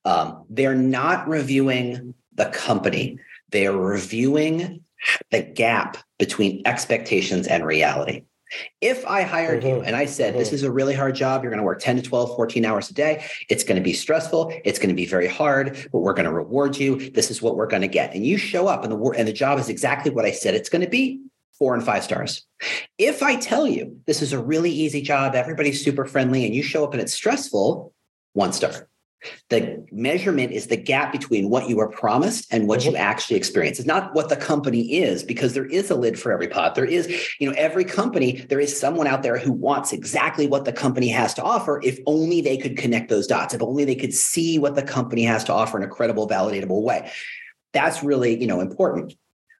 um, 0.03 0.43
they're 0.49 0.75
not 0.75 1.27
reviewing 1.27 2.15
the 2.33 2.45
company. 2.47 3.19
They 3.51 3.67
are 3.67 3.77
reviewing 3.77 4.83
the 5.29 5.43
gap 5.43 5.97
between 6.17 6.63
expectations 6.65 7.47
and 7.47 7.65
reality. 7.65 8.23
If 8.81 9.05
I 9.05 9.23
hired 9.23 9.59
mm-hmm. 9.59 9.67
you 9.67 9.81
and 9.81 9.95
I 9.95 10.05
said, 10.05 10.31
mm-hmm. 10.31 10.39
this 10.39 10.53
is 10.53 10.63
a 10.63 10.71
really 10.71 10.93
hard 10.93 11.15
job, 11.15 11.43
you're 11.43 11.51
going 11.51 11.59
to 11.59 11.65
work 11.65 11.79
10 11.79 11.97
to 11.97 12.01
12, 12.01 12.35
14 12.35 12.65
hours 12.65 12.89
a 12.89 12.93
day, 12.93 13.25
it's 13.49 13.63
going 13.63 13.77
to 13.77 13.83
be 13.83 13.93
stressful, 13.93 14.53
it's 14.63 14.79
going 14.79 14.89
to 14.89 14.95
be 14.95 15.05
very 15.05 15.27
hard, 15.27 15.87
but 15.91 15.99
we're 15.99 16.13
going 16.13 16.25
to 16.25 16.33
reward 16.33 16.77
you. 16.77 17.09
This 17.11 17.31
is 17.31 17.41
what 17.41 17.55
we're 17.55 17.67
going 17.67 17.81
to 17.81 17.87
get. 17.87 18.13
And 18.13 18.25
you 18.25 18.37
show 18.37 18.67
up 18.67 18.83
and 18.83 18.91
the 18.91 19.09
and 19.11 19.27
the 19.27 19.33
job 19.33 19.59
is 19.59 19.69
exactly 19.69 20.11
what 20.11 20.25
I 20.25 20.31
said 20.31 20.55
it's 20.55 20.69
going 20.69 20.83
to 20.83 20.89
be, 20.89 21.21
four 21.57 21.73
and 21.73 21.83
five 21.83 22.03
stars. 22.03 22.45
If 22.97 23.23
I 23.23 23.35
tell 23.35 23.67
you 23.67 23.99
this 24.05 24.21
is 24.21 24.33
a 24.33 24.39
really 24.39 24.71
easy 24.71 25.01
job, 25.01 25.35
everybody's 25.35 25.83
super 25.83 26.05
friendly, 26.05 26.45
and 26.45 26.53
you 26.53 26.63
show 26.63 26.83
up 26.83 26.93
and 26.93 27.01
it's 27.01 27.13
stressful, 27.13 27.93
one 28.33 28.53
star. 28.53 28.87
The 29.49 29.85
measurement 29.91 30.51
is 30.51 30.67
the 30.67 30.77
gap 30.77 31.11
between 31.11 31.49
what 31.49 31.69
you 31.69 31.77
were 31.77 31.89
promised 31.89 32.51
and 32.51 32.67
what 32.67 32.81
mm-hmm. 32.81 32.91
you 32.91 32.95
actually 32.97 33.37
experience. 33.37 33.79
It's 33.79 33.87
not 33.87 34.13
what 34.13 34.29
the 34.29 34.35
company 34.35 34.95
is, 34.95 35.23
because 35.23 35.53
there 35.53 35.65
is 35.65 35.89
a 35.89 35.95
lid 35.95 36.19
for 36.19 36.31
every 36.31 36.47
pot. 36.47 36.75
There 36.75 36.85
is, 36.85 37.07
you 37.39 37.49
know, 37.49 37.55
every 37.57 37.85
company, 37.85 38.45
there 38.49 38.59
is 38.59 38.77
someone 38.79 39.07
out 39.07 39.23
there 39.23 39.37
who 39.37 39.51
wants 39.51 39.93
exactly 39.93 40.47
what 40.47 40.65
the 40.65 40.73
company 40.73 41.09
has 41.09 41.33
to 41.35 41.43
offer. 41.43 41.79
If 41.83 41.99
only 42.05 42.41
they 42.41 42.57
could 42.57 42.77
connect 42.77 43.09
those 43.09 43.27
dots, 43.27 43.53
if 43.53 43.61
only 43.61 43.85
they 43.85 43.95
could 43.95 44.13
see 44.13 44.59
what 44.59 44.75
the 44.75 44.83
company 44.83 45.23
has 45.23 45.43
to 45.45 45.53
offer 45.53 45.77
in 45.77 45.83
a 45.83 45.87
credible, 45.87 46.27
validatable 46.27 46.81
way. 46.81 47.11
That's 47.73 48.03
really, 48.03 48.39
you 48.39 48.47
know, 48.47 48.61
important. 48.61 49.15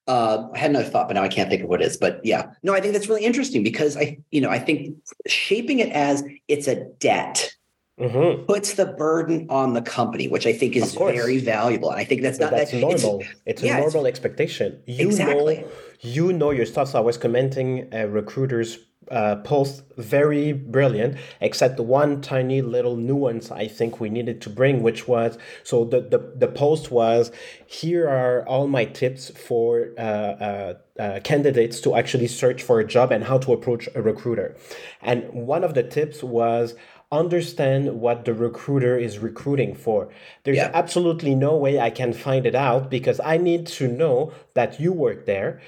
Uh, 0.07 0.49
I 0.53 0.59
had 0.59 0.70
another 0.70 0.86
thought, 0.88 1.07
but 1.07 1.16
now 1.16 1.24
I 1.24 1.28
can't 1.28 1.49
think 1.49 1.63
of 1.63 1.70
what 1.70 1.82
it 1.82 1.88
is. 1.88 1.97
But 1.97 2.22
yeah, 2.24 2.51
no, 2.61 2.74
I 2.74 2.80
think 2.80 2.93
that's 2.93 3.09
really 3.09 3.26
interesting 3.26 3.63
because 3.63 3.97
I, 3.97 4.20
you 4.30 4.39
know, 4.39 4.49
I 4.49 4.59
think 4.59 4.95
shaping 5.28 5.80
it 5.80 5.89
as 5.89 6.24
it's 6.47 6.68
a 6.68 6.86
debt 6.99 7.51
mm-hmm. 8.00 8.46
puts 8.46 8.74
the 8.74 8.86
burden 8.86 9.48
on 9.50 9.74
the 9.74 9.82
company, 9.82 10.28
which 10.28 10.46
I 10.46 10.54
think 10.54 10.76
is 10.76 10.93
very 10.93 11.39
valuable. 11.39 11.91
And 11.91 12.00
I 12.00 12.04
think 12.04 12.22
that's 12.22 12.39
not 12.39 12.52
that's 12.52 12.72
that, 12.72 12.82
normal. 12.82 13.22
It's, 13.22 13.30
it's 13.46 13.64
yeah, 13.64 13.78
a 13.78 13.80
normal 13.82 14.06
it's, 14.06 14.18
expectation. 14.18 14.82
You 14.86 15.08
exactly. 15.08 15.58
know, 15.58 15.68
you 16.02 16.34
know 16.34 16.52
your 16.52 16.66
stuff. 16.66 16.89
So 16.89 16.98
I 16.98 17.02
was 17.02 17.18
commenting 17.18 17.88
a 17.93 18.08
recruiter's 18.08 18.80
uh, 19.12 19.36
post, 19.38 19.84
very 19.98 20.52
brilliant, 20.52 21.18
except 21.39 21.78
the 21.78 21.84
one 21.84 22.22
tiny 22.22 22.62
little 22.62 22.96
nuance 22.96 23.52
I 23.52 23.68
think 23.68 24.00
we 24.00 24.10
needed 24.10 24.41
to 24.41 24.50
bring, 24.50 24.82
which 24.82 25.08
was 25.08 25.38
so 25.64 25.86
the 25.86 26.02
the, 26.02 26.34
the 26.36 26.48
post 26.48 26.91
was 26.91 27.32
here 27.68 28.08
are 28.10 28.48
all 28.48 28.68
my 28.68 28.86
tips 28.86 29.30
for 29.30 29.89
uh, 29.98 30.02
uh, 30.02 30.74
uh, 31.00 31.20
candidates 31.24 31.80
to 31.82 31.96
actually 31.96 32.28
search 32.28 32.64
for 32.64 32.80
a 32.80 32.88
job 32.88 33.12
and 33.12 33.26
how 33.26 33.38
to 33.38 33.54
approach 33.54 33.88
a 33.96 34.02
recruiter. 34.02 34.56
And 35.02 35.32
one 35.32 35.64
of 35.64 35.76
the 35.76 35.84
tips 35.84 36.24
was 36.24 36.76
understand 37.12 37.99
what 37.99 38.26
the 38.26 38.34
recruiter 38.34 38.97
is 38.97 39.20
recruiting 39.20 39.76
for. 39.76 40.10
There's 40.43 40.58
yeah. 40.58 40.72
absolutely 40.74 41.36
no 41.36 41.56
way 41.56 41.80
I 41.80 41.89
can 41.89 42.14
find 42.14 42.45
it 42.45 42.56
out 42.56 42.89
because 42.89 43.20
I 43.24 43.38
need 43.38 43.68
to 43.68 43.88
know 43.88 44.34
that 44.53 44.80
you 44.80 44.91
work 44.91 45.26
there. 45.26 45.62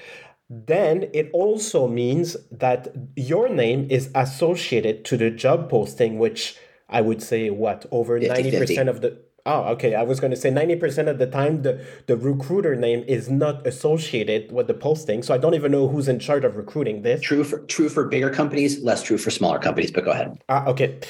Then 0.50 1.10
it 1.12 1.30
also 1.32 1.86
means 1.86 2.36
that 2.50 2.88
your 3.16 3.48
name 3.48 3.86
is 3.90 4.10
associated 4.14 5.04
to 5.06 5.16
the 5.16 5.30
job 5.30 5.68
posting, 5.68 6.18
which 6.18 6.56
I 6.88 7.02
would 7.02 7.22
say 7.22 7.50
what 7.50 7.84
over 7.90 8.18
90% 8.18 8.88
of 8.88 9.02
the 9.02 9.20
Oh, 9.48 9.62
okay. 9.72 9.94
I 9.94 10.02
was 10.02 10.20
going 10.20 10.30
to 10.30 10.36
say 10.36 10.50
90% 10.50 11.08
of 11.08 11.18
the 11.18 11.26
time, 11.26 11.62
the, 11.62 11.82
the 12.06 12.18
recruiter 12.18 12.76
name 12.76 13.02
is 13.08 13.30
not 13.30 13.66
associated 13.66 14.52
with 14.52 14.66
the 14.66 14.74
posting. 14.74 15.22
So 15.22 15.32
I 15.32 15.38
don't 15.38 15.54
even 15.54 15.72
know 15.72 15.88
who's 15.88 16.06
in 16.06 16.18
charge 16.18 16.44
of 16.44 16.56
recruiting 16.56 17.00
this. 17.00 17.22
True 17.22 17.42
for 17.44 17.60
true 17.60 17.88
for 17.88 18.04
bigger 18.04 18.28
companies, 18.28 18.82
less 18.82 19.02
true 19.02 19.16
for 19.16 19.30
smaller 19.30 19.58
companies, 19.58 19.90
but 19.90 20.04
go 20.04 20.10
ahead. 20.10 20.38
Uh, 20.50 20.64
okay. 20.66 21.00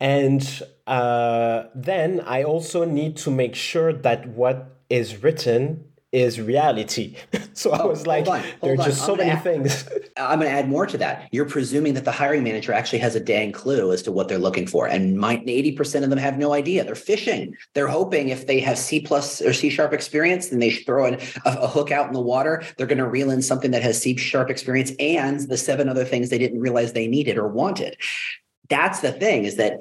And 0.00 0.42
uh, 0.88 1.64
then 1.72 2.20
I 2.26 2.42
also 2.42 2.84
need 2.84 3.16
to 3.18 3.30
make 3.30 3.54
sure 3.54 3.92
that 3.92 4.28
what 4.28 4.76
is 4.90 5.22
written 5.22 5.84
is 6.14 6.40
reality. 6.40 7.16
so 7.54 7.72
oh, 7.72 7.74
I 7.74 7.84
was 7.84 8.06
like, 8.06 8.24
there 8.60 8.74
are 8.74 8.76
just 8.76 9.04
so 9.04 9.16
many 9.16 9.30
add, 9.30 9.42
things. 9.42 9.88
I'm 10.16 10.38
going 10.38 10.50
to 10.50 10.56
add 10.56 10.68
more 10.68 10.86
to 10.86 10.96
that. 10.98 11.28
You're 11.32 11.44
presuming 11.44 11.94
that 11.94 12.04
the 12.04 12.12
hiring 12.12 12.44
manager 12.44 12.72
actually 12.72 13.00
has 13.00 13.16
a 13.16 13.20
dang 13.20 13.50
clue 13.50 13.92
as 13.92 14.00
to 14.02 14.12
what 14.12 14.28
they're 14.28 14.38
looking 14.38 14.68
for. 14.68 14.86
And 14.86 15.18
my, 15.18 15.38
80% 15.38 16.04
of 16.04 16.10
them 16.10 16.18
have 16.18 16.38
no 16.38 16.52
idea. 16.52 16.84
They're 16.84 16.94
fishing. 16.94 17.56
They're 17.74 17.88
hoping 17.88 18.28
if 18.28 18.46
they 18.46 18.60
have 18.60 18.78
C 18.78 19.00
plus 19.00 19.42
or 19.42 19.52
C 19.52 19.68
sharp 19.70 19.92
experience, 19.92 20.48
then 20.48 20.60
they 20.60 20.70
throw 20.70 21.06
in 21.06 21.14
a, 21.14 21.20
a 21.44 21.68
hook 21.68 21.90
out 21.90 22.06
in 22.06 22.12
the 22.12 22.20
water. 22.20 22.62
They're 22.78 22.86
going 22.86 22.98
to 22.98 23.08
reel 23.08 23.30
in 23.30 23.42
something 23.42 23.72
that 23.72 23.82
has 23.82 24.00
C 24.00 24.16
sharp 24.16 24.50
experience 24.50 24.92
and 25.00 25.40
the 25.40 25.58
seven 25.58 25.88
other 25.88 26.04
things 26.04 26.30
they 26.30 26.38
didn't 26.38 26.60
realize 26.60 26.92
they 26.92 27.08
needed 27.08 27.38
or 27.38 27.48
wanted. 27.48 27.96
That's 28.68 29.00
the 29.00 29.12
thing 29.12 29.44
is 29.44 29.56
that 29.56 29.80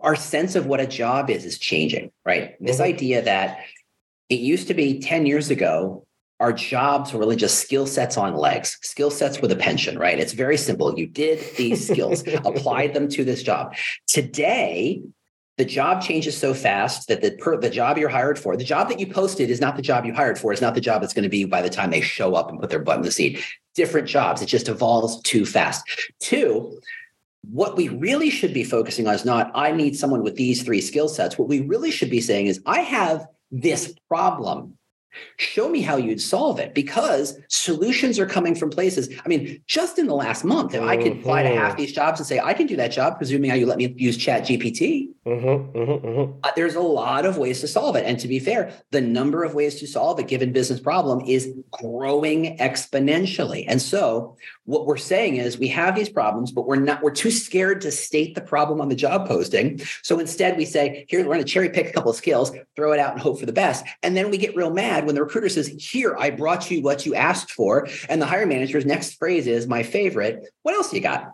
our 0.00 0.16
sense 0.16 0.54
of 0.54 0.66
what 0.66 0.80
a 0.80 0.86
job 0.86 1.28
is 1.28 1.44
is 1.44 1.58
changing, 1.58 2.12
right? 2.24 2.56
This 2.60 2.76
mm-hmm. 2.76 2.94
idea 2.94 3.22
that 3.22 3.60
it 4.28 4.40
used 4.40 4.68
to 4.68 4.74
be 4.74 5.00
10 5.00 5.26
years 5.26 5.50
ago, 5.50 6.06
our 6.40 6.52
jobs 6.52 7.12
were 7.12 7.18
really 7.18 7.36
just 7.36 7.60
skill 7.60 7.86
sets 7.86 8.16
on 8.16 8.36
legs, 8.36 8.78
skill 8.82 9.10
sets 9.10 9.40
with 9.40 9.50
a 9.50 9.56
pension, 9.56 9.98
right? 9.98 10.18
It's 10.18 10.32
very 10.32 10.56
simple. 10.56 10.96
You 10.96 11.06
did 11.06 11.40
these 11.56 11.88
skills, 11.88 12.22
applied 12.44 12.94
them 12.94 13.08
to 13.08 13.24
this 13.24 13.42
job. 13.42 13.74
Today, 14.06 15.02
the 15.56 15.64
job 15.64 16.00
changes 16.00 16.38
so 16.38 16.54
fast 16.54 17.08
that 17.08 17.20
the 17.20 17.32
per, 17.32 17.56
the 17.56 17.68
job 17.68 17.98
you're 17.98 18.08
hired 18.08 18.38
for, 18.38 18.56
the 18.56 18.62
job 18.62 18.88
that 18.88 19.00
you 19.00 19.06
posted 19.08 19.50
is 19.50 19.60
not 19.60 19.74
the 19.74 19.82
job 19.82 20.04
you 20.06 20.14
hired 20.14 20.38
for, 20.38 20.52
It's 20.52 20.62
not 20.62 20.76
the 20.76 20.80
job 20.80 21.00
that's 21.00 21.12
going 21.12 21.24
to 21.24 21.28
be 21.28 21.44
by 21.44 21.60
the 21.60 21.68
time 21.68 21.90
they 21.90 22.00
show 22.00 22.36
up 22.36 22.48
and 22.48 22.60
put 22.60 22.70
their 22.70 22.78
butt 22.78 22.98
in 22.98 23.02
the 23.02 23.10
seat. 23.10 23.44
Different 23.74 24.06
jobs. 24.06 24.40
It 24.40 24.46
just 24.46 24.68
evolves 24.68 25.20
too 25.22 25.44
fast. 25.44 25.84
Two, 26.20 26.78
what 27.50 27.76
we 27.76 27.88
really 27.88 28.30
should 28.30 28.54
be 28.54 28.62
focusing 28.62 29.08
on 29.08 29.14
is 29.14 29.24
not, 29.24 29.50
I 29.54 29.72
need 29.72 29.96
someone 29.96 30.22
with 30.22 30.36
these 30.36 30.62
three 30.62 30.80
skill 30.80 31.08
sets. 31.08 31.36
What 31.36 31.48
we 31.48 31.60
really 31.62 31.90
should 31.90 32.10
be 32.10 32.20
saying 32.20 32.46
is, 32.46 32.60
I 32.64 32.80
have 32.80 33.26
this 33.50 33.94
problem 34.08 34.77
Show 35.36 35.68
me 35.68 35.80
how 35.80 35.96
you'd 35.96 36.20
solve 36.20 36.58
it 36.58 36.74
because 36.74 37.38
solutions 37.48 38.18
are 38.18 38.26
coming 38.26 38.54
from 38.54 38.70
places. 38.70 39.08
I 39.24 39.28
mean, 39.28 39.62
just 39.66 39.98
in 39.98 40.06
the 40.06 40.14
last 40.14 40.44
month, 40.44 40.74
if 40.74 40.82
I 40.82 40.96
could 40.96 41.12
apply 41.12 41.42
to 41.44 41.48
half 41.48 41.72
mm-hmm. 41.72 41.80
these 41.80 41.92
jobs 41.92 42.20
and 42.20 42.26
say, 42.26 42.40
I 42.40 42.52
can 42.54 42.66
do 42.66 42.76
that 42.76 42.88
job, 42.88 43.16
presuming 43.16 43.50
how 43.50 43.56
you 43.56 43.66
let 43.66 43.78
me 43.78 43.94
use 43.96 44.16
Chat 44.16 44.42
GPT, 44.42 45.08
mm-hmm, 45.26 45.78
mm-hmm, 45.78 46.06
mm-hmm. 46.06 46.38
uh, 46.42 46.50
there's 46.56 46.74
a 46.74 46.80
lot 46.80 47.24
of 47.24 47.38
ways 47.38 47.60
to 47.60 47.68
solve 47.68 47.96
it. 47.96 48.04
And 48.04 48.18
to 48.20 48.28
be 48.28 48.38
fair, 48.38 48.72
the 48.90 49.00
number 49.00 49.44
of 49.44 49.54
ways 49.54 49.80
to 49.80 49.86
solve 49.86 50.18
a 50.18 50.22
given 50.22 50.52
business 50.52 50.80
problem 50.80 51.22
is 51.26 51.52
growing 51.70 52.56
exponentially. 52.58 53.64
And 53.66 53.80
so, 53.80 54.36
what 54.64 54.86
we're 54.86 54.98
saying 54.98 55.36
is 55.36 55.58
we 55.58 55.68
have 55.68 55.96
these 55.96 56.10
problems, 56.10 56.52
but 56.52 56.66
we're 56.66 56.76
not, 56.76 57.02
we're 57.02 57.10
too 57.10 57.30
scared 57.30 57.80
to 57.80 57.90
state 57.90 58.34
the 58.34 58.42
problem 58.42 58.82
on 58.82 58.90
the 58.90 58.94
job 58.94 59.26
posting. 59.26 59.80
So 60.02 60.18
instead, 60.18 60.58
we 60.58 60.66
say, 60.66 61.06
here, 61.08 61.20
we're 61.20 61.32
going 61.34 61.38
to 61.38 61.44
cherry 61.44 61.70
pick 61.70 61.88
a 61.88 61.92
couple 61.92 62.10
of 62.10 62.16
skills, 62.16 62.52
throw 62.76 62.92
it 62.92 63.00
out 63.00 63.12
and 63.12 63.20
hope 63.20 63.40
for 63.40 63.46
the 63.46 63.52
best. 63.52 63.86
And 64.02 64.14
then 64.14 64.30
we 64.30 64.36
get 64.36 64.54
real 64.54 64.70
mad 64.70 64.97
when 65.04 65.14
the 65.14 65.22
recruiter 65.22 65.48
says, 65.48 65.68
Here, 65.68 66.16
I 66.18 66.30
brought 66.30 66.70
you 66.70 66.82
what 66.82 67.06
you 67.06 67.14
asked 67.14 67.52
for. 67.52 67.88
And 68.08 68.20
the 68.20 68.26
hiring 68.26 68.48
manager's 68.48 68.86
next 68.86 69.14
phrase 69.14 69.46
is 69.46 69.66
my 69.66 69.82
favorite. 69.82 70.48
What 70.62 70.74
else 70.74 70.92
you 70.92 71.00
got? 71.00 71.32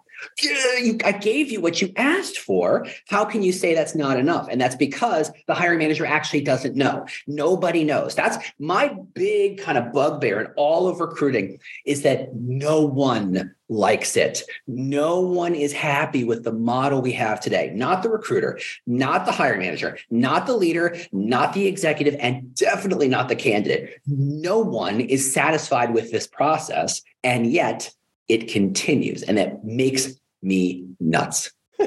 I 1.04 1.12
gave 1.12 1.50
you 1.50 1.60
what 1.60 1.80
you 1.80 1.92
asked 1.96 2.38
for. 2.38 2.86
How 3.08 3.24
can 3.24 3.42
you 3.42 3.52
say 3.52 3.74
that's 3.74 3.94
not 3.94 4.18
enough? 4.18 4.48
And 4.50 4.60
that's 4.60 4.76
because 4.76 5.30
the 5.46 5.54
hiring 5.54 5.78
manager 5.78 6.06
actually 6.06 6.42
doesn't 6.42 6.76
know. 6.76 7.06
Nobody 7.26 7.84
knows. 7.84 8.14
That's 8.14 8.38
my 8.58 8.96
big 9.14 9.58
kind 9.58 9.78
of 9.78 9.92
bugbear 9.92 10.40
in 10.40 10.46
all 10.56 10.88
of 10.88 11.00
recruiting 11.00 11.58
is 11.84 12.02
that 12.02 12.34
no 12.34 12.82
one 12.82 13.54
likes 13.68 14.16
it. 14.16 14.42
No 14.66 15.20
one 15.20 15.54
is 15.54 15.72
happy 15.72 16.24
with 16.24 16.44
the 16.44 16.52
model 16.52 17.00
we 17.00 17.12
have 17.12 17.40
today. 17.40 17.72
Not 17.74 18.02
the 18.02 18.10
recruiter, 18.10 18.58
not 18.86 19.24
the 19.24 19.32
hiring 19.32 19.60
manager, 19.60 19.98
not 20.10 20.46
the 20.46 20.56
leader, 20.56 20.96
not 21.12 21.54
the 21.54 21.66
executive, 21.66 22.16
and 22.20 22.54
definitely 22.54 23.08
not 23.08 23.28
the 23.28 23.36
candidate. 23.36 24.00
No 24.06 24.58
one 24.58 25.00
is 25.00 25.32
satisfied 25.32 25.94
with 25.94 26.10
this 26.10 26.26
process. 26.26 27.02
And 27.22 27.50
yet 27.50 27.90
it 28.28 28.48
continues. 28.48 29.22
And 29.22 29.38
that 29.38 29.64
makes 29.64 30.14
me 30.42 30.86
nuts. 31.00 31.52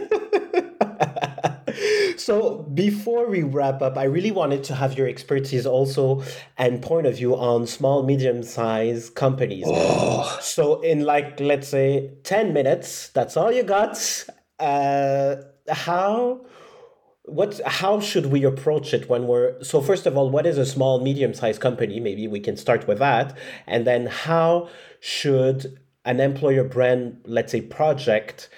so 2.17 2.63
before 2.73 3.29
we 3.29 3.43
wrap 3.43 3.81
up, 3.81 3.97
I 3.97 4.03
really 4.03 4.31
wanted 4.31 4.63
to 4.65 4.75
have 4.75 4.97
your 4.97 5.07
expertise 5.07 5.65
also 5.65 6.23
and 6.57 6.81
point 6.81 7.07
of 7.07 7.15
view 7.15 7.35
on 7.35 7.67
small, 7.67 8.03
medium 8.03 8.43
sized 8.43 9.15
companies. 9.15 9.65
Oh. 9.67 10.38
So 10.41 10.81
in 10.81 11.01
like 11.01 11.39
let's 11.39 11.67
say 11.67 12.11
10 12.23 12.53
minutes, 12.53 13.09
that's 13.09 13.38
all 13.38 13.51
you 13.51 13.63
got. 13.63 14.25
Uh, 14.59 15.35
how 15.69 16.41
what 17.23 17.59
how 17.65 17.99
should 17.99 18.27
we 18.27 18.45
approach 18.45 18.93
it 18.93 19.09
when 19.09 19.27
we're 19.27 19.61
so 19.61 19.81
first 19.81 20.05
of 20.05 20.15
all 20.15 20.29
what 20.29 20.45
is 20.45 20.57
a 20.57 20.65
small 20.65 21.01
medium 21.01 21.33
sized 21.33 21.59
company 21.59 21.99
maybe 21.99 22.25
we 22.25 22.39
can 22.39 22.55
start 22.55 22.88
with 22.88 22.99
that 22.99 23.38
and 23.67 23.85
then 23.85 24.07
how 24.07 24.69
should 25.01 25.77
an 26.08 26.20
employer 26.20 26.64
brand, 26.64 27.20
let's 27.26 27.51
say, 27.51 27.62
project 27.62 28.49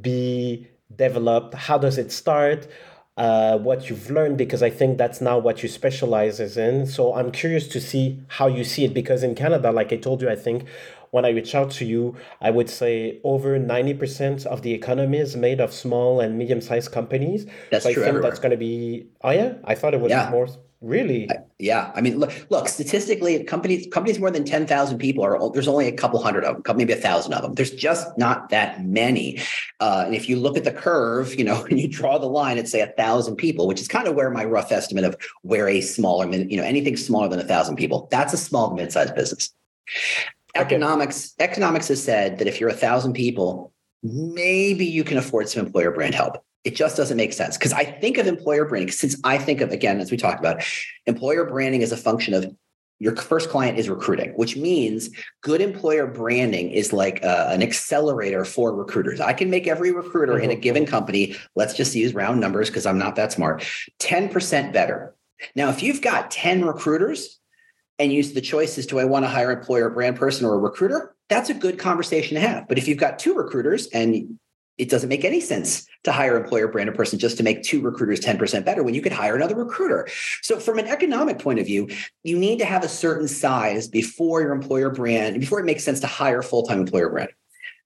be 0.00 0.68
developed? 0.94 1.54
How 1.54 1.78
does 1.78 1.98
it 1.98 2.12
start? 2.12 2.68
Uh, 3.16 3.58
what 3.58 3.90
you've 3.90 4.08
learned 4.10 4.38
because 4.38 4.62
I 4.62 4.70
think 4.70 4.96
that's 4.96 5.20
now 5.20 5.36
what 5.38 5.62
you 5.62 5.68
specializes 5.68 6.56
in. 6.56 6.86
So 6.86 7.14
I'm 7.14 7.32
curious 7.32 7.68
to 7.68 7.80
see 7.80 8.22
how 8.28 8.46
you 8.46 8.64
see 8.64 8.84
it 8.84 8.94
because 8.94 9.22
in 9.22 9.34
Canada, 9.34 9.72
like 9.72 9.92
I 9.92 9.96
told 9.96 10.22
you, 10.22 10.30
I 10.30 10.36
think 10.36 10.66
when 11.10 11.24
I 11.24 11.30
reach 11.30 11.54
out 11.54 11.70
to 11.72 11.84
you, 11.84 12.16
I 12.40 12.50
would 12.50 12.70
say 12.70 13.20
over 13.24 13.58
90% 13.58 14.46
of 14.46 14.62
the 14.62 14.72
economy 14.72 15.18
is 15.18 15.36
made 15.36 15.60
of 15.60 15.72
small 15.72 16.20
and 16.20 16.38
medium 16.38 16.60
sized 16.60 16.92
companies. 16.92 17.46
That's 17.70 17.84
so 17.84 17.92
true. 17.92 18.02
I 18.02 18.04
think 18.04 18.08
everywhere. 18.08 18.30
that's 18.30 18.40
going 18.40 18.52
to 18.52 18.56
be, 18.56 19.08
oh 19.22 19.30
yeah, 19.30 19.54
I 19.64 19.74
thought 19.74 19.92
it 19.92 20.00
was 20.00 20.10
yeah. 20.10 20.30
more 20.30 20.48
Really? 20.82 21.28
Yeah. 21.58 21.92
I 21.94 22.00
mean, 22.00 22.18
look, 22.18 22.46
look, 22.48 22.66
statistically, 22.66 23.44
companies, 23.44 23.86
companies 23.92 24.18
more 24.18 24.30
than 24.30 24.46
10,000 24.46 24.98
people 24.98 25.22
are, 25.22 25.38
there's 25.52 25.68
only 25.68 25.86
a 25.86 25.92
couple 25.92 26.22
hundred 26.22 26.44
of 26.44 26.62
them, 26.62 26.76
maybe 26.76 26.94
a 26.94 26.96
thousand 26.96 27.34
of 27.34 27.42
them. 27.42 27.52
There's 27.52 27.72
just 27.72 28.16
not 28.16 28.48
that 28.48 28.82
many. 28.86 29.40
Uh, 29.78 30.04
and 30.06 30.14
if 30.14 30.26
you 30.26 30.36
look 30.36 30.56
at 30.56 30.64
the 30.64 30.72
curve, 30.72 31.34
you 31.34 31.44
know, 31.44 31.64
and 31.70 31.78
you 31.78 31.86
draw 31.86 32.16
the 32.16 32.26
line 32.26 32.56
at 32.56 32.66
say 32.66 32.80
a 32.80 32.86
thousand 32.86 33.36
people, 33.36 33.66
which 33.66 33.80
is 33.80 33.88
kind 33.88 34.08
of 34.08 34.14
where 34.14 34.30
my 34.30 34.44
rough 34.44 34.72
estimate 34.72 35.04
of 35.04 35.16
where 35.42 35.68
a 35.68 35.82
smaller, 35.82 36.30
you 36.30 36.56
know, 36.56 36.64
anything 36.64 36.96
smaller 36.96 37.28
than 37.28 37.40
a 37.40 37.44
thousand 37.44 37.76
people, 37.76 38.08
that's 38.10 38.32
a 38.32 38.38
small 38.38 38.74
mid-sized 38.74 39.14
business. 39.14 39.52
Okay. 40.56 40.64
Economics, 40.64 41.34
economics 41.38 41.88
has 41.88 42.02
said 42.02 42.38
that 42.38 42.48
if 42.48 42.58
you're 42.58 42.70
a 42.70 42.74
thousand 42.74 43.12
people, 43.12 43.70
maybe 44.02 44.86
you 44.86 45.04
can 45.04 45.18
afford 45.18 45.46
some 45.46 45.66
employer 45.66 45.90
brand 45.90 46.14
help 46.14 46.42
it 46.64 46.76
just 46.76 46.96
doesn't 46.96 47.16
make 47.16 47.32
sense 47.32 47.56
because 47.56 47.72
I 47.72 47.84
think 47.84 48.18
of 48.18 48.26
employer 48.26 48.66
branding 48.66 48.92
since 48.92 49.16
I 49.24 49.38
think 49.38 49.60
of 49.60 49.72
again 49.72 50.00
as 50.00 50.10
we 50.10 50.16
talked 50.16 50.40
about 50.40 50.62
employer 51.06 51.44
branding 51.44 51.82
is 51.82 51.92
a 51.92 51.96
function 51.96 52.34
of 52.34 52.54
your 53.00 53.16
first 53.16 53.48
client 53.48 53.78
is 53.78 53.88
recruiting, 53.88 54.30
which 54.32 54.56
means 54.56 55.08
good 55.40 55.62
employer 55.62 56.06
branding 56.06 56.70
is 56.70 56.92
like 56.92 57.24
uh, 57.24 57.48
an 57.48 57.62
accelerator 57.62 58.44
for 58.44 58.74
recruiters. 58.74 59.20
I 59.20 59.32
can 59.32 59.48
make 59.48 59.66
every 59.66 59.90
recruiter 59.90 60.38
in 60.38 60.50
a 60.50 60.52
mm-hmm. 60.52 60.60
given 60.60 60.86
company, 60.86 61.34
let's 61.56 61.72
just 61.72 61.94
use 61.94 62.12
round 62.12 62.40
numbers 62.40 62.68
because 62.68 62.84
I'm 62.84 62.98
not 62.98 63.16
that 63.16 63.32
smart, 63.32 63.64
10% 64.00 64.74
better. 64.74 65.14
Now, 65.56 65.70
if 65.70 65.82
you've 65.82 66.02
got 66.02 66.30
10 66.30 66.62
recruiters 66.66 67.40
and 67.98 68.12
use 68.12 68.34
the 68.34 68.42
choices 68.42 68.86
do 68.86 68.98
I 68.98 69.04
want 69.04 69.24
to 69.24 69.30
hire 69.30 69.50
employer 69.50 69.88
brand 69.88 70.16
person 70.16 70.44
or 70.44 70.54
a 70.54 70.58
recruiter? 70.58 71.16
That's 71.30 71.48
a 71.48 71.54
good 71.54 71.78
conversation 71.78 72.34
to 72.34 72.40
have. 72.40 72.68
But 72.68 72.76
if 72.76 72.86
you've 72.86 72.98
got 72.98 73.18
two 73.18 73.34
recruiters 73.34 73.86
and 73.88 74.38
it 74.80 74.88
doesn't 74.88 75.10
make 75.10 75.26
any 75.26 75.40
sense 75.40 75.86
to 76.04 76.10
hire 76.10 76.36
employer 76.36 76.66
branded 76.66 76.94
person 76.94 77.18
just 77.18 77.36
to 77.36 77.42
make 77.42 77.62
two 77.62 77.82
recruiters 77.82 78.18
10% 78.20 78.64
better 78.64 78.82
when 78.82 78.94
you 78.94 79.02
could 79.02 79.12
hire 79.12 79.36
another 79.36 79.54
recruiter. 79.54 80.08
So 80.40 80.58
from 80.58 80.78
an 80.78 80.86
economic 80.86 81.38
point 81.38 81.58
of 81.58 81.66
view, 81.66 81.88
you 82.24 82.38
need 82.38 82.58
to 82.60 82.64
have 82.64 82.82
a 82.82 82.88
certain 82.88 83.28
size 83.28 83.88
before 83.88 84.40
your 84.40 84.52
employer 84.52 84.88
brand, 84.88 85.38
before 85.38 85.60
it 85.60 85.66
makes 85.66 85.84
sense 85.84 86.00
to 86.00 86.06
hire 86.06 86.42
full-time 86.42 86.80
employer 86.80 87.10
brand. 87.10 87.28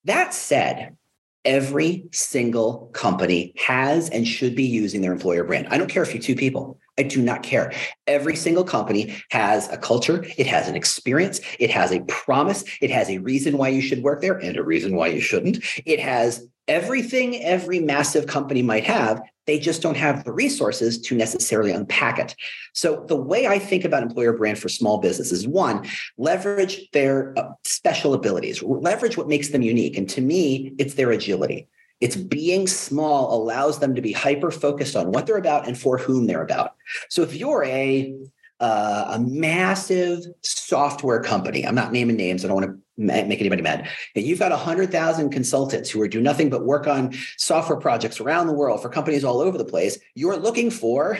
That 0.05 0.33
said, 0.33 0.97
every 1.45 2.05
single 2.13 2.91
company 2.93 3.55
has 3.57 4.09
and 4.09 4.27
should 4.27 4.55
be 4.55 4.65
using 4.65 5.01
their 5.01 5.13
employer 5.13 5.43
brand. 5.43 5.67
I 5.71 5.79
don't 5.79 5.91
care 5.91 6.05
if 6.05 6.15
you're 6.15 6.23
two 6.23 6.37
people. 6.37 6.79
I 6.99 7.03
do 7.03 7.21
not 7.21 7.43
care. 7.43 7.73
Every 8.07 8.37
single 8.37 8.65
company 8.65 9.17
has 9.31 9.69
a 9.71 9.77
culture, 9.77 10.25
it 10.39 10.47
has 10.47 10.69
an 10.69 10.77
experience, 10.77 11.41
it 11.59 11.71
has 11.71 11.91
a 11.91 12.01
promise, 12.03 12.65
it 12.81 12.91
has 12.91 13.11
a 13.11 13.19
reason 13.19 13.59
why 13.59 13.69
you 13.69 13.83
should 13.83 14.03
work 14.03 14.21
there 14.21 14.39
and 14.39 14.57
a 14.57 14.63
reason 14.63 14.95
why 14.95 15.09
you 15.09 15.21
shouldn't. 15.21 15.65
It 15.85 15.99
has 16.01 16.47
everything 16.69 17.43
every 17.43 17.79
massive 17.79 18.27
company 18.27 18.63
might 18.63 18.85
have 18.85 19.21
they 19.47 19.59
just 19.59 19.83
don't 19.83 19.99
have 19.99 20.25
the 20.25 20.33
resources 20.33 20.99
to 20.99 21.15
necessarily 21.15 21.71
unpack 21.71 22.19
it 22.19 22.35
so 22.73 23.05
the 23.07 23.17
way 23.17 23.47
i 23.47 23.59
think 23.59 23.85
about 23.85 24.03
employer 24.03 24.33
brand 24.33 24.59
for 24.59 24.71
small 24.71 24.99
businesses 24.99 25.47
one 25.47 25.87
leverage 26.17 26.89
their 26.93 27.39
uh, 27.39 27.51
special 27.65 28.15
abilities 28.15 28.63
leverage 28.63 29.17
what 29.19 29.29
makes 29.29 29.51
them 29.51 29.61
unique 29.61 29.99
and 29.99 30.09
to 30.09 30.23
me 30.23 30.73
it's 30.79 30.95
their 30.95 31.11
agility 31.11 31.69
it's 32.05 32.17
being 32.17 32.67
small 32.67 33.35
allows 33.35 33.79
them 33.79 33.95
to 33.95 34.03
be 34.03 34.13
hyper 34.13 34.51
focused 34.51 34.95
on 34.95 35.11
what 35.11 35.27
they're 35.27 35.39
about 35.39 35.67
and 35.67 35.77
for 35.79 35.99
whom 35.99 36.27
they're 36.27 36.43
about 36.43 36.75
so 37.09 37.23
if 37.23 37.35
you're 37.35 37.65
a 37.65 38.15
uh, 38.61 39.07
a 39.11 39.19
massive 39.19 40.25
software 40.43 41.21
company. 41.21 41.67
I'm 41.67 41.75
not 41.75 41.93
naming 41.93 42.17
names. 42.17 42.45
I 42.45 42.49
don't 42.49 42.63
want 42.63 42.71
to 42.71 42.79
make 42.97 43.41
anybody 43.41 43.63
mad. 43.63 43.89
And 44.15 44.25
you've 44.25 44.39
got 44.39 44.53
100,000 44.53 45.31
consultants 45.31 45.91
who 45.91 46.01
are 46.01 46.09
do 46.09 46.21
nothing 46.21 46.51
but 46.51 46.65
work 46.65 46.87
on 46.87 47.13
software 47.37 47.79
projects 47.79 48.21
around 48.21 48.47
the 48.47 48.53
world 48.53 48.81
for 48.81 48.89
companies 48.89 49.25
all 49.25 49.41
over 49.41 49.59
the 49.59 49.65
place. 49.65 49.99
You're 50.15 50.37
looking 50.37 50.71
for 50.71 51.19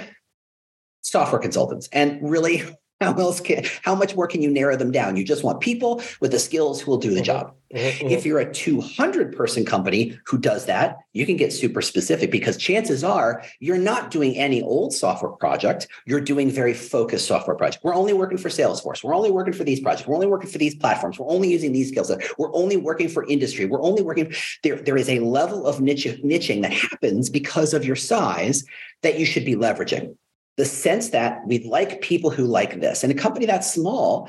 software 1.03 1.41
consultants. 1.41 1.89
And 1.93 2.19
really, 2.23 2.63
how 3.01 3.15
else 3.15 3.41
can 3.41 3.65
how 3.83 3.95
much 3.95 4.15
more 4.15 4.27
can 4.27 4.43
you 4.43 4.51
narrow 4.51 4.77
them 4.77 4.91
down? 4.91 5.17
You 5.17 5.25
just 5.25 5.45
want 5.45 5.61
people 5.61 6.03
with 6.21 6.31
the 6.31 6.39
skills 6.39 6.81
who 6.81 6.91
will 6.91 6.99
do 6.99 7.11
the 7.11 7.17
mm-hmm. 7.17 7.25
job. 7.25 7.55
Mm-hmm. 7.75 8.09
If 8.09 8.25
you're 8.25 8.39
a 8.39 8.53
200 8.53 9.37
person 9.37 9.65
company 9.65 10.17
who 10.27 10.39
does 10.39 10.67
that, 10.67 10.99
you 11.13 11.27
can 11.27 11.37
get 11.37 11.53
super 11.53 11.83
specific 11.83 12.31
because 12.31 12.57
chances 12.57 13.03
are 13.03 13.43
you're 13.59 13.79
not 13.79 14.13
doing 14.13 14.37
any 14.37 14.63
old 14.63 14.93
software 14.95 15.33
project. 15.33 15.89
You're 16.07 16.21
doing 16.21 16.51
very 16.51 16.73
focused 16.73 17.27
software 17.27 17.57
project. 17.57 17.83
We're 17.83 17.97
only 17.97 18.13
working 18.13 18.39
for 18.39 18.49
Salesforce. 18.49 19.03
We're 19.03 19.15
only 19.15 19.33
working 19.33 19.55
for 19.55 19.65
these 19.65 19.81
projects. 19.81 20.07
We're 20.07 20.15
only 20.15 20.29
working 20.29 20.51
for 20.51 20.59
these 20.59 20.77
platforms. 20.77 21.19
We're 21.19 21.31
only 21.31 21.51
using 21.51 21.73
these 21.73 21.89
skills. 21.89 22.13
We're 22.39 22.55
only 22.55 22.77
working 22.77 23.09
for 23.09 23.27
industry. 23.27 23.67
We're 23.67 23.83
only 23.83 24.03
working. 24.03 24.33
There, 24.63 24.77
there 24.77 24.97
is 24.97 25.09
a 25.09 25.19
level 25.19 25.67
of 25.67 25.81
niche, 25.81 26.07
niching 26.23 26.63
that 26.63 26.73
happens 26.73 27.29
because 27.29 27.75
of 27.75 27.85
your 27.85 27.97
size 27.97 28.65
that 29.03 29.19
you 29.19 29.27
should 29.27 29.45
be 29.45 29.57
leveraging 29.57 30.15
the 30.57 30.65
sense 30.65 31.11
that 31.11 31.47
we 31.47 31.65
like 31.65 32.01
people 32.01 32.31
who 32.31 32.45
like 32.45 32.81
this. 32.81 33.03
And 33.03 33.13
a 33.13 33.15
company 33.15 33.47
that's 33.47 33.73
small, 33.73 34.29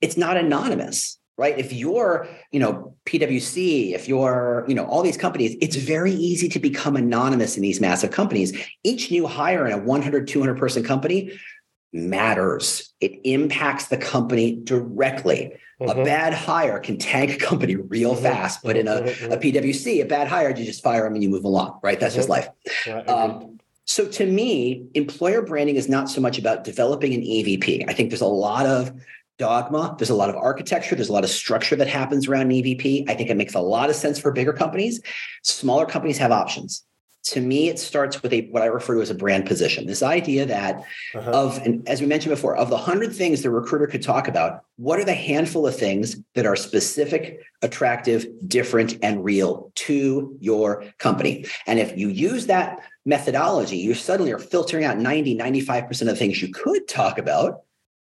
it's 0.00 0.16
not 0.16 0.36
anonymous, 0.36 1.18
right? 1.36 1.58
If 1.58 1.72
you're, 1.72 2.28
you 2.52 2.60
know, 2.60 2.94
PwC, 3.06 3.92
if 3.94 4.08
you're, 4.08 4.64
you 4.68 4.74
know, 4.74 4.84
all 4.84 5.02
these 5.02 5.16
companies, 5.16 5.56
it's 5.60 5.76
very 5.76 6.12
easy 6.12 6.48
to 6.50 6.58
become 6.58 6.96
anonymous 6.96 7.56
in 7.56 7.62
these 7.62 7.80
massive 7.80 8.10
companies. 8.10 8.56
Each 8.84 9.10
new 9.10 9.26
hire 9.26 9.66
in 9.66 9.72
a 9.72 9.78
100, 9.78 10.28
200 10.28 10.58
person 10.58 10.84
company 10.84 11.32
matters. 11.92 12.92
It 13.00 13.20
impacts 13.24 13.86
the 13.86 13.96
company 13.96 14.60
directly. 14.62 15.52
Mm-hmm. 15.80 16.00
A 16.00 16.04
bad 16.04 16.34
hire 16.34 16.80
can 16.80 16.98
tank 16.98 17.32
a 17.32 17.36
company 17.36 17.76
real 17.76 18.14
mm-hmm. 18.14 18.22
fast, 18.22 18.62
but 18.62 18.76
in 18.76 18.88
a, 18.88 19.02
mm-hmm. 19.02 19.32
a 19.32 19.36
PwC, 19.36 20.02
a 20.02 20.06
bad 20.06 20.28
hire, 20.28 20.50
you 20.50 20.64
just 20.64 20.82
fire 20.82 21.04
them 21.04 21.14
and 21.14 21.22
you 21.22 21.30
move 21.30 21.44
along, 21.44 21.78
right? 21.82 21.98
That's 21.98 22.14
just 22.14 22.28
life. 22.28 22.48
Um, 23.06 23.57
so 23.88 24.06
to 24.06 24.26
me, 24.26 24.86
employer 24.92 25.40
branding 25.40 25.76
is 25.76 25.88
not 25.88 26.10
so 26.10 26.20
much 26.20 26.38
about 26.38 26.62
developing 26.62 27.14
an 27.14 27.22
EVP. 27.22 27.86
I 27.88 27.94
think 27.94 28.10
there's 28.10 28.20
a 28.20 28.26
lot 28.26 28.66
of 28.66 28.92
dogma, 29.38 29.96
there's 29.98 30.10
a 30.10 30.14
lot 30.14 30.28
of 30.28 30.36
architecture, 30.36 30.94
there's 30.94 31.08
a 31.08 31.12
lot 31.12 31.24
of 31.24 31.30
structure 31.30 31.74
that 31.74 31.88
happens 31.88 32.28
around 32.28 32.42
an 32.42 32.50
EVP. 32.50 33.08
I 33.08 33.14
think 33.14 33.30
it 33.30 33.36
makes 33.38 33.54
a 33.54 33.60
lot 33.60 33.88
of 33.88 33.96
sense 33.96 34.18
for 34.18 34.30
bigger 34.30 34.52
companies. 34.52 35.00
Smaller 35.42 35.86
companies 35.86 36.18
have 36.18 36.32
options 36.32 36.84
to 37.30 37.40
me 37.40 37.68
it 37.68 37.78
starts 37.78 38.22
with 38.22 38.32
a 38.32 38.48
what 38.50 38.62
i 38.62 38.66
refer 38.66 38.94
to 38.94 39.00
as 39.00 39.10
a 39.10 39.14
brand 39.14 39.46
position 39.46 39.86
this 39.86 40.02
idea 40.02 40.46
that 40.46 40.82
uh-huh. 41.14 41.30
of 41.30 41.58
and 41.58 41.86
as 41.88 42.00
we 42.00 42.06
mentioned 42.06 42.34
before 42.34 42.56
of 42.56 42.68
the 42.68 42.76
100 42.76 43.14
things 43.14 43.42
the 43.42 43.50
recruiter 43.50 43.86
could 43.86 44.02
talk 44.02 44.28
about 44.28 44.64
what 44.76 44.98
are 44.98 45.04
the 45.04 45.14
handful 45.14 45.66
of 45.66 45.76
things 45.76 46.16
that 46.34 46.46
are 46.46 46.56
specific 46.56 47.40
attractive 47.62 48.26
different 48.46 48.96
and 49.02 49.24
real 49.24 49.70
to 49.74 50.36
your 50.40 50.84
company 50.98 51.44
and 51.66 51.78
if 51.78 51.96
you 51.96 52.08
use 52.08 52.46
that 52.46 52.80
methodology 53.04 53.76
you 53.76 53.94
suddenly 53.94 54.32
are 54.32 54.38
filtering 54.38 54.84
out 54.84 54.98
90 54.98 55.36
95% 55.36 56.00
of 56.02 56.06
the 56.06 56.16
things 56.16 56.42
you 56.42 56.52
could 56.52 56.86
talk 56.88 57.18
about 57.18 57.62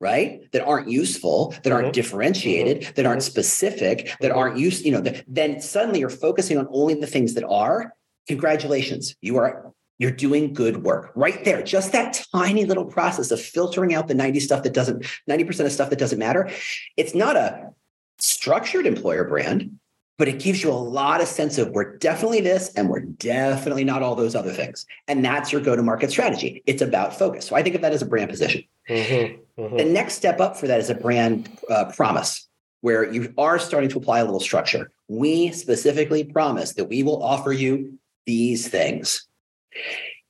right 0.01 0.51
that 0.53 0.65
aren't 0.65 0.89
useful 0.89 1.55
that 1.63 1.73
aren't 1.73 1.87
mm-hmm. 1.87 1.93
differentiated 1.93 2.81
mm-hmm. 2.81 2.95
that 2.95 3.07
aren't 3.07 3.21
mm-hmm. 3.21 3.31
specific 3.31 4.15
that 4.21 4.31
mm-hmm. 4.31 4.39
aren't 4.39 4.59
used 4.59 4.85
you 4.85 4.93
know 4.93 5.01
the, 5.01 5.23
then 5.27 5.61
suddenly 5.61 6.01
you're 6.01 6.11
focusing 6.11 6.59
on 6.59 6.67
only 6.71 6.95
the 6.95 7.07
things 7.07 7.35
that 7.35 7.45
are 7.45 7.95
congratulations 8.27 9.15
you 9.21 9.37
are 9.37 9.73
you're 9.99 10.11
doing 10.11 10.53
good 10.53 10.83
work. 10.83 11.13
Right 11.15 11.45
there 11.45 11.63
just 11.63 11.93
that 11.93 12.25
tiny 12.33 12.65
little 12.65 12.85
process 12.85 13.31
of 13.31 13.41
filtering 13.41 13.95
out 13.95 14.09
the 14.09 14.15
90 14.15 14.41
stuff 14.41 14.63
that 14.65 14.75
doesn't 14.75 15.05
90% 15.31 15.67
of 15.67 15.73
stuff 15.73 15.91
that 15.91 15.99
doesn't 15.99 16.19
matter. 16.19 16.51
It's 16.97 17.15
not 17.15 17.37
a 17.37 17.71
structured 18.19 18.87
employer 18.87 19.25
brand 19.25 19.79
but 20.17 20.29
it 20.29 20.39
gives 20.39 20.63
you 20.63 20.71
a 20.71 20.75
lot 20.75 21.21
of 21.21 21.27
sense 21.27 21.59
of 21.59 21.71
we're 21.71 21.97
definitely 21.97 22.41
this 22.41 22.73
and 22.75 22.89
we're 22.89 23.01
definitely 23.01 23.85
not 23.85 24.03
all 24.03 24.15
those 24.15 24.35
other 24.35 24.53
things. 24.53 24.87
And 25.09 25.25
that's 25.25 25.51
your 25.51 25.61
go 25.61 25.75
to 25.75 25.83
market 25.83 26.11
strategy. 26.11 26.63
It's 26.67 26.83
about 26.83 27.19
focus. 27.19 27.47
So 27.47 27.57
i 27.57 27.63
think 27.63 27.75
of 27.75 27.83
that 27.83 27.93
as 27.93 28.03
a 28.03 28.07
brand 28.07 28.31
position. 28.31 28.63
Mm-hmm, 28.89 29.63
mm-hmm. 29.63 29.77
the 29.77 29.85
next 29.85 30.15
step 30.15 30.41
up 30.41 30.57
for 30.57 30.67
that 30.67 30.79
is 30.79 30.91
a 30.91 30.95
brand 30.95 31.49
uh, 31.71 31.87
promise 31.87 32.49
where 32.83 33.11
you 33.11 33.33
are 33.39 33.59
starting 33.59 33.89
to 33.91 33.99
apply 33.99 34.19
a 34.21 34.25
little 34.25 34.41
structure. 34.41 34.91
We 35.09 35.51
specifically 35.53 36.23
promise 36.23 36.75
that 36.75 36.85
we 36.85 37.03
will 37.03 37.23
offer 37.23 37.53
you 37.53 37.99
these 38.27 38.69
things 38.69 39.27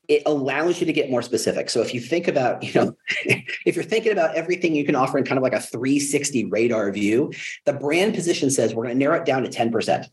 it 0.08 0.22
allows 0.26 0.80
you 0.80 0.86
to 0.86 0.92
get 0.92 1.10
more 1.10 1.22
specific. 1.22 1.70
So 1.70 1.80
if 1.80 1.94
you 1.94 2.00
think 2.00 2.28
about, 2.28 2.62
you 2.62 2.72
know, 2.74 2.96
if 3.64 3.74
you're 3.74 3.84
thinking 3.84 4.12
about 4.12 4.34
everything 4.34 4.74
you 4.74 4.84
can 4.84 4.94
offer 4.94 5.18
in 5.18 5.24
kind 5.24 5.38
of 5.38 5.42
like 5.42 5.54
a 5.54 5.60
360 5.60 6.46
radar 6.46 6.90
view, 6.92 7.32
the 7.64 7.72
brand 7.72 8.14
position 8.14 8.50
says 8.50 8.74
we're 8.74 8.84
going 8.84 8.94
to 8.94 8.98
narrow 8.98 9.18
it 9.18 9.24
down 9.24 9.42
to 9.42 9.48
10%, 9.48 10.06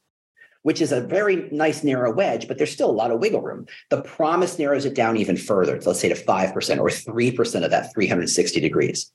which 0.62 0.82
is 0.82 0.92
a 0.92 1.02
very 1.02 1.50
nice 1.52 1.84
narrow 1.84 2.14
wedge, 2.14 2.48
but 2.48 2.58
there's 2.58 2.72
still 2.72 2.90
a 2.90 2.92
lot 2.92 3.12
of 3.12 3.20
wiggle 3.20 3.42
room. 3.42 3.66
The 3.90 4.02
promise 4.02 4.58
narrows 4.58 4.86
it 4.86 4.96
down 4.96 5.18
even 5.18 5.38
further, 5.38 5.80
let's 5.86 6.00
say 6.00 6.10
to 6.10 6.16
5% 6.16 6.80
or 6.80 6.88
3% 6.88 7.64
of 7.64 7.72
that 7.72 7.94
360 7.94 8.60
degrees. 8.60 9.12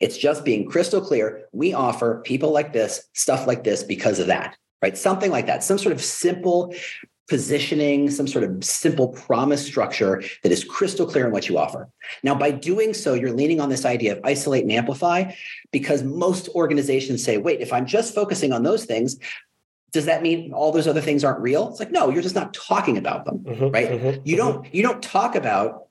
It's 0.00 0.16
just 0.16 0.44
being 0.44 0.68
crystal 0.68 1.00
clear. 1.00 1.46
We 1.52 1.72
offer 1.72 2.22
people 2.24 2.52
like 2.52 2.72
this, 2.72 3.08
stuff 3.14 3.46
like 3.46 3.64
this 3.64 3.82
because 3.82 4.20
of 4.20 4.28
that, 4.28 4.56
right? 4.80 4.96
Something 4.96 5.32
like 5.32 5.46
that, 5.46 5.64
some 5.64 5.78
sort 5.78 5.92
of 5.92 6.04
simple 6.04 6.72
positioning, 7.28 8.10
some 8.10 8.26
sort 8.26 8.42
of 8.44 8.64
simple 8.64 9.08
promise 9.08 9.64
structure 9.64 10.22
that 10.42 10.50
is 10.50 10.64
crystal 10.64 11.06
clear 11.06 11.26
in 11.26 11.32
what 11.32 11.48
you 11.48 11.58
offer. 11.58 11.88
Now, 12.22 12.34
by 12.34 12.50
doing 12.50 12.94
so, 12.94 13.14
you're 13.14 13.32
leaning 13.32 13.60
on 13.60 13.68
this 13.68 13.84
idea 13.84 14.16
of 14.16 14.20
isolate 14.24 14.62
and 14.62 14.72
amplify 14.72 15.32
because 15.70 16.02
most 16.02 16.48
organizations 16.50 17.22
say, 17.22 17.36
wait, 17.36 17.60
if 17.60 17.72
I'm 17.72 17.86
just 17.86 18.14
focusing 18.14 18.52
on 18.52 18.62
those 18.62 18.86
things, 18.86 19.18
does 19.92 20.06
that 20.06 20.22
mean 20.22 20.52
all 20.52 20.72
those 20.72 20.88
other 20.88 21.00
things 21.00 21.24
aren't 21.24 21.40
real? 21.40 21.68
It's 21.68 21.78
like, 21.78 21.92
no, 21.92 22.10
you're 22.10 22.22
just 22.22 22.34
not 22.34 22.52
talking 22.54 22.98
about 22.98 23.24
them, 23.24 23.38
mm-hmm, 23.40 23.68
right? 23.68 23.90
Mm-hmm, 23.90 24.20
you 24.24 24.36
don't, 24.36 24.64
mm-hmm. 24.64 24.76
you 24.76 24.82
don't 24.82 25.02
talk 25.02 25.34
about 25.34 25.86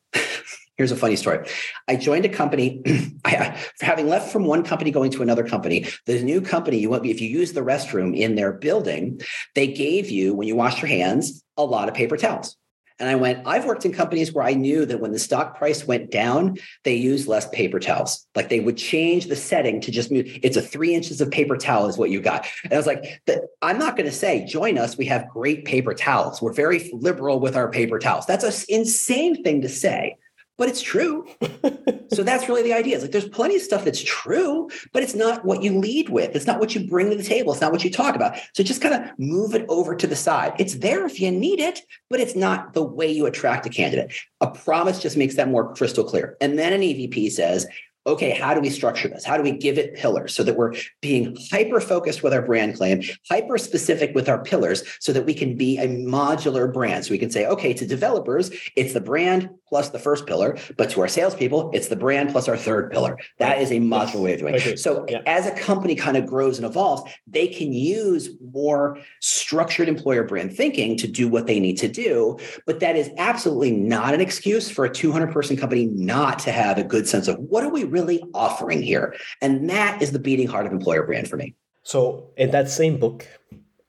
Here's 0.78 0.92
a 0.92 0.96
funny 0.96 1.16
story. 1.16 1.48
I 1.88 1.96
joined 1.96 2.26
a 2.26 2.30
company. 2.30 2.84
I, 3.26 3.60
having 3.82 4.08
left 4.08 4.32
from 4.32 4.46
one 4.46 4.64
company 4.64 4.92
going 4.92 5.10
to 5.12 5.24
another 5.24 5.44
company, 5.44 5.88
the 6.06 6.22
new 6.22 6.40
company, 6.40 6.78
you 6.78 6.94
if 6.94 7.20
you 7.20 7.28
use 7.28 7.54
the 7.54 7.62
restroom 7.62 8.16
in 8.16 8.36
their 8.36 8.54
building, 8.54 9.20
they 9.56 9.68
gave 9.68 10.12
you 10.12 10.36
when 10.36 10.48
you 10.48 10.56
wash 10.56 10.82
your 10.82 10.90
hands 10.90 11.44
a 11.58 11.64
lot 11.64 11.90
of 11.90 11.96
paper 11.96 12.16
towels. 12.16 12.56
And 13.00 13.08
I 13.08 13.16
went, 13.16 13.46
I've 13.46 13.66
worked 13.66 13.86
in 13.86 13.94
companies 13.94 14.34
where 14.34 14.44
I 14.44 14.54
knew 14.54 14.84
that 14.86 15.00
when 15.00 15.12
the 15.12 15.20
stock 15.20 15.56
price 15.56 15.86
went 15.86 16.10
down, 16.10 16.58
they 16.84 16.96
used 16.96 17.28
less 17.28 17.48
paper 17.50 17.80
towels. 17.80 18.26
Like 18.36 18.50
they 18.50 18.60
would 18.60 18.78
change 18.78 19.28
the 19.28 19.36
setting 19.36 19.82
to 19.82 19.92
just 19.92 20.12
move. 20.12 20.26
It's 20.42 20.58
a 20.58 20.64
three 20.64 20.96
inches 20.96 21.22
of 21.22 21.30
paper 21.30 21.58
towel 21.58 21.88
is 21.88 21.98
what 21.98 22.10
you 22.10 22.22
got. 22.22 22.48
And 22.64 22.74
I 22.74 22.78
was 22.78 22.88
like, 22.88 23.22
I'm 23.62 23.78
not 23.78 23.98
going 23.98 24.10
to 24.10 24.16
say, 24.16 24.46
join 24.46 24.80
us. 24.80 24.98
We 24.98 25.06
have 25.06 25.30
great 25.30 25.66
paper 25.66 25.94
towels. 25.94 26.42
We're 26.42 26.54
very 26.54 26.90
liberal 26.92 27.40
with 27.40 27.56
our 27.56 27.70
paper 27.70 28.00
towels. 28.00 28.26
That's 28.26 28.44
an 28.44 28.66
insane 28.68 29.44
thing 29.44 29.62
to 29.62 29.70
say 29.70 30.18
but 30.58 30.68
it's 30.68 30.82
true. 30.82 31.28
so 32.12 32.24
that's 32.24 32.50
really 32.50 32.64
the 32.64 32.74
idea. 32.74 32.96
It's 32.96 33.04
like 33.04 33.12
there's 33.12 33.30
plenty 33.30 33.56
of 33.56 33.62
stuff 33.62 33.86
that's 33.86 34.04
true, 34.04 34.70
but 34.92 35.04
it's 35.04 35.16
not 35.16 35.46
what 35.46 35.64
you 35.64 35.78
lead 35.78 36.10
with. 36.10 36.36
It's 36.36 36.48
not 36.48 36.60
what 36.60 36.76
you 36.76 36.88
bring 36.88 37.10
to 37.10 37.16
the 37.16 37.24
table. 37.24 37.54
It's 37.54 37.62
not 37.62 37.72
what 37.72 37.84
you 37.84 37.92
talk 37.92 38.16
about. 38.16 38.38
So 38.54 38.64
just 38.64 38.82
kind 38.82 38.96
of 38.96 39.18
move 39.20 39.54
it 39.56 39.66
over 39.70 39.96
to 39.96 40.08
the 40.08 40.16
side. 40.16 40.54
It's 40.60 40.76
there 40.76 41.06
if 41.06 41.20
you 41.20 41.32
need 41.32 41.60
it, 41.60 41.82
but 42.10 42.20
it's 42.20 42.36
not 42.36 42.74
the 42.74 42.84
way 42.84 43.12
you 43.12 43.26
attract 43.26 43.66
a 43.66 43.70
candidate. 43.70 44.14
A 44.42 44.48
promise 44.50 45.02
just 45.02 45.18
makes 45.18 45.36
that 45.36 45.50
more 45.50 45.74
crystal 45.74 46.04
clear. 46.04 46.38
And 46.42 46.58
then 46.58 46.74
an 46.74 46.82
EVP 46.82 47.32
says, 47.32 47.68
okay, 48.08 48.32
how 48.32 48.54
do 48.54 48.62
we 48.62 48.70
structure 48.70 49.10
this? 49.10 49.26
How 49.26 49.38
do 49.38 49.44
we 49.44 49.52
give 49.52 49.78
it 49.78 49.96
pillars 49.96 50.34
so 50.34 50.44
that 50.44 50.56
we're 50.56 50.74
being 51.02 51.38
hyper 51.52 51.82
focused 51.82 52.24
with 52.24 52.34
our 52.34 52.42
brand 52.42 52.76
claim, 52.76 53.04
hyper 53.30 53.58
specific 53.58 54.16
with 54.16 54.30
our 54.30 54.42
pillars 54.42 54.84
so 55.00 55.12
that 55.14 55.26
we 55.26 55.34
can 55.34 55.58
be 55.58 55.78
a 55.78 55.88
modular 55.88 56.72
brand? 56.72 57.06
So 57.06 57.12
we 57.12 57.18
can 57.18 57.30
say, 57.30 57.46
okay, 57.46 57.74
to 57.74 57.86
developers, 57.86 58.50
it's 58.76 58.94
the 58.94 59.02
brand 59.02 59.50
plus 59.68 59.90
the 59.90 60.00
first 60.00 60.26
pillar, 60.26 60.58
but 60.78 60.90
to 60.92 61.02
our 61.02 61.08
salespeople, 61.10 61.72
it's 61.74 61.90
the 61.90 61.96
brand 61.96 62.30
plus 62.32 62.48
our 62.48 62.56
third 62.56 62.90
pillar. 62.90 63.18
That 63.40 63.62
is 63.62 63.72
a 63.72 63.80
modular 63.80 64.22
way 64.22 64.34
of 64.34 64.40
doing 64.40 64.56
it. 64.56 64.80
So 64.80 65.06
yeah. 65.10 65.22
as 65.26 65.46
a 65.46 65.52
company 65.52 65.94
kind 65.96 66.16
of 66.16 66.26
grows 66.26 66.58
and 66.58 66.66
evolves, 66.66 67.12
they 67.28 67.48
can 67.48 67.74
use 67.74 68.30
more 68.54 68.98
structured 69.20 69.90
employer 69.90 70.24
brand 70.24 70.56
thinking 70.56 70.98
to 70.98 71.08
do 71.08 71.28
what 71.28 71.48
they 71.48 71.60
need 71.60 71.78
to 71.80 71.90
do. 71.90 72.38
But 72.66 72.80
that 72.80 72.96
is 72.96 73.10
absolutely 73.18 73.72
not 73.72 74.14
an 74.14 74.22
excuse 74.22 74.70
for 74.70 74.86
a 74.86 74.90
200 74.90 75.32
person 75.34 75.58
company 75.58 75.88
not 75.88 76.40
to 76.40 76.52
have 76.54 76.78
a 76.78 76.84
good 76.84 77.08
sense 77.08 77.28
of 77.28 77.38
what 77.40 77.66
are 77.66 77.70
we 77.70 77.84
really 77.84 77.97
really 77.98 78.24
offering 78.34 78.82
here? 78.82 79.16
And 79.42 79.70
that 79.70 80.02
is 80.02 80.12
the 80.12 80.20
beating 80.20 80.48
heart 80.48 80.66
of 80.66 80.72
employer 80.72 81.04
brand 81.04 81.28
for 81.28 81.38
me. 81.38 81.56
So, 81.84 82.32
in 82.38 82.52
that 82.52 82.70
same 82.70 83.00
book, 83.00 83.28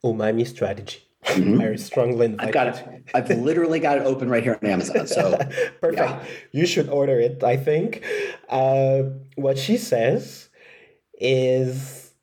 Umami 0.03 0.47
Strategy, 0.47 0.99
mm-hmm. 1.25 1.61
I 1.61 1.75
strongly 1.75 2.27
invite 2.27 2.47
I've 2.47 2.53
got 2.53 2.67
it. 2.67 3.03
I've 3.13 3.29
literally 3.29 3.79
got 3.79 3.97
it 3.97 4.03
open 4.03 4.29
right 4.29 4.41
here 4.41 4.57
on 4.61 4.69
Amazon. 4.69 5.05
So, 5.05 5.37
perfect. 5.81 5.97
Yeah. 5.97 6.23
You 6.51 6.65
should 6.65 6.89
order 6.89 7.19
it, 7.19 7.43
I 7.43 7.57
think. 7.57 8.03
Uh, 8.47 9.03
what 9.35 9.57
she 9.57 9.77
says 9.77 10.49
is 11.19 12.13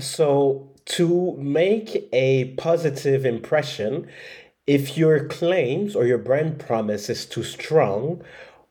so 0.00 0.72
to 0.86 1.36
make 1.36 2.08
a 2.12 2.54
positive 2.54 3.26
impression, 3.26 4.08
if 4.66 4.96
your 4.96 5.26
claims 5.26 5.96
or 5.96 6.06
your 6.06 6.18
brand 6.18 6.58
promise 6.58 7.10
is 7.10 7.26
too 7.26 7.42
strong, 7.42 8.22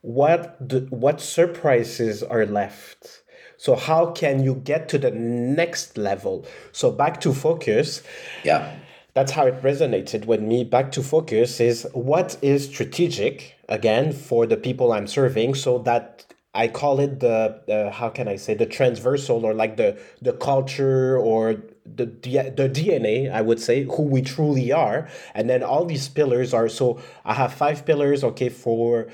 what 0.02 0.58
the, 0.60 0.82
what 0.89 1.22
surprises 1.22 2.24
are 2.24 2.45
left. 2.45 3.24
So 3.58 3.76
how 3.76 4.12
can 4.12 4.43
you 4.43 4.56
get 4.56 4.88
to 4.89 4.98
the 4.98 5.12
next 5.12 5.98
level? 5.98 6.45
So 6.72 6.91
back 6.91 7.20
to 7.22 7.34
focus. 7.34 8.04
Yeah. 8.43 8.76
That's 9.14 9.32
how 9.32 9.48
it 9.48 9.62
resonated 9.64 10.26
with 10.26 10.41
me. 10.41 10.64
Back 10.64 10.91
to 10.91 11.02
focus 11.02 11.60
is 11.60 11.88
what 11.93 12.38
is 12.43 12.68
strategic 12.68 13.58
again 13.70 14.14
for 14.14 14.45
the 14.45 14.58
people 14.58 14.91
i'm 14.93 15.08
serving 15.08 15.56
so 15.56 15.80
that 15.80 16.26
i 16.54 16.68
call 16.68 17.00
it 17.00 17.20
the 17.20 17.62
uh, 17.70 17.91
how 17.91 18.10
can 18.10 18.28
i 18.28 18.36
say 18.36 18.54
the 18.54 18.66
transversal 18.66 19.45
or 19.45 19.54
like 19.54 19.78
the 19.78 20.00
the 20.22 20.34
culture 20.34 21.18
or 21.18 21.58
the 21.96 22.06
the 22.06 22.70
DNA, 22.70 23.32
I 23.32 23.42
would 23.42 23.60
say, 23.60 23.84
who 23.84 24.04
we 24.04 24.22
truly 24.22 24.72
are, 24.72 25.08
and 25.34 25.50
then 25.50 25.64
all 25.64 25.86
these 25.86 26.08
pillars 26.10 26.54
are. 26.54 26.70
So 26.70 27.00
I 27.26 27.34
have 27.34 27.54
five 27.54 27.86
pillars. 27.86 28.24
Okay, 28.24 28.50
for 28.50 29.08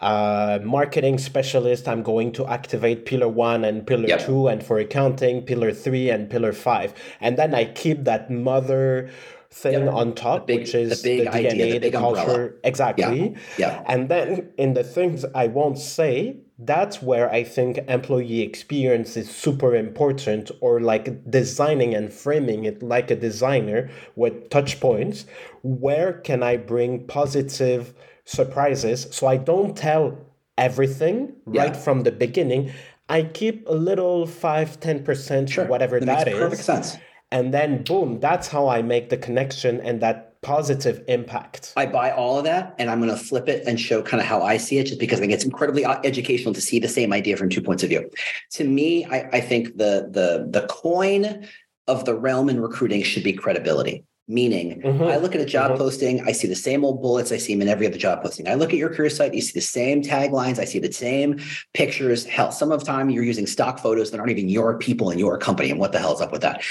uh, 0.00 0.58
marketing 0.62 1.18
specialist, 1.18 1.88
I'm 1.88 2.02
going 2.02 2.32
to 2.32 2.46
activate 2.46 3.06
pillar 3.06 3.28
one 3.28 3.64
and 3.64 3.86
pillar 3.86 4.08
yep. 4.08 4.24
two, 4.24 4.48
and 4.48 4.62
for 4.62 4.78
accounting, 4.78 5.42
pillar 5.42 5.72
three 5.72 6.10
and 6.10 6.30
pillar 6.30 6.52
five, 6.52 6.94
and 7.20 7.36
then 7.36 7.54
I 7.54 7.64
keep 7.66 8.04
that 8.04 8.30
mother 8.30 9.10
thing 9.50 9.84
yep. 9.84 9.94
on 9.94 10.14
top, 10.14 10.46
big, 10.46 10.60
which 10.60 10.74
is 10.74 11.02
the, 11.02 11.20
the 11.20 11.26
DNA, 11.26 11.50
idea, 11.50 11.80
the, 11.80 11.90
the 11.90 11.96
culture, 11.96 12.20
umbrella. 12.20 12.50
exactly. 12.64 13.30
Yeah. 13.56 13.82
yeah. 13.82 13.84
And 13.86 14.08
then 14.08 14.50
in 14.58 14.74
the 14.74 14.84
things 14.84 15.24
I 15.34 15.46
won't 15.46 15.78
say, 15.78 16.36
that's 16.58 17.00
where 17.00 17.30
I 17.30 17.44
think 17.44 17.78
employee 17.86 18.40
experience 18.40 19.16
is 19.16 19.30
super 19.30 19.76
important, 19.76 20.50
or 20.60 20.80
like 20.80 21.30
designing 21.30 21.94
and 21.94 22.12
framing 22.12 22.64
it 22.64 22.82
like 22.82 23.10
a 23.10 23.16
designer 23.16 23.90
with 24.16 24.50
touch 24.50 24.80
points. 24.80 25.26
Where 25.62 26.14
can 26.14 26.42
I 26.42 26.56
bring 26.56 27.06
positive 27.06 27.94
surprises 28.24 29.06
so 29.10 29.26
I 29.28 29.36
don't 29.36 29.76
tell 29.76 30.18
everything 30.56 31.34
yeah. 31.50 31.62
right 31.62 31.76
from 31.76 32.02
the 32.02 32.12
beginning? 32.12 32.72
I 33.08 33.22
keep 33.22 33.66
a 33.68 33.74
little 33.74 34.26
5 34.26 34.80
10%, 34.80 35.50
sure. 35.50 35.64
whatever 35.66 36.00
that, 36.00 36.06
that 36.06 36.28
is. 36.28 36.38
Perfect 36.38 36.62
sense. 36.62 36.96
And 37.30 37.54
then 37.54 37.84
boom, 37.84 38.20
that's 38.20 38.48
how 38.48 38.68
I 38.68 38.82
make 38.82 39.10
the 39.10 39.16
connection 39.16 39.80
and 39.80 40.00
that 40.00 40.27
positive 40.42 41.02
impact. 41.08 41.72
I 41.76 41.86
buy 41.86 42.10
all 42.10 42.38
of 42.38 42.44
that 42.44 42.74
and 42.78 42.90
I'm 42.90 43.00
going 43.00 43.10
to 43.10 43.16
flip 43.16 43.48
it 43.48 43.66
and 43.66 43.78
show 43.78 44.02
kind 44.02 44.20
of 44.20 44.26
how 44.26 44.42
I 44.42 44.56
see 44.56 44.78
it, 44.78 44.84
just 44.84 45.00
because 45.00 45.18
I 45.18 45.22
think 45.22 45.32
it's 45.32 45.44
incredibly 45.44 45.84
uh, 45.84 46.00
educational 46.04 46.54
to 46.54 46.60
see 46.60 46.78
the 46.78 46.88
same 46.88 47.12
idea 47.12 47.36
from 47.36 47.48
two 47.48 47.62
points 47.62 47.82
of 47.82 47.88
view. 47.88 48.08
To 48.52 48.64
me, 48.64 49.04
I, 49.06 49.28
I 49.32 49.40
think 49.40 49.76
the 49.76 50.08
the 50.10 50.46
the 50.48 50.66
coin 50.68 51.46
of 51.86 52.04
the 52.04 52.14
realm 52.14 52.48
in 52.48 52.60
recruiting 52.60 53.02
should 53.02 53.24
be 53.24 53.32
credibility. 53.32 54.04
Meaning, 54.30 54.82
mm-hmm. 54.82 55.04
I 55.04 55.16
look 55.16 55.34
at 55.34 55.40
a 55.40 55.46
job 55.46 55.70
mm-hmm. 55.70 55.78
posting, 55.78 56.28
I 56.28 56.32
see 56.32 56.46
the 56.46 56.54
same 56.54 56.84
old 56.84 57.00
bullets 57.00 57.32
I 57.32 57.38
see 57.38 57.54
them 57.54 57.62
in 57.62 57.68
every 57.68 57.86
other 57.86 57.96
job 57.96 58.22
posting. 58.22 58.46
I 58.46 58.54
look 58.54 58.74
at 58.74 58.76
your 58.76 58.90
career 58.90 59.08
site, 59.08 59.32
you 59.32 59.40
see 59.40 59.58
the 59.58 59.62
same 59.62 60.02
taglines, 60.02 60.58
I 60.58 60.66
see 60.66 60.78
the 60.78 60.92
same 60.92 61.40
pictures. 61.72 62.26
Hell, 62.26 62.52
some 62.52 62.70
of 62.70 62.80
the 62.80 62.84
time 62.84 63.08
you're 63.08 63.24
using 63.24 63.46
stock 63.46 63.78
photos 63.78 64.10
that 64.10 64.20
aren't 64.20 64.30
even 64.30 64.50
your 64.50 64.76
people 64.76 65.10
in 65.10 65.18
your 65.18 65.38
company. 65.38 65.70
And 65.70 65.80
what 65.80 65.92
the 65.92 65.98
hell 65.98 66.14
is 66.14 66.20
up 66.20 66.30
with 66.30 66.42
that? 66.42 66.62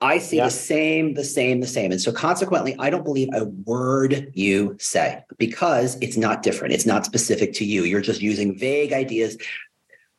I 0.00 0.18
see 0.18 0.36
yeah. 0.36 0.44
the 0.44 0.50
same, 0.50 1.14
the 1.14 1.24
same, 1.24 1.60
the 1.60 1.66
same. 1.66 1.90
And 1.90 2.00
so 2.00 2.12
consequently, 2.12 2.76
I 2.78 2.90
don't 2.90 3.04
believe 3.04 3.28
a 3.32 3.44
word 3.44 4.30
you 4.34 4.76
say 4.78 5.24
because 5.38 5.96
it's 6.02 6.18
not 6.18 6.42
different. 6.42 6.74
It's 6.74 6.84
not 6.84 7.06
specific 7.06 7.54
to 7.54 7.64
you. 7.64 7.84
You're 7.84 8.02
just 8.02 8.20
using 8.20 8.58
vague 8.58 8.92
ideas. 8.92 9.38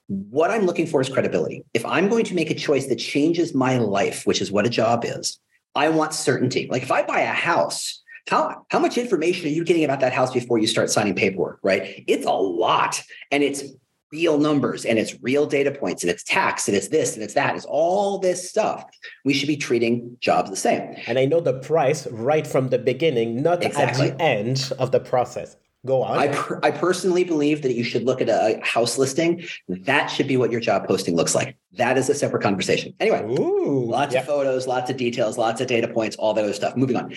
what 0.07 0.49
I'm 0.49 0.65
looking 0.65 0.87
for 0.87 1.01
is 1.01 1.09
credibility. 1.09 1.63
If 1.73 1.85
I'm 1.85 2.09
going 2.09 2.25
to 2.25 2.33
make 2.33 2.49
a 2.49 2.55
choice 2.55 2.87
that 2.87 2.95
changes 2.95 3.53
my 3.53 3.77
life, 3.77 4.25
which 4.25 4.41
is 4.41 4.51
what 4.51 4.65
a 4.65 4.69
job 4.69 5.03
is, 5.05 5.39
I 5.75 5.89
want 5.89 6.13
certainty. 6.13 6.67
Like 6.71 6.81
if 6.81 6.91
I 6.91 7.03
buy 7.03 7.19
a 7.19 7.27
house, 7.33 8.01
how, 8.29 8.65
how 8.69 8.79
much 8.79 8.97
information 8.97 9.45
are 9.45 9.51
you 9.51 9.63
getting 9.63 9.83
about 9.83 9.99
that 9.99 10.13
house 10.13 10.33
before 10.33 10.57
you 10.57 10.67
start 10.67 10.89
signing 10.89 11.13
paperwork, 11.13 11.59
right? 11.61 12.03
It's 12.07 12.25
a 12.25 12.31
lot. 12.31 13.03
And 13.31 13.43
it's 13.43 13.63
real 14.11 14.37
numbers 14.37 14.85
and 14.85 14.97
it's 14.97 15.15
real 15.21 15.45
data 15.45 15.71
points 15.71 16.03
and 16.03 16.09
it's 16.09 16.23
tax 16.23 16.67
and 16.67 16.77
it's 16.77 16.87
this 16.87 17.15
and 17.15 17.23
it's 17.23 17.33
that. 17.33 17.55
It's 17.55 17.65
all 17.65 18.19
this 18.19 18.49
stuff. 18.49 18.85
We 19.25 19.33
should 19.33 19.47
be 19.47 19.57
treating 19.57 20.17
jobs 20.19 20.49
the 20.49 20.55
same. 20.55 20.95
And 21.07 21.19
I 21.19 21.25
know 21.25 21.41
the 21.41 21.59
price 21.59 22.07
right 22.07 22.47
from 22.47 22.69
the 22.69 22.79
beginning, 22.79 23.41
not 23.41 23.63
exactly. 23.63 24.09
at 24.09 24.17
the 24.17 24.23
end 24.23 24.71
of 24.79 24.91
the 24.91 24.99
process. 24.99 25.55
Go 25.85 26.03
on. 26.03 26.17
I, 26.17 26.27
per- 26.29 26.59
I 26.63 26.71
personally 26.71 27.23
believe 27.23 27.61
that 27.61 27.73
you 27.73 27.83
should 27.83 28.03
look 28.03 28.19
at 28.19 28.29
a 28.29 28.59
house 28.63 28.97
listing. 28.97 29.45
That 29.69 30.07
should 30.07 30.27
be 30.27 30.35
what 30.35 30.51
your 30.51 30.59
job 30.59 30.87
posting 30.87 31.15
looks 31.15 31.35
like. 31.35 31.55
That 31.73 31.97
is 31.97 32.09
a 32.09 32.15
separate 32.15 32.43
conversation. 32.43 32.93
Anyway, 32.99 33.23
Ooh, 33.23 33.85
lots 33.85 34.15
of 34.15 34.25
photos, 34.25 34.67
lots 34.67 34.89
of 34.89 34.97
details, 34.97 35.37
lots 35.37 35.61
of 35.61 35.67
data 35.67 35.87
points, 35.87 36.15
all 36.17 36.33
that 36.33 36.43
other 36.43 36.53
stuff. 36.53 36.75
Moving 36.75 36.97
on. 36.97 37.13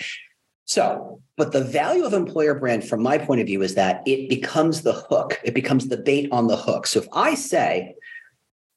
So, 0.65 1.21
but 1.37 1.51
the 1.51 1.63
value 1.63 2.05
of 2.05 2.13
employer 2.13 2.53
brand, 2.55 2.83
from 2.87 3.01
my 3.01 3.17
point 3.17 3.41
of 3.41 3.47
view, 3.47 3.61
is 3.61 3.75
that 3.75 4.03
it 4.05 4.29
becomes 4.29 4.81
the 4.81 4.93
hook, 4.93 5.39
it 5.43 5.53
becomes 5.53 5.87
the 5.87 5.97
bait 5.97 6.29
on 6.31 6.47
the 6.47 6.57
hook. 6.57 6.87
So 6.87 6.99
if 6.99 7.07
I 7.13 7.33
say, 7.33 7.95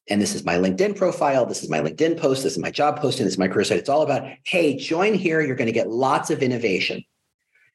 and 0.08 0.20
this 0.20 0.34
is 0.34 0.44
my 0.44 0.56
LinkedIn 0.56 0.96
profile, 0.96 1.46
this 1.46 1.62
is 1.62 1.70
my 1.70 1.80
LinkedIn 1.80 2.18
post, 2.18 2.42
this 2.42 2.52
is 2.52 2.58
my 2.58 2.70
job 2.70 2.98
posting, 3.00 3.24
this 3.24 3.34
is 3.34 3.38
my 3.38 3.48
career 3.48 3.64
site, 3.64 3.78
it's 3.78 3.88
all 3.88 4.02
about, 4.02 4.28
hey, 4.44 4.76
join 4.76 5.14
here, 5.14 5.40
you're 5.40 5.56
going 5.56 5.66
to 5.66 5.72
get 5.72 5.90
lots 5.90 6.30
of 6.30 6.42
innovation. 6.42 7.04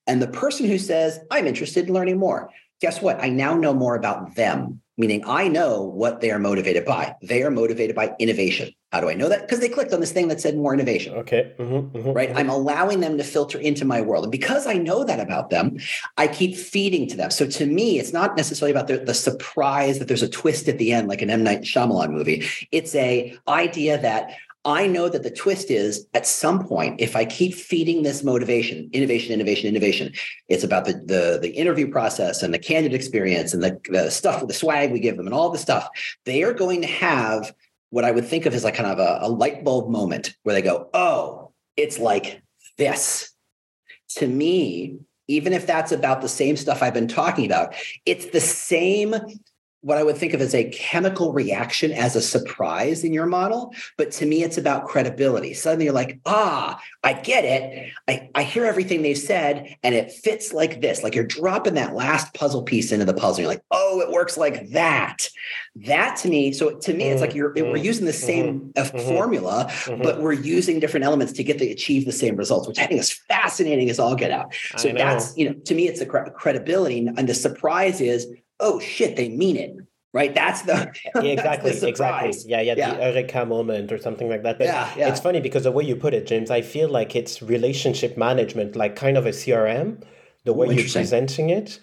And 0.08 0.22
the 0.22 0.28
person 0.28 0.66
who 0.66 0.78
says, 0.78 1.20
I'm 1.32 1.48
interested 1.48 1.88
in 1.88 1.94
learning 1.94 2.18
more, 2.18 2.50
guess 2.82 3.02
what? 3.02 3.22
I 3.24 3.30
now 3.30 3.54
know 3.56 3.74
more 3.74 3.96
about 3.96 4.36
them 4.36 4.82
meaning 5.00 5.24
I 5.26 5.48
know 5.48 5.82
what 5.82 6.20
they 6.20 6.30
are 6.30 6.38
motivated 6.38 6.86
by. 6.86 7.16
They 7.24 7.42
are 7.42 7.50
motivated 7.50 7.96
by 7.96 8.14
innovation. 8.20 8.74
How 8.92 9.00
do 9.00 9.10
I 9.10 9.14
know 9.14 9.30
that? 9.30 9.42
Because 9.42 9.60
they 9.60 9.70
clicked 9.70 9.94
on 9.94 10.00
this 10.02 10.12
thing 10.12 10.28
that 10.28 10.42
said 10.42 10.58
more 10.58 10.74
innovation. 10.74 11.16
Okay. 11.16 11.54
Mm-hmm, 11.58 11.98
mm-hmm, 11.98 12.12
right. 12.12 12.30
Mm-hmm. 12.30 12.38
I'm 12.38 12.50
allowing 12.50 13.00
them 13.00 13.18
to 13.18 13.24
filter 13.24 13.58
into 13.58 13.86
my 13.86 14.02
world. 14.02 14.26
And 14.26 14.32
because 14.32 14.68
I 14.68 14.74
know 14.74 15.04
that 15.04 15.20
about 15.20 15.52
them, 15.52 15.78
I 16.18 16.28
keep 16.28 16.56
feeding 16.56 17.08
to 17.10 17.16
them. 17.16 17.32
So 17.32 17.48
to 17.48 17.66
me, 17.66 18.00
it's 18.00 18.14
not 18.14 18.36
necessarily 18.36 18.72
about 18.72 18.88
the, 18.88 18.98
the 18.98 19.14
surprise 19.14 20.00
that 20.00 20.08
there's 20.08 20.24
a 20.24 20.30
twist 20.30 20.68
at 20.68 20.80
the 20.80 20.92
end, 20.92 21.08
like 21.08 21.22
an 21.22 21.30
M. 21.30 21.44
Night 21.44 21.62
Shyamalan 21.62 22.12
movie. 22.12 22.46
It's 22.72 22.94
a 22.96 23.38
idea 23.48 24.00
that 24.00 24.36
I 24.70 24.86
know 24.86 25.10
that 25.10 25.24
the 25.24 25.32
twist 25.32 25.72
is 25.72 26.06
at 26.14 26.28
some 26.28 26.64
point, 26.64 27.02
if 27.02 27.16
I 27.16 27.26
keep 27.26 27.56
feeding 27.56 28.04
this 28.04 28.24
motivation, 28.24 28.88
innovation, 28.94 29.34
innovation, 29.34 29.68
innovation, 29.68 30.14
it's 30.48 30.64
about 30.64 30.86
the 30.86 30.94
the, 30.94 31.40
the 31.42 31.50
interview 31.50 31.90
process 31.90 32.44
and 32.44 32.54
the 32.54 32.60
candidate 32.60 32.94
experience 32.94 33.52
and 33.52 33.64
the, 33.64 33.80
the 33.90 34.12
stuff 34.12 34.42
with 34.42 34.48
the 34.48 34.54
swag 34.54 34.92
we 34.92 35.00
give 35.00 35.18
them 35.18 35.26
and 35.26 35.34
all 35.34 35.50
the 35.50 35.58
stuff. 35.58 35.90
They 36.26 36.44
are 36.44 36.54
going 36.54 36.82
to 36.82 36.88
have 36.88 37.52
what 37.90 38.06
I 38.06 38.12
would 38.12 38.28
think 38.28 38.46
of 38.46 38.54
as 38.54 38.64
like 38.64 38.76
kind 38.76 38.92
of 38.92 39.00
a, 39.00 39.26
a 39.26 39.30
light 39.30 39.64
bulb 39.64 39.90
moment 39.90 40.36
where 40.44 40.54
they 40.54 40.62
go, 40.62 40.88
oh, 40.94 41.52
it's 41.76 41.98
like 41.98 42.44
this. 42.78 43.34
To 44.18 44.28
me, 44.28 45.00
even 45.28 45.52
if 45.52 45.66
that's 45.66 45.92
about 45.92 46.22
the 46.22 46.30
same 46.30 46.56
stuff 46.58 46.84
I've 46.84 46.94
been 46.94 47.08
talking 47.08 47.48
about, 47.48 47.74
it's 48.06 48.28
the 48.28 48.40
same 48.40 49.16
what 49.82 49.98
I 49.98 50.04
would 50.04 50.18
think 50.18 50.34
of 50.34 50.42
as 50.42 50.54
a 50.54 50.70
chemical 50.70 51.32
reaction 51.32 51.92
as 51.94 52.16
a 52.16 52.22
surprise 52.22 53.04
in 53.04 53.14
your 53.14 53.26
model. 53.26 53.74
But 53.98 54.12
to 54.14 54.26
me, 54.26 54.44
it's 54.44 54.58
about 54.58 54.88
credibility. 54.88 55.54
Suddenly 55.54 55.86
you're 55.86 55.94
like, 55.94 56.20
ah, 56.26 56.82
I 57.04 57.14
get 57.14 57.46
it. 57.46 57.94
I, 58.08 58.30
I 58.36 58.44
hear 58.44 58.66
everything 58.66 59.02
they've 59.02 59.18
said, 59.18 59.78
and 59.84 59.96
it 59.96 60.12
fits 60.12 60.54
like 60.54 60.82
this. 60.82 61.02
Like 61.02 61.16
you're 61.16 61.24
dropping 61.24 61.76
that 61.76 61.96
last 61.96 62.34
puzzle 62.34 62.64
piece 62.64 62.92
into 62.92 63.06
the 63.06 63.14
puzzle. 63.14 63.42
You're 63.42 63.52
like, 63.52 63.64
oh, 63.72 64.02
it 64.02 64.12
works 64.12 64.38
like 64.38 64.70
that. 64.72 65.30
That 65.76 66.18
to 66.18 66.30
me, 66.30 66.52
so 66.52 66.78
to 66.78 66.94
me, 66.94 67.06
it's 67.06 67.22
like 67.22 67.34
you're 67.34 67.54
we're 67.54 67.64
mm-hmm. 67.64 67.86
using 67.86 68.06
the 68.06 68.14
same 68.14 68.72
mm-hmm. 68.72 68.98
mm-hmm. 68.98 69.16
formula, 69.16 69.68
mm-hmm. 69.70 70.02
but 70.02 70.22
we're 70.22 70.34
using 70.34 70.80
different 70.80 71.06
elements 71.06 71.34
to 71.34 71.44
get 71.44 71.58
to 71.60 71.70
achieve 71.70 72.06
the 72.06 72.12
same 72.12 72.36
results, 72.36 72.68
which 72.68 72.80
I 72.80 72.86
think 72.86 73.00
is 73.00 73.12
fascinating 73.12 73.90
as 73.90 74.00
all 74.00 74.16
get 74.16 74.32
out. 74.32 74.54
So 74.78 74.92
that's, 74.92 75.38
you 75.38 75.50
know, 75.50 75.54
to 75.54 75.76
me, 75.76 75.88
it's 75.88 76.02
a 76.02 76.06
credibility. 76.06 77.08
And 77.08 77.30
the 77.30 77.34
surprise 77.34 78.02
is 78.02 78.28
oh 78.60 78.80
shit, 78.80 79.16
they 79.16 79.30
mean 79.30 79.56
it. 79.56 79.76
Right. 80.12 80.34
That's 80.34 80.64
the 80.64 80.92
exactly, 81.16 81.36
that's 81.36 81.82
the 81.82 81.88
exactly. 81.88 82.34
Yeah, 82.48 82.62
yeah, 82.62 82.74
yeah, 82.76 82.96
the 82.96 83.04
Eureka 83.04 83.46
moment 83.46 83.92
or 83.92 84.00
something 84.00 84.28
like 84.28 84.42
that. 84.42 84.58
But 84.58 84.66
yeah, 84.66 84.92
yeah. 84.98 85.10
it's 85.10 85.20
funny 85.20 85.40
because 85.40 85.64
the 85.64 85.72
way 85.72 85.84
you 85.84 85.96
put 85.96 86.16
it, 86.16 86.26
James, 86.26 86.50
I 86.50 86.62
feel 86.62 86.90
like 86.90 87.16
it's 87.16 87.44
relationship 87.44 88.18
management, 88.18 88.76
like 88.76 88.96
kind 88.96 89.18
of 89.18 89.28
a 89.28 89.30
CRM, 89.30 90.04
the 90.46 90.54
way 90.54 90.74
you're 90.74 90.90
presenting 90.90 91.52
it. 91.52 91.80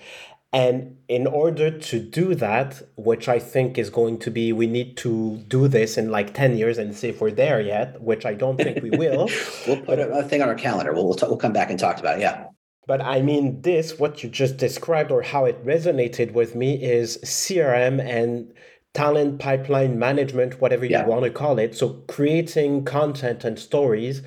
And 0.53 0.97
in 1.09 1.27
order 1.27 1.71
to 1.71 2.01
do 2.01 2.35
that, 2.37 2.83
which 2.97 3.29
I 3.29 3.39
think 3.39 3.79
is 3.79 3.91
going 3.91 4.19
to 4.21 4.31
be, 4.31 4.53
we 4.53 4.67
need 4.67 4.97
to 4.99 5.37
do 5.49 5.69
this 5.69 5.99
in 5.99 6.11
like 6.11 6.35
10 6.35 6.57
years 6.57 6.79
and 6.79 6.97
see 6.97 7.09
if 7.09 7.21
we're 7.21 7.31
there 7.31 7.61
yet, 7.61 8.01
which 8.01 8.25
I 8.25 8.35
don't 8.35 8.57
think 8.57 8.83
we 8.83 8.91
will. 8.91 9.29
we'll 9.67 9.83
put 9.83 9.99
a, 9.99 10.23
thing 10.23 10.43
on 10.43 10.49
our 10.49 10.55
calendar. 10.55 10.93
We'll, 10.95 11.05
we'll, 11.05 11.15
t- 11.15 11.27
we'll 11.27 11.37
come 11.37 11.53
back 11.53 11.71
and 11.71 11.79
talk 11.79 11.99
about 11.99 12.19
it. 12.19 12.23
Yeah. 12.23 12.47
But 12.87 13.01
I 13.01 13.21
mean, 13.21 13.63
this, 13.63 13.99
what 13.99 14.23
you 14.23 14.31
just 14.31 14.57
described 14.57 15.11
or 15.11 15.23
how 15.23 15.45
it 15.45 15.65
resonated 15.65 16.33
with 16.33 16.55
me 16.55 16.83
is 16.83 17.19
CRM 17.25 18.01
and 18.01 18.53
talent 18.95 19.41
pipeline 19.41 19.99
management, 19.99 20.61
whatever 20.61 20.85
you 20.85 20.93
yeah. 20.93 21.07
want 21.07 21.25
to 21.25 21.31
call 21.31 21.59
it. 21.59 21.77
So 21.77 22.05
creating 22.09 22.85
content 22.85 23.45
and 23.45 23.59
stories 23.59 24.23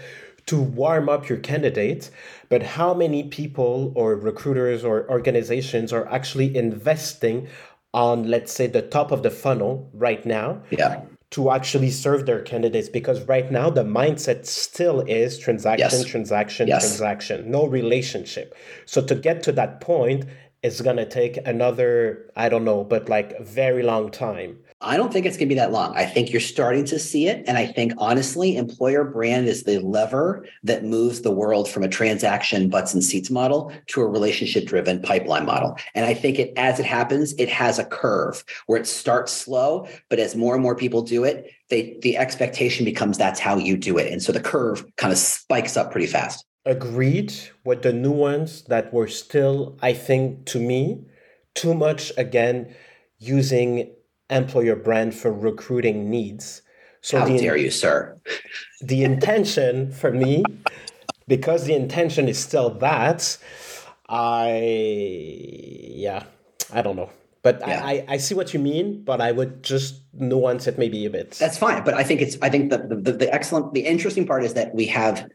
to 0.47 0.61
warm 0.61 1.07
up 1.07 1.29
your 1.29 1.37
candidates. 1.37 2.11
But 2.49 2.63
how 2.63 2.93
many 2.93 3.23
people 3.23 3.93
or 3.95 4.15
recruiters 4.15 4.83
or 4.83 5.09
organizations 5.09 5.93
are 5.93 6.07
actually 6.11 6.55
investing 6.55 7.47
on, 7.93 8.29
let's 8.29 8.51
say, 8.51 8.67
the 8.67 8.81
top 8.81 9.11
of 9.11 9.23
the 9.23 9.31
funnel 9.31 9.89
right 9.93 10.25
now? 10.25 10.61
Yeah 10.69 11.03
to 11.31 11.51
actually 11.51 11.91
serve 11.91 12.25
their 12.25 12.41
candidates 12.41 12.89
because 12.89 13.21
right 13.23 13.51
now 13.51 13.69
the 13.69 13.83
mindset 13.83 14.45
still 14.45 15.01
is 15.01 15.37
transaction, 15.37 15.99
yes. 15.99 16.05
transaction, 16.05 16.67
yes. 16.67 16.81
transaction, 16.81 17.51
no 17.51 17.67
relationship. 17.67 18.55
So 18.85 19.01
to 19.05 19.15
get 19.15 19.43
to 19.43 19.51
that 19.51 19.79
point, 19.79 20.25
it's 20.63 20.81
gonna 20.81 21.05
take 21.05 21.37
another, 21.45 22.31
I 22.35 22.49
don't 22.49 22.65
know, 22.65 22.83
but 22.83 23.09
like 23.09 23.33
a 23.33 23.43
very 23.43 23.83
long 23.83 24.09
time. 24.09 24.57
I 24.81 24.95
don't 24.95 25.11
think 25.11 25.25
it's 25.25 25.35
going 25.35 25.49
to 25.49 25.55
be 25.55 25.59
that 25.59 25.73
long. 25.73 25.93
I 25.97 26.05
think 26.05 26.31
you're 26.31 26.39
starting 26.39 26.85
to 26.85 26.99
see 26.99 27.27
it. 27.27 27.43
And 27.47 27.57
I 27.57 27.65
think 27.65 27.91
honestly, 27.97 28.55
employer 28.55 29.03
brand 29.03 29.49
is 29.49 29.63
the 29.63 29.79
lever 29.79 30.45
that 30.63 30.85
moves 30.85 31.21
the 31.21 31.31
world 31.31 31.69
from 31.69 31.83
a 31.83 31.89
transaction 31.89 32.69
butts 32.69 32.93
and 32.93 33.03
seats 33.03 33.29
model 33.29 33.73
to 33.87 34.01
a 34.01 34.07
relationship 34.07 34.65
driven 34.65 35.01
pipeline 35.01 35.45
model. 35.45 35.77
And 35.95 36.05
I 36.05 36.13
think 36.13 36.39
it, 36.39 36.53
as 36.55 36.79
it 36.79 36.85
happens, 36.85 37.33
it 37.33 37.49
has 37.49 37.77
a 37.77 37.83
curve 37.83 38.45
where 38.67 38.79
it 38.79 38.87
starts 38.87 39.33
slow, 39.33 39.85
but 40.09 40.17
as 40.17 40.33
more 40.37 40.53
and 40.53 40.63
more 40.63 40.75
people 40.75 41.01
do 41.01 41.25
it, 41.25 41.51
they, 41.69 41.97
the 42.01 42.15
expectation 42.15 42.85
becomes 42.85 43.17
that's 43.17 43.39
how 43.39 43.57
you 43.57 43.75
do 43.75 43.97
it. 43.97 44.11
And 44.11 44.23
so 44.23 44.31
the 44.31 44.39
curve 44.39 44.85
kind 44.95 45.11
of 45.11 45.19
spikes 45.19 45.75
up 45.75 45.91
pretty 45.91 46.07
fast. 46.07 46.45
Agreed 46.65 47.33
with 47.65 47.81
the 47.81 47.91
nuance 47.91 48.61
that 48.63 48.93
we're 48.93 49.07
still, 49.07 49.77
I 49.81 49.91
think, 49.91 50.45
to 50.47 50.59
me, 50.59 51.03
too 51.53 51.73
much 51.73 52.13
again 52.15 52.73
using 53.17 53.91
employer 54.29 54.75
brand 54.75 55.15
for 55.15 55.31
recruiting 55.31 56.09
needs. 56.09 56.61
So 57.01 57.19
How 57.19 57.25
the, 57.25 57.37
dare 57.37 57.57
you, 57.57 57.71
sir? 57.71 58.17
The 58.81 59.03
intention 59.03 59.91
for 59.91 60.11
me, 60.11 60.43
because 61.27 61.65
the 61.65 61.73
intention 61.73 62.27
is 62.27 62.37
still 62.37 62.69
that, 62.79 63.37
I 64.07 64.49
yeah, 65.95 66.23
I 66.73 66.81
don't 66.81 66.95
know. 66.95 67.09
But 67.41 67.61
yeah. 67.65 67.81
I, 67.85 68.05
I 68.07 68.17
see 68.17 68.35
what 68.35 68.53
you 68.53 68.59
mean, 68.59 69.03
but 69.03 69.21
I 69.21 69.31
would 69.31 69.63
just 69.63 70.01
nuance 70.13 70.67
it 70.67 70.77
maybe 70.77 71.05
a 71.05 71.09
bit. 71.09 71.31
That's 71.31 71.57
fine. 71.57 71.83
But 71.85 71.93
I 71.93 72.03
think 72.03 72.21
it's 72.21 72.37
I 72.41 72.49
think 72.49 72.69
the, 72.69 72.79
the 72.79 73.13
the 73.13 73.33
excellent 73.33 73.73
the 73.73 73.85
interesting 73.85 74.27
part 74.27 74.43
is 74.43 74.55
that 74.55 74.75
we 74.75 74.85
have 74.87 75.29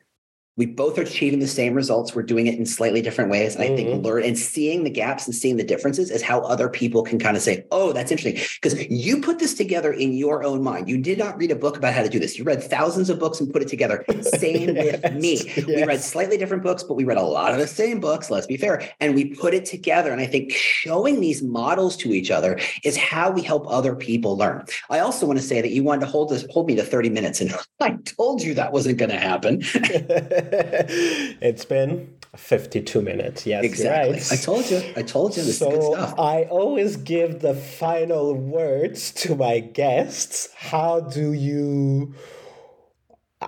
we 0.57 0.67
both 0.67 0.99
are 0.99 1.03
achieving 1.03 1.41
the 1.41 1.49
same 1.49 1.75
results. 1.75 2.15
We're 2.15 2.23
doing 2.23 2.47
it 2.47 2.59
in 2.59 2.67
slightly 2.67 3.03
different 3.03 3.31
ways. 3.31 3.57
And. 3.57 3.65
I 3.65 3.77
think 3.77 3.89
mm-hmm. 3.89 4.05
learn 4.05 4.23
and 4.23 4.39
seeing 4.39 4.85
the 4.85 4.91
gaps 4.91 5.27
and 5.27 5.35
seeing 5.35 5.57
the 5.57 5.65
differences 5.65 6.11
is 6.11 6.23
how 6.23 6.41
other 6.41 6.69
people 6.69 7.03
can 7.03 7.19
kind 7.19 7.37
of 7.37 7.43
say, 7.43 7.65
oh, 7.71 7.93
that's 7.93 8.11
interesting. 8.11 8.43
Because 8.61 8.87
you 8.89 9.21
put 9.21 9.39
this 9.39 9.55
together 9.55 9.93
in 9.93 10.13
your 10.13 10.45
own 10.45 10.63
mind. 10.63 10.89
You 10.89 10.99
did 10.99 11.19
not 11.19 11.37
read 11.37 11.51
a 11.51 11.57
book 11.57 11.77
about 11.77 11.95
how 11.95 12.03
to 12.03 12.09
do 12.09 12.19
this. 12.19 12.39
You 12.39 12.45
read 12.45 12.63
thousands 12.63 13.11
of 13.11 13.19
books 13.19 13.41
and 13.41 13.53
put 13.53 13.63
it 13.63 13.69
together. 13.69 14.05
Same 14.21 14.77
yes. 14.77 15.03
with 15.03 15.15
me. 15.15 15.41
Yes. 15.45 15.67
We 15.67 15.85
read 15.85 16.01
slightly 16.01 16.37
different 16.37 16.63
books, 16.63 16.83
but 16.83 16.95
we 16.95 17.05
read 17.05 17.19
a 17.19 17.23
lot 17.23 17.53
of 17.53 17.59
the 17.59 17.67
same 17.67 18.01
books, 18.01 18.31
let's 18.31 18.47
be 18.47 18.57
fair. 18.57 18.89
And 19.01 19.15
we 19.15 19.35
put 19.35 19.55
it 19.55 19.65
together. 19.65 20.13
And 20.13 20.21
I 20.21 20.27
think 20.27 20.53
showing 20.53 21.21
these 21.21 21.43
models 21.43 21.97
to 21.99 22.13
each 22.13 22.31
other 22.31 22.59
is 22.85 22.97
how 22.97 23.31
we 23.31 23.43
help 23.43 23.67
other 23.69 23.95
people 23.95 24.37
learn. 24.37 24.65
I 24.91 25.01
also 25.01 25.27
want 25.27 25.39
to 25.39 25.45
say 25.45 25.61
that 25.61 25.71
you 25.71 25.83
wanted 25.83 26.01
to 26.01 26.07
hold 26.07 26.31
this, 26.31 26.47
hold 26.51 26.67
me 26.69 26.77
to 26.77 26.83
30 26.83 27.11
minutes. 27.11 27.41
And 27.41 27.55
I 27.81 27.97
told 28.05 28.43
you 28.43 28.55
that 28.55 28.73
wasn't 28.73 28.99
going 28.99 29.11
to 29.11 29.19
happen. 29.19 29.63
it's 31.41 31.65
been 31.65 32.15
52 32.37 33.03
minutes. 33.03 33.47
Yes, 33.47 33.65
exactly. 33.65 34.15
Right. 34.15 34.33
I 34.33 34.37
told 34.37 34.71
you. 34.71 34.83
I 34.97 35.03
told 35.03 35.37
you. 35.37 35.43
This 35.43 35.59
so 35.59 35.71
is 35.71 35.79
good 35.79 35.93
stuff. 35.95 36.19
I 36.19 36.45
always 36.45 36.97
give 36.97 37.41
the 37.41 37.55
final 37.55 38.35
words 38.35 39.13
to 39.13 39.37
my 39.37 39.61
guests. 39.61 40.49
How 40.57 41.01
do 41.01 41.33
you? 41.33 42.15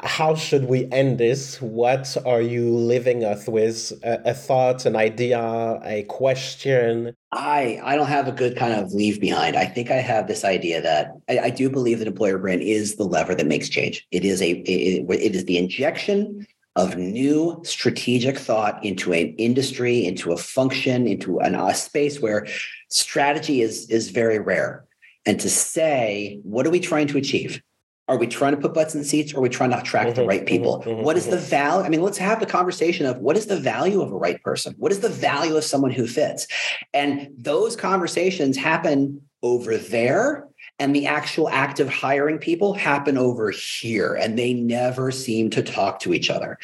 how 0.05 0.35
should 0.35 0.65
we 0.67 0.91
end 0.93 1.19
this? 1.19 1.61
What 1.61 2.17
are 2.27 2.41
you 2.41 2.71
leaving 2.75 3.25
us 3.25 3.47
with? 3.47 3.93
A, 4.03 4.31
a, 4.31 4.35
thought, 4.35 4.85
an 4.87 4.97
idea, 4.97 5.81
a 5.85 6.05
question? 6.05 7.15
I 7.33 7.81
I 7.83 7.97
don't 7.97 8.07
have 8.07 8.29
a 8.29 8.33
good 8.33 8.57
kind 8.57 8.75
of 8.75 8.93
leave 8.93 9.21
behind. 9.21 9.57
I 9.57 9.67
think 9.67 9.91
I 9.91 9.97
have 9.97 10.27
this 10.27 10.45
idea 10.45 10.81
that 10.83 11.13
I, 11.29 11.39
I 11.39 11.51
do 11.51 11.69
believe 11.71 11.99
that 11.99 12.09
employer 12.09 12.39
brand 12.39 12.63
is 12.63 12.97
the 12.97 13.05
lever 13.05 13.35
that 13.35 13.47
makes 13.47 13.69
change. 13.69 14.07
It 14.11 14.25
is 14.25 14.41
a 14.43 14.51
it, 14.51 15.07
it 15.09 15.35
is 15.35 15.45
the 15.45 15.59
injection 15.59 16.47
of 16.77 16.97
new 16.97 17.61
strategic 17.65 18.39
thought 18.39 18.85
into 18.85 19.13
an 19.13 19.35
industry, 19.39 20.07
into 20.07 20.33
a 20.33 20.37
function, 20.37 21.07
into 21.07 21.41
an, 21.41 21.55
a 21.55 21.75
space 21.75 22.21
where 22.21 22.47
strategy 22.91 23.63
is 23.63 23.91
is 23.91 24.11
very 24.11 24.39
rare. 24.39 24.85
And 25.25 25.41
to 25.41 25.51
say, 25.51 26.39
what 26.45 26.67
are 26.67 26.71
we 26.71 26.79
trying 26.79 27.09
to 27.09 27.19
achieve? 27.19 27.61
Are 28.09 28.19
we 28.19 28.29
trying 28.29 28.55
to 28.55 28.61
put 28.61 28.73
butts 28.73 28.95
in 28.95 29.03
seats 29.03 29.35
or 29.35 29.39
are 29.39 29.41
we 29.41 29.49
trying 29.49 29.71
to 29.71 29.81
attract 29.81 30.11
mm-hmm, 30.11 30.21
the 30.21 30.27
right 30.27 30.47
people? 30.47 30.85
Mm-hmm, 30.87 31.03
what 31.03 31.17
is 31.17 31.25
mm-hmm. 31.25 31.33
the 31.33 31.39
value? 31.39 31.85
I 31.85 31.89
mean, 31.89 32.03
let's 32.03 32.19
have 32.19 32.39
the 32.39 32.47
conversation 32.47 33.05
of 33.05 33.19
what 33.19 33.37
is 33.37 33.47
the 33.47 33.59
value 33.59 34.01
of 34.01 34.13
a 34.13 34.17
right 34.17 34.41
person? 34.45 34.75
What 34.79 34.93
is 34.93 35.01
the 35.01 35.09
value 35.09 35.57
of 35.57 35.65
someone 35.65 35.91
who 35.91 36.07
fits? 36.07 36.47
And 36.95 37.31
those 37.37 37.75
conversations 37.75 38.57
happen 38.57 39.23
over 39.43 39.77
there 39.77 40.47
and 40.79 40.95
the 40.95 41.07
actual 41.07 41.49
act 41.49 41.81
of 41.81 41.89
hiring 41.89 42.39
people 42.39 42.75
happen 42.75 43.17
over 43.17 43.51
here 43.51 44.15
and 44.15 44.39
they 44.39 44.53
never 44.53 45.11
seem 45.11 45.51
to 45.51 45.63
talk 45.63 46.01
to 46.01 46.13
each 46.13 46.31
other 46.31 46.59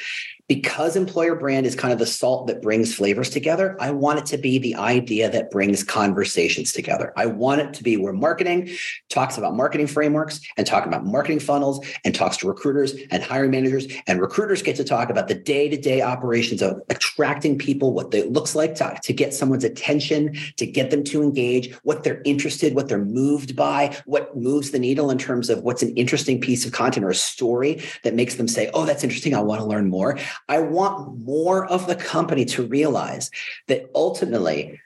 because 0.54 0.96
employer 0.96 1.34
brand 1.34 1.64
is 1.64 1.74
kind 1.74 1.94
of 1.94 1.98
the 1.98 2.04
salt 2.04 2.46
that 2.46 2.60
brings 2.60 2.94
flavors 2.94 3.30
together, 3.30 3.74
I 3.80 3.90
want 3.90 4.18
it 4.18 4.26
to 4.26 4.36
be 4.36 4.58
the 4.58 4.74
idea 4.74 5.30
that 5.30 5.50
brings 5.50 5.82
conversations 5.82 6.74
together. 6.74 7.10
I 7.16 7.24
want 7.24 7.62
it 7.62 7.72
to 7.72 7.82
be 7.82 7.96
where 7.96 8.12
marketing 8.12 8.68
talks 9.08 9.38
about 9.38 9.56
marketing 9.56 9.86
frameworks 9.86 10.42
and 10.58 10.66
talk 10.66 10.84
about 10.84 11.06
marketing 11.06 11.40
funnels 11.40 11.82
and 12.04 12.14
talks 12.14 12.36
to 12.38 12.48
recruiters 12.48 12.92
and 13.10 13.22
hiring 13.22 13.50
managers. 13.50 13.86
And 14.06 14.20
recruiters 14.20 14.60
get 14.60 14.76
to 14.76 14.84
talk 14.84 15.08
about 15.08 15.28
the 15.28 15.34
day 15.34 15.70
to 15.70 15.76
day 15.78 16.02
operations 16.02 16.60
of 16.60 16.82
attracting 16.90 17.56
people, 17.56 17.94
what 17.94 18.12
it 18.12 18.30
looks 18.30 18.54
like 18.54 18.74
to, 18.74 18.98
to 19.04 19.12
get 19.14 19.32
someone's 19.32 19.64
attention, 19.64 20.36
to 20.58 20.66
get 20.66 20.90
them 20.90 21.02
to 21.04 21.22
engage, 21.22 21.72
what 21.76 22.04
they're 22.04 22.20
interested, 22.26 22.74
what 22.74 22.88
they're 22.88 23.02
moved 23.02 23.56
by, 23.56 23.98
what 24.04 24.36
moves 24.36 24.70
the 24.70 24.78
needle 24.78 25.10
in 25.10 25.16
terms 25.16 25.48
of 25.48 25.62
what's 25.62 25.82
an 25.82 25.96
interesting 25.96 26.42
piece 26.42 26.66
of 26.66 26.72
content 26.72 27.06
or 27.06 27.10
a 27.10 27.14
story 27.14 27.82
that 28.04 28.12
makes 28.12 28.34
them 28.34 28.48
say, 28.48 28.70
oh, 28.74 28.84
that's 28.84 29.02
interesting. 29.02 29.34
I 29.34 29.40
want 29.40 29.62
to 29.62 29.66
learn 29.66 29.88
more. 29.88 30.18
I 30.48 30.60
want 30.60 31.18
more 31.18 31.66
of 31.66 31.86
the 31.86 31.96
company 31.96 32.44
to 32.46 32.66
realize 32.66 33.30
that 33.68 33.90
ultimately, 33.94 34.80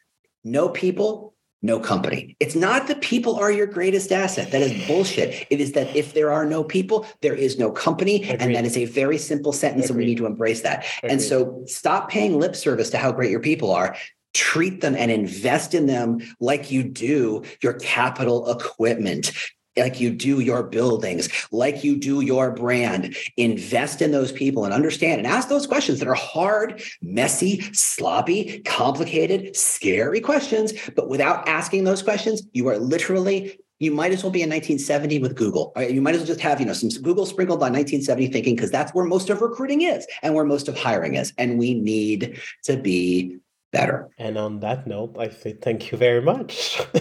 no 0.44 0.68
people, 0.68 1.34
no 1.62 1.80
company. 1.80 2.36
It's 2.38 2.54
not 2.54 2.86
that 2.88 3.00
people 3.00 3.36
are 3.36 3.50
your 3.50 3.66
greatest 3.66 4.12
asset. 4.12 4.52
That 4.52 4.62
is 4.62 4.86
bullshit. 4.86 5.46
It 5.50 5.61
is 5.61 5.72
that 5.72 5.96
if 5.96 6.14
there 6.14 6.30
are 6.32 6.46
no 6.46 6.62
people, 6.62 7.07
there 7.22 7.34
is 7.34 7.59
no 7.59 7.70
company. 7.72 8.22
Agreed. 8.22 8.40
And 8.40 8.54
that 8.54 8.64
is 8.64 8.76
a 8.76 8.84
very 8.84 9.18
simple 9.18 9.52
sentence, 9.52 9.86
Agreed. 9.86 9.94
and 9.94 9.98
we 9.98 10.04
need 10.07 10.18
to 10.18 10.26
embrace 10.26 10.62
that. 10.62 10.84
Agreed. 10.98 11.12
And 11.12 11.22
so 11.22 11.62
stop 11.66 12.09
paying 12.09 12.38
lip 12.38 12.54
service 12.54 12.90
to 12.90 12.98
how 12.98 13.11
great 13.11 13.30
your 13.30 13.40
people 13.40 13.72
are 13.72 13.96
treat 14.36 14.82
them 14.82 14.94
and 14.94 15.11
invest 15.11 15.72
in 15.72 15.86
them 15.86 16.18
like 16.40 16.70
you 16.70 16.84
do 16.84 17.42
your 17.62 17.72
capital 17.72 18.50
equipment 18.50 19.32
like 19.76 20.00
you 20.00 20.10
do 20.10 20.40
your 20.40 20.62
buildings, 20.62 21.28
like 21.50 21.84
you 21.84 21.96
do 21.96 22.20
your 22.20 22.50
brand. 22.50 23.16
Invest 23.36 24.02
in 24.02 24.12
those 24.12 24.32
people 24.32 24.64
and 24.64 24.72
understand 24.72 25.18
and 25.18 25.26
ask 25.26 25.48
those 25.48 25.66
questions 25.66 25.98
that 25.98 26.08
are 26.08 26.14
hard, 26.14 26.82
messy, 27.02 27.60
sloppy, 27.72 28.60
complicated, 28.60 29.56
scary 29.56 30.20
questions. 30.20 30.72
But 30.94 31.08
without 31.08 31.48
asking 31.48 31.84
those 31.84 32.02
questions, 32.02 32.42
you 32.52 32.68
are 32.68 32.78
literally 32.78 33.58
you 33.78 33.90
might 33.90 34.12
as 34.12 34.22
well 34.22 34.32
be 34.32 34.42
in 34.42 34.48
1970 34.48 35.18
with 35.18 35.36
Google. 35.36 35.72
Right? 35.76 35.90
You 35.90 36.00
might 36.00 36.14
as 36.14 36.22
well 36.22 36.28
just 36.28 36.40
have, 36.40 36.60
you 36.60 36.66
know, 36.66 36.72
some 36.72 36.88
Google 37.02 37.26
sprinkled 37.26 37.58
on 37.58 37.72
1970 37.72 38.28
thinking 38.28 38.56
because 38.56 38.70
that's 38.70 38.92
where 38.94 39.04
most 39.04 39.28
of 39.28 39.42
recruiting 39.42 39.82
is 39.82 40.06
and 40.22 40.34
where 40.34 40.44
most 40.44 40.68
of 40.68 40.78
hiring 40.78 41.14
is. 41.14 41.34
And 41.36 41.58
we 41.58 41.74
need 41.74 42.40
to 42.64 42.78
be 42.78 43.36
better. 43.72 44.08
And 44.18 44.38
on 44.38 44.60
that 44.60 44.86
note, 44.86 45.16
I 45.18 45.28
say 45.28 45.54
thank 45.54 45.90
you 45.90 45.98
very 45.98 46.22
much. 46.22 46.76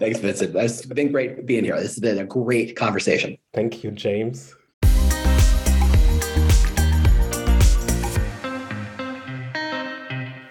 Thanks, 0.00 0.18
Vincent. 0.20 0.54
It's 0.56 0.86
been 0.86 1.12
great 1.12 1.46
being 1.46 1.64
here. 1.64 1.76
This 1.76 1.94
has 1.94 2.00
been 2.00 2.18
a 2.18 2.24
great 2.24 2.76
conversation. 2.76 3.36
Thank 3.52 3.84
you, 3.84 3.90
James. 3.90 4.54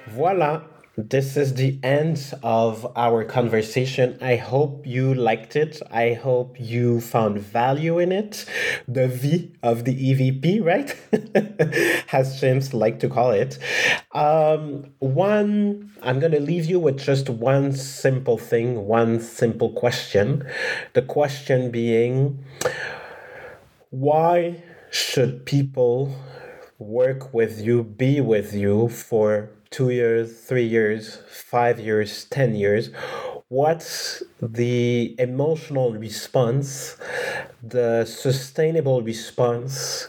Voila. 0.09 0.63
This 1.07 1.37
is 1.37 1.53
the 1.53 1.79
end 1.81 2.33
of 2.43 2.85
our 2.97 3.23
conversation. 3.23 4.17
I 4.19 4.35
hope 4.35 4.85
you 4.85 5.13
liked 5.13 5.55
it. 5.55 5.81
I 5.89 6.11
hope 6.11 6.59
you 6.59 6.99
found 6.99 7.39
value 7.39 7.99
in 7.99 8.11
it. 8.11 8.45
The 8.85 9.07
V 9.07 9.53
of 9.63 9.85
the 9.85 9.95
EVP, 9.95 10.61
right? 10.61 10.93
As 12.11 12.41
James 12.41 12.73
like 12.73 12.99
to 12.99 13.07
call 13.07 13.31
it. 13.31 13.57
Um, 14.11 14.91
one, 14.99 15.93
I'm 16.01 16.19
going 16.19 16.33
to 16.33 16.41
leave 16.41 16.65
you 16.65 16.81
with 16.81 16.99
just 16.99 17.29
one 17.29 17.71
simple 17.71 18.37
thing, 18.37 18.85
one 18.85 19.21
simple 19.21 19.71
question. 19.71 20.45
The 20.95 21.01
question 21.01 21.71
being, 21.71 22.43
why 23.89 24.63
should 24.91 25.45
people 25.45 26.13
work 26.77 27.33
with 27.33 27.61
you, 27.61 27.83
be 27.83 28.19
with 28.19 28.53
you 28.53 28.89
for 28.89 29.51
two 29.71 29.89
years, 29.89 30.39
three 30.41 30.65
years, 30.65 31.19
five 31.29 31.79
years, 31.79 32.25
10 32.25 32.55
years, 32.55 32.89
what's 33.49 34.23
the 34.41 35.15
emotional 35.19 35.93
response, 35.93 36.97
the 37.61 38.05
sustainable 38.05 39.01
response, 39.01 40.07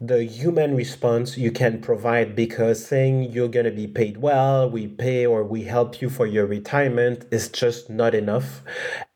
the 0.00 0.24
human 0.24 0.76
response 0.76 1.38
you 1.38 1.50
can 1.50 1.80
provide 1.80 2.36
because 2.36 2.84
saying 2.84 3.32
you're 3.32 3.48
going 3.48 3.64
to 3.64 3.72
be 3.72 3.86
paid 3.86 4.18
well, 4.18 4.68
we 4.68 4.86
pay 4.86 5.24
or 5.24 5.42
we 5.42 5.64
help 5.64 6.02
you 6.02 6.10
for 6.10 6.26
your 6.26 6.44
retirement 6.46 7.24
is 7.30 7.48
just 7.48 7.88
not 7.88 8.14
enough 8.14 8.62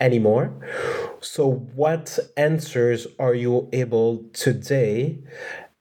anymore. 0.00 0.52
So, 1.20 1.50
what 1.74 2.18
answers 2.36 3.06
are 3.18 3.34
you 3.34 3.68
able 3.72 4.24
today 4.32 5.18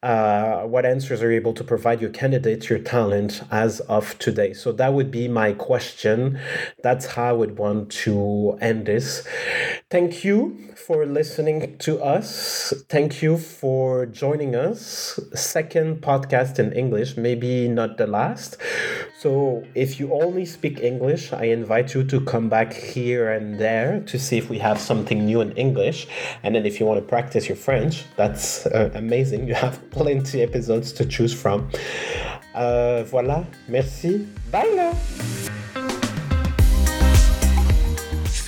uh, 0.02 0.62
what 0.62 0.86
answers 0.86 1.22
are 1.22 1.30
you 1.30 1.36
able 1.36 1.54
to 1.54 1.64
provide 1.64 2.00
your 2.00 2.10
candidates, 2.10 2.70
your 2.70 2.80
talent 2.80 3.42
as 3.52 3.82
of 3.82 4.18
today? 4.20 4.54
So 4.54 4.72
that 4.74 4.94
would 4.94 5.12
be 5.12 5.28
my 5.28 5.54
question. 5.54 6.40
That's 6.82 7.06
how 7.06 7.26
I 7.26 7.32
would 7.34 7.58
want 7.58 7.92
to 8.04 8.58
end 8.62 8.86
this. 8.86 9.28
Thank 9.90 10.24
you 10.24 10.74
for 10.76 11.06
listening 11.06 11.78
to 11.80 12.02
us. 12.02 12.74
Thank 12.88 13.22
you 13.22 13.38
for 13.38 14.06
joining 14.06 14.56
us. 14.56 15.20
Second 15.34 16.02
podcast 16.02 16.60
in 16.60 16.72
English, 16.72 17.18
maybe 17.18 17.68
not 17.68 17.98
the 17.98 18.08
last. 18.08 18.58
So 19.22 19.66
if 19.76 20.00
you 20.00 20.14
only 20.14 20.46
speak 20.46 20.80
English, 20.80 21.34
I 21.34 21.52
invite 21.52 21.94
you 21.94 22.06
to 22.06 22.22
come 22.22 22.48
back 22.48 22.72
here 22.72 23.34
and 23.34 23.60
there 23.60 24.00
to 24.06 24.18
see 24.18 24.38
if 24.38 24.50
we 24.50 24.58
have 24.60 24.80
something 24.80 25.26
new 25.26 25.42
in 25.42 25.52
English. 25.58 26.08
And 26.42 26.56
then 26.56 26.66
if 26.66 26.80
you 26.80 26.86
want 26.86 27.02
to 27.02 27.06
practice 27.06 27.50
your 27.50 27.58
French, 27.58 28.06
that's 28.16 28.66
uh, 28.68 28.90
amazing. 28.94 29.46
You 29.46 29.56
have 29.56 29.78
plenty 29.92 30.42
episodes 30.42 30.94
to 30.94 31.04
choose 31.04 31.34
from. 31.34 31.68
Euh, 32.56 33.04
voilà, 33.12 33.44
merci. 33.68 34.26
Bye 34.54 34.74
là. 34.78 34.94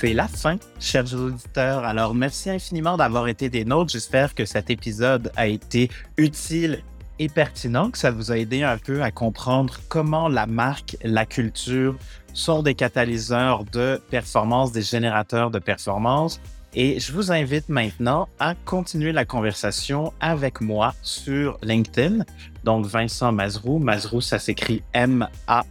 C'est 0.02 0.14
la 0.14 0.26
fin, 0.26 0.56
chers 0.80 1.14
auditeurs. 1.14 1.84
Alors, 1.84 2.14
merci 2.14 2.50
infiniment 2.50 2.96
d'avoir 2.96 3.28
été 3.28 3.50
des 3.50 3.64
nôtres. 3.64 3.92
J'espère 3.92 4.34
que 4.34 4.44
cet 4.46 4.70
épisode 4.70 5.30
a 5.36 5.46
été 5.46 5.90
utile 6.16 6.82
et 7.18 7.28
pertinent, 7.28 7.90
que 7.90 7.98
ça 7.98 8.10
vous 8.10 8.32
a 8.32 8.38
aidé 8.38 8.62
un 8.62 8.78
peu 8.78 9.02
à 9.02 9.10
comprendre 9.10 9.80
comment 9.88 10.28
la 10.28 10.46
marque, 10.46 10.96
la 11.02 11.26
culture 11.26 11.96
sont 12.32 12.62
des 12.62 12.74
catalyseurs 12.74 13.64
de 13.64 14.00
performance, 14.10 14.72
des 14.72 14.82
générateurs 14.82 15.50
de 15.50 15.58
performance. 15.58 16.40
Et 16.74 16.98
je 17.00 17.12
vous 17.12 17.30
invite 17.30 17.68
maintenant 17.68 18.30
à 18.38 18.54
continuer 18.54 19.12
la 19.12 19.26
conversation 19.26 20.14
avec 20.20 20.62
moi 20.62 20.94
sur 21.02 21.58
LinkedIn. 21.62 22.24
Donc, 22.64 22.86
Vincent 22.86 23.30
Mazrou. 23.30 23.78
Mazrou, 23.78 24.22
ça 24.22 24.38
s'écrit 24.38 24.82
M-A-Z-R-O-U. 24.94 25.62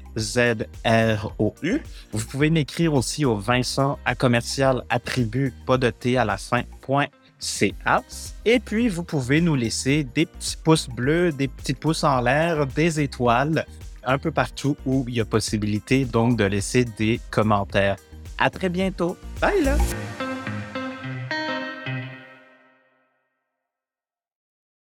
Vous 2.11 2.25
pouvez 2.25 2.51
m'écrire 2.51 2.93
aussi 2.93 3.25
au 3.25 3.35
Vincent 3.35 3.97
à 4.05 4.13
commercial 4.13 4.83
attribut, 4.89 5.55
pas 5.65 5.79
de 5.79 5.89
T 5.89 6.19
à 6.19 6.25
la 6.25 6.37
fin, 6.37 6.61
CA. 7.41 8.03
Et 8.45 8.59
puis, 8.59 8.87
vous 8.87 9.03
pouvez 9.03 9.41
nous 9.41 9.55
laisser 9.55 10.03
des 10.03 10.25
petits 10.25 10.55
pouces 10.55 10.87
bleus, 10.87 11.31
des 11.31 11.47
petits 11.47 11.73
pouces 11.73 12.03
en 12.03 12.21
l'air, 12.21 12.65
des 12.67 13.01
étoiles, 13.01 13.65
un 14.03 14.17
peu 14.17 14.31
partout 14.31 14.77
où 14.85 15.03
il 15.07 15.15
y 15.15 15.19
a 15.19 15.25
possibilité 15.25 16.05
donc 16.05 16.37
de 16.37 16.45
laisser 16.45 16.85
des 16.85 17.19
commentaires. 17.29 17.97
À 18.37 18.49
très 18.49 18.69
bientôt. 18.69 19.17
Bye 19.41 19.63
là! 19.63 19.77